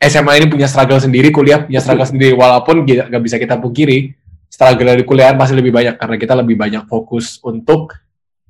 SMA 0.00 0.38
ini 0.40 0.46
punya 0.46 0.70
struggle 0.70 1.02
sendiri, 1.02 1.34
kuliah 1.34 1.66
punya 1.66 1.82
struggle 1.82 2.06
sendiri. 2.06 2.32
Walaupun 2.38 2.86
nggak 2.86 3.22
bisa 3.26 3.42
kita 3.42 3.58
pungkiri, 3.58 4.14
struggle 4.46 4.86
dari 4.86 5.02
kuliah 5.02 5.34
masih 5.34 5.58
lebih 5.58 5.74
banyak 5.74 5.98
karena 5.98 6.16
kita 6.16 6.34
lebih 6.38 6.56
banyak 6.56 6.86
fokus 6.86 7.42
untuk 7.42 7.90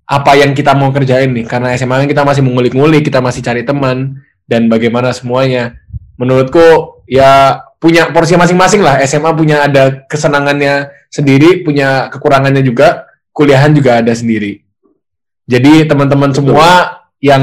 apa 0.04 0.36
yang 0.36 0.52
kita 0.52 0.76
mau 0.76 0.92
kerjain 0.92 1.32
nih. 1.32 1.48
Karena 1.48 1.72
SMA 1.80 2.04
kan 2.04 2.08
kita 2.12 2.22
masih 2.22 2.44
mengulik-ngulik 2.44 3.08
kita 3.08 3.24
masih 3.24 3.40
cari 3.40 3.64
teman 3.64 4.20
dan 4.44 4.68
bagaimana 4.68 5.16
semuanya. 5.16 5.80
Menurutku 6.20 7.00
ya 7.08 7.64
punya 7.80 8.12
porsi 8.12 8.36
masing-masing 8.36 8.84
lah. 8.84 9.00
SMA 9.08 9.32
punya 9.32 9.64
ada 9.64 10.04
kesenangannya 10.04 10.92
sendiri 11.08 11.64
punya 11.64 12.12
kekurangannya 12.12 12.60
juga 12.62 13.09
kuliahan 13.33 13.72
juga 13.74 14.01
ada 14.03 14.12
sendiri. 14.12 14.64
Jadi 15.51 15.87
teman-teman 15.87 16.31
semua 16.31 17.03
yang 17.20 17.43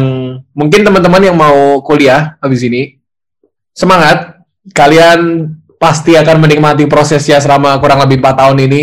mungkin 0.56 0.82
teman-teman 0.82 1.22
yang 1.22 1.38
mau 1.38 1.84
kuliah 1.84 2.40
habis 2.40 2.64
ini 2.64 2.98
semangat. 3.76 4.40
Kalian 4.76 5.48
pasti 5.80 6.20
akan 6.20 6.44
menikmati 6.44 6.92
prosesnya 6.92 7.40
selama 7.40 7.80
kurang 7.80 8.04
lebih 8.04 8.20
empat 8.20 8.36
tahun 8.36 8.60
ini. 8.68 8.82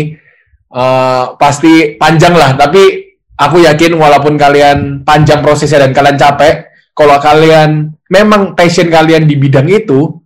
Uh, 0.75 1.37
pasti 1.39 1.95
panjang 1.95 2.35
lah 2.35 2.57
tapi 2.59 3.15
aku 3.39 3.63
yakin 3.63 3.95
walaupun 3.95 4.35
kalian 4.35 5.07
panjang 5.07 5.39
prosesnya 5.39 5.87
dan 5.87 5.95
kalian 5.95 6.19
capek 6.19 6.67
kalau 6.91 7.15
kalian 7.19 7.95
memang 8.07 8.55
passion 8.55 8.87
kalian 8.87 9.27
di 9.27 9.35
bidang 9.35 9.67
itu 9.67 10.19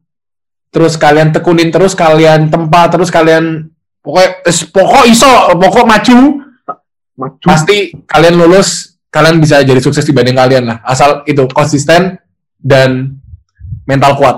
terus 0.70 0.98
kalian 0.98 1.34
tekunin 1.34 1.74
terus 1.74 1.98
kalian 1.98 2.54
tempat 2.54 2.94
terus 2.94 3.10
kalian 3.10 3.74
pokoknya 4.06 4.30
eh, 4.46 4.56
pokok 4.70 5.04
iso 5.10 5.32
pokok 5.58 5.86
maju 5.86 6.18
Maju. 7.20 7.44
pasti 7.44 7.92
kalian 8.08 8.40
lulus 8.40 8.96
kalian 9.12 9.44
bisa 9.44 9.60
jadi 9.60 9.84
sukses 9.84 10.08
dibanding 10.08 10.40
kalian 10.40 10.72
lah 10.72 10.78
asal 10.88 11.28
itu 11.28 11.44
konsisten 11.52 12.16
dan 12.56 13.20
mental 13.84 14.16
kuat 14.16 14.38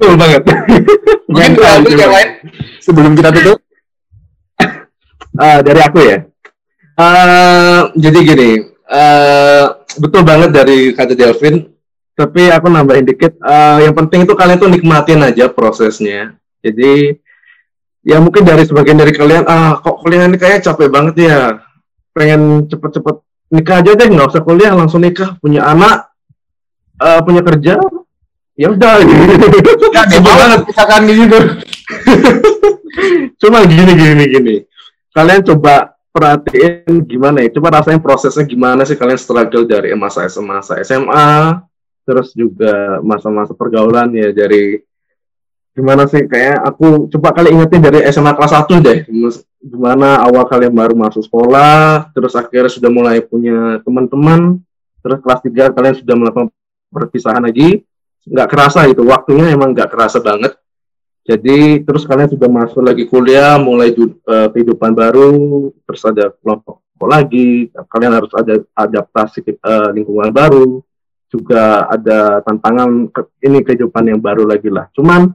Betul 0.00 0.16
banget. 0.16 0.42
mungkin 1.28 1.52
uh, 1.60 1.76
yang 1.92 2.08
lain 2.08 2.28
sebelum 2.80 3.12
kita 3.12 3.28
tutup 3.32 3.60
Ah, 5.38 5.62
dari 5.62 5.78
aku 5.78 6.02
ya. 6.02 6.26
Eh, 6.98 7.80
jadi 7.96 8.18
gini, 8.18 8.50
eh, 8.66 9.64
betul 9.96 10.26
banget 10.26 10.50
dari 10.50 10.90
kata 10.90 11.14
Delvin. 11.14 11.70
Tapi 12.12 12.50
aku 12.50 12.66
nambahin 12.66 13.06
dikit. 13.06 13.38
eh, 13.38 13.86
yang 13.86 13.94
penting 13.94 14.26
itu 14.26 14.34
kalian 14.34 14.58
tuh 14.58 14.66
nikmatin 14.68 15.22
aja 15.22 15.46
prosesnya. 15.48 16.34
Jadi 16.60 17.14
ya 18.02 18.18
mungkin 18.18 18.42
dari 18.42 18.66
sebagian 18.66 18.98
dari 18.98 19.14
kalian, 19.14 19.46
ah 19.46 19.78
kok 19.78 20.02
kuliah 20.02 20.26
ini 20.26 20.36
kayak 20.36 20.66
capek 20.66 20.90
banget 20.90 21.14
ya. 21.30 21.62
Pengen 22.20 22.68
cepet-cepet 22.68 23.16
nikah 23.48 23.80
aja 23.80 23.96
deh, 23.96 24.08
nggak 24.12 24.28
usah 24.28 24.44
kuliah, 24.44 24.76
langsung 24.76 25.00
nikah, 25.00 25.40
punya 25.40 25.64
anak, 25.64 26.12
eh, 27.00 27.20
punya 27.24 27.40
kerja. 27.40 27.80
Ya 28.60 28.68
udah. 28.68 29.00
banget. 30.20 30.60
misalkan 30.68 31.08
di 31.08 31.14
situ 31.16 31.38
Cuma 33.40 33.64
gini 33.64 33.92
gini 33.96 34.24
gini. 34.28 34.54
Kalian 35.16 35.40
coba 35.48 35.96
perhatiin 36.12 37.08
gimana 37.08 37.40
ya. 37.40 37.56
Coba 37.56 37.80
rasain 37.80 38.04
prosesnya 38.04 38.44
gimana 38.44 38.84
sih 38.84 39.00
kalian 39.00 39.16
struggle 39.16 39.64
dari 39.64 39.96
masa 39.96 40.28
SMA, 40.28 40.60
masa 40.60 40.76
SMA, 40.84 41.56
terus 42.04 42.36
juga 42.36 43.00
masa-masa 43.00 43.56
pergaulan 43.56 44.12
ya 44.12 44.28
dari 44.36 44.82
gimana 45.70 46.04
sih 46.10 46.26
kayak 46.26 46.60
aku 46.66 47.06
coba 47.14 47.32
kalian 47.32 47.62
ingetin 47.62 47.82
dari 47.82 48.02
SMA 48.10 48.34
kelas 48.34 48.52
1 48.52 48.82
deh. 48.82 48.98
Gimana 49.60 50.24
awal 50.24 50.48
kalian 50.48 50.72
baru 50.72 50.96
masuk 50.96 51.20
sekolah, 51.24 52.08
terus 52.16 52.32
akhirnya 52.32 52.72
sudah 52.72 52.90
mulai 52.90 53.20
punya 53.20 53.78
teman-teman, 53.84 54.56
terus 55.04 55.18
kelas 55.20 55.40
3 55.44 55.76
kalian 55.76 55.96
sudah 56.00 56.14
melakukan 56.16 56.46
perpisahan 56.88 57.44
lagi. 57.44 57.84
Nggak 58.24 58.48
kerasa 58.52 58.84
itu, 58.88 59.00
waktunya 59.04 59.52
emang 59.52 59.72
nggak 59.76 59.88
kerasa 59.92 60.20
banget. 60.20 60.56
Jadi 61.24 61.84
terus 61.84 62.08
kalian 62.08 62.32
sudah 62.32 62.48
masuk 62.48 62.80
lagi 62.80 63.04
kuliah, 63.04 63.60
mulai 63.60 63.92
eh, 63.92 64.48
kehidupan 64.50 64.96
baru, 64.96 65.68
terus 65.84 66.02
ada 66.08 66.32
kelompok 66.40 66.80
lagi, 67.04 67.68
kalian 67.88 68.12
harus 68.16 68.32
ada 68.36 68.60
adaptasi 68.76 69.44
ke 69.44 69.52
eh, 69.60 69.88
lingkungan 69.92 70.32
baru, 70.32 70.80
juga 71.30 71.86
ada 71.86 72.42
tantangan 72.42 73.12
ke- 73.12 73.30
ini 73.44 73.62
kehidupan 73.62 74.08
yang 74.08 74.20
baru 74.20 74.48
lagi 74.48 74.68
lah. 74.72 74.90
Cuman 74.96 75.30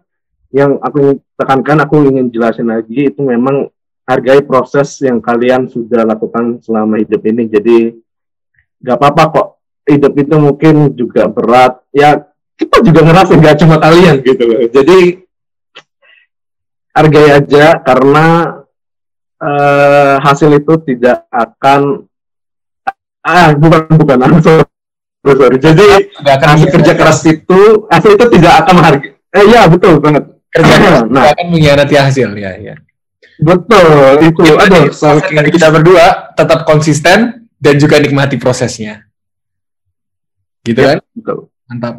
yang 0.53 0.77
aku 0.81 1.19
tekankan, 1.39 1.83
aku 1.83 2.05
ingin 2.05 2.29
jelasin 2.29 2.69
lagi 2.69 3.09
itu 3.09 3.21
memang 3.21 3.69
hargai 4.05 4.45
proses 4.45 5.01
yang 5.01 5.17
kalian 5.17 5.65
sudah 5.65 6.05
lakukan 6.05 6.61
selama 6.61 7.01
hidup 7.01 7.21
ini. 7.25 7.49
Jadi 7.49 7.77
nggak 8.81 8.97
apa-apa 9.01 9.23
kok 9.33 9.47
hidup 9.89 10.13
itu 10.13 10.35
mungkin 10.37 10.75
juga 10.93 11.25
berat. 11.25 11.81
Ya 11.89 12.21
kita 12.55 12.85
juga 12.85 13.01
ngerasa 13.03 13.31
nggak 13.35 13.57
cuma 13.65 13.75
kalian 13.81 14.21
gitu 14.21 14.43
loh. 14.45 14.61
Jadi 14.69 14.99
hargai 16.95 17.27
aja 17.43 17.65
karena 17.83 18.55
eh, 19.43 20.15
hasil 20.23 20.49
itu 20.55 20.73
tidak 20.87 21.27
akan 21.27 22.07
ah 23.25 23.51
bukan 23.57 23.81
bukan 23.99 24.17
ah, 24.21 24.31
sorry, 24.45 25.35
sorry. 25.35 25.57
jadi 25.57 25.85
hasil 26.23 26.69
kerja 26.71 26.93
keras 26.93 27.19
itu 27.25 27.89
hasil 27.89 28.15
itu 28.15 28.25
tidak 28.37 28.63
akan 28.63 28.73
menghargai 28.79 29.11
eh 29.35 29.45
ya 29.51 29.67
betul 29.67 29.99
banget 29.99 30.34
kerja 30.55 30.75
keras 30.79 31.03
nah 31.11 31.23
akan 31.29 31.45
mengkhianati 31.51 31.95
hasil 31.95 32.29
ya 32.33 32.51
ya 32.55 32.75
betul 33.35 34.23
itu 34.23 34.39
aduh 34.47 34.87
nih, 34.87 34.95
proses 34.95 35.27
dari 35.27 35.49
kita 35.51 35.67
berdua 35.67 36.05
tetap 36.31 36.63
konsisten 36.63 37.43
dan 37.55 37.75
juga 37.75 37.99
nikmati 37.99 38.39
prosesnya. 38.39 39.03
Gitu 40.61 40.79
Ya. 40.79 40.95
kan? 40.95 40.97
betul. 41.11 41.37
mantap. 41.65 41.95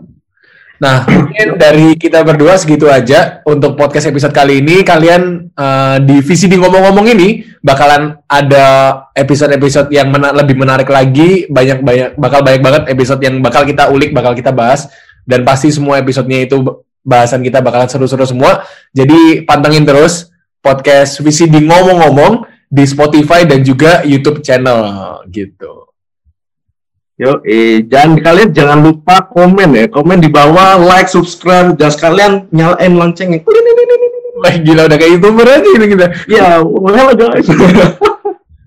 Nah 0.76 1.02
mungkin 1.04 1.56
dari 1.56 1.96
kita 1.96 2.20
berdua 2.22 2.54
segitu 2.54 2.86
aja 2.86 3.40
untuk 3.44 3.74
podcast 3.74 4.06
episode 4.06 4.30
kali 4.30 4.60
ini. 4.60 4.80
Kalian 4.80 5.50
eh, 5.50 5.96
di 6.04 6.20
VCD 6.20 6.54
ngomong-ngomong 6.56 7.06
ini 7.10 7.28
bakalan 7.60 8.16
ada 8.24 8.66
episode-episode 9.12 9.88
yang 9.90 10.08
mena- 10.08 10.32
lebih 10.32 10.54
menarik 10.54 10.86
lagi. 10.86 11.48
Banyak 11.48 11.78
banyak 11.82 12.08
bakal 12.14 12.40
banyak 12.40 12.62
banget 12.62 12.82
episode 12.88 13.20
yang 13.20 13.40
bakal 13.40 13.64
kita 13.64 13.88
ulik 13.88 14.12
bakal 14.12 14.32
kita 14.32 14.52
bahas. 14.52 14.86
Dan 15.26 15.42
pasti 15.42 15.74
semua 15.74 15.98
episodenya 15.98 16.46
itu 16.46 16.85
bahasan 17.06 17.46
kita 17.46 17.62
bakalan 17.62 17.86
seru-seru 17.86 18.26
semua 18.26 18.66
jadi 18.90 19.46
pantengin 19.46 19.86
terus 19.86 20.34
podcast 20.58 21.22
VCD 21.22 21.62
ngomong-ngomong 21.62 22.50
di 22.66 22.82
Spotify 22.82 23.46
dan 23.46 23.62
juga 23.62 24.02
YouTube 24.02 24.42
channel 24.42 25.22
gitu. 25.30 25.86
Yo, 27.16 27.40
eh, 27.48 27.80
jangan 27.88 28.20
kalian 28.20 28.50
jangan 28.52 28.78
lupa 28.84 29.24
komen 29.24 29.72
ya, 29.72 29.86
komen 29.88 30.20
di 30.20 30.28
bawah, 30.28 30.76
like, 30.76 31.08
subscribe, 31.08 31.72
dan 31.72 31.88
sekalian 31.88 32.44
nyalain 32.52 32.92
loncengnya. 32.92 33.40
Wah 34.36 34.52
gila 34.52 34.84
udah 34.84 34.98
kayak 35.00 35.16
youtuber 35.16 35.48
aja 35.48 35.64
ini 35.64 35.86
kita. 35.96 36.06
Ya, 36.28 36.60
well 36.60 37.16
guys. 37.16 37.48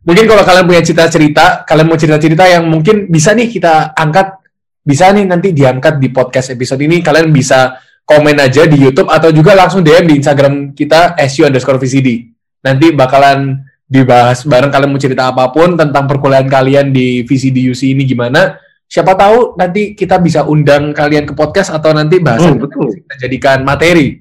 Mungkin 0.08 0.26
kalau 0.26 0.42
kalian 0.42 0.66
punya 0.66 0.82
cerita-cerita, 0.82 1.62
kalian 1.70 1.86
mau 1.86 2.00
cerita-cerita 2.00 2.50
yang 2.50 2.66
mungkin 2.66 3.06
bisa 3.06 3.38
nih 3.38 3.54
kita 3.54 3.94
angkat, 3.94 4.42
bisa 4.82 5.14
nih 5.14 5.30
nanti 5.30 5.54
diangkat 5.54 6.02
di 6.02 6.10
podcast 6.10 6.50
episode 6.50 6.82
ini, 6.82 7.06
kalian 7.06 7.30
bisa 7.30 7.78
komen 8.10 8.42
aja 8.42 8.66
di 8.66 8.82
YouTube 8.82 9.06
atau 9.14 9.30
juga 9.30 9.54
langsung 9.54 9.86
DM 9.86 10.10
di 10.10 10.18
Instagram 10.18 10.74
kita 10.74 11.14
SU 11.30 11.46
underscore 11.46 11.78
VCD. 11.78 12.34
Nanti 12.66 12.90
bakalan 12.90 13.62
dibahas 13.86 14.42
bareng 14.50 14.74
kalian 14.74 14.90
mau 14.90 14.98
cerita 14.98 15.30
apa 15.30 15.54
pun 15.54 15.78
tentang 15.78 16.10
perkuliahan 16.10 16.50
kalian 16.50 16.90
di 16.90 17.22
VCD 17.22 17.70
UC 17.70 17.94
ini 17.94 18.10
gimana. 18.10 18.58
Siapa 18.90 19.14
tahu 19.14 19.54
nanti 19.54 19.94
kita 19.94 20.18
bisa 20.18 20.42
undang 20.50 20.90
kalian 20.98 21.30
ke 21.30 21.38
podcast 21.38 21.70
atau 21.70 21.94
nanti 21.94 22.18
bahasan 22.18 22.58
Hmm, 22.58 22.66
betul. 22.66 22.90
kita 22.98 23.30
jadikan 23.30 23.62
materi. 23.62 24.18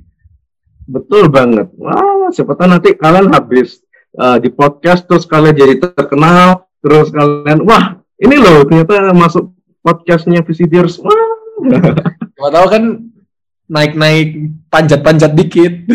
Betul 0.85 1.33
banget. 1.33 1.73
Wah, 1.81 2.29
siapa 2.29 2.53
tahu 2.53 2.77
nanti 2.77 2.93
kalian 2.93 3.33
habis 3.33 3.81
uh, 4.21 4.37
di 4.37 4.53
podcast 4.53 5.09
terus 5.09 5.25
kalian 5.25 5.57
jadi 5.57 5.75
terkenal, 5.81 6.69
terus 6.85 7.09
kalian 7.09 7.65
wah, 7.65 7.97
ini 8.21 8.37
loh 8.37 8.69
ternyata 8.69 9.17
masuk 9.17 9.57
podcastnya 9.81 10.45
Visitors. 10.45 11.01
Wah. 11.01 11.17
Siapa 12.37 12.51
tahu 12.53 12.67
kan 12.69 12.85
naik-naik 13.69 14.29
panjat-panjat 14.73 15.33
dikit. 15.37 15.73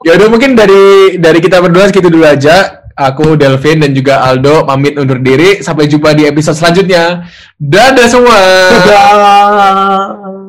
Ya 0.00 0.16
udah 0.16 0.32
mungkin 0.32 0.56
dari 0.56 1.20
dari 1.20 1.44
kita 1.44 1.60
berdua 1.60 1.92
segitu 1.92 2.08
dulu 2.08 2.24
aja. 2.24 2.80
Aku 2.96 3.36
Delvin 3.36 3.84
dan 3.84 3.92
juga 3.92 4.24
Aldo 4.24 4.64
pamit 4.64 4.96
undur 4.96 5.20
diri. 5.20 5.60
Sampai 5.60 5.92
jumpa 5.92 6.16
di 6.16 6.24
episode 6.24 6.56
selanjutnya. 6.56 7.28
Dadah 7.60 8.08
semua. 8.08 8.40
Dadah. 8.80 10.39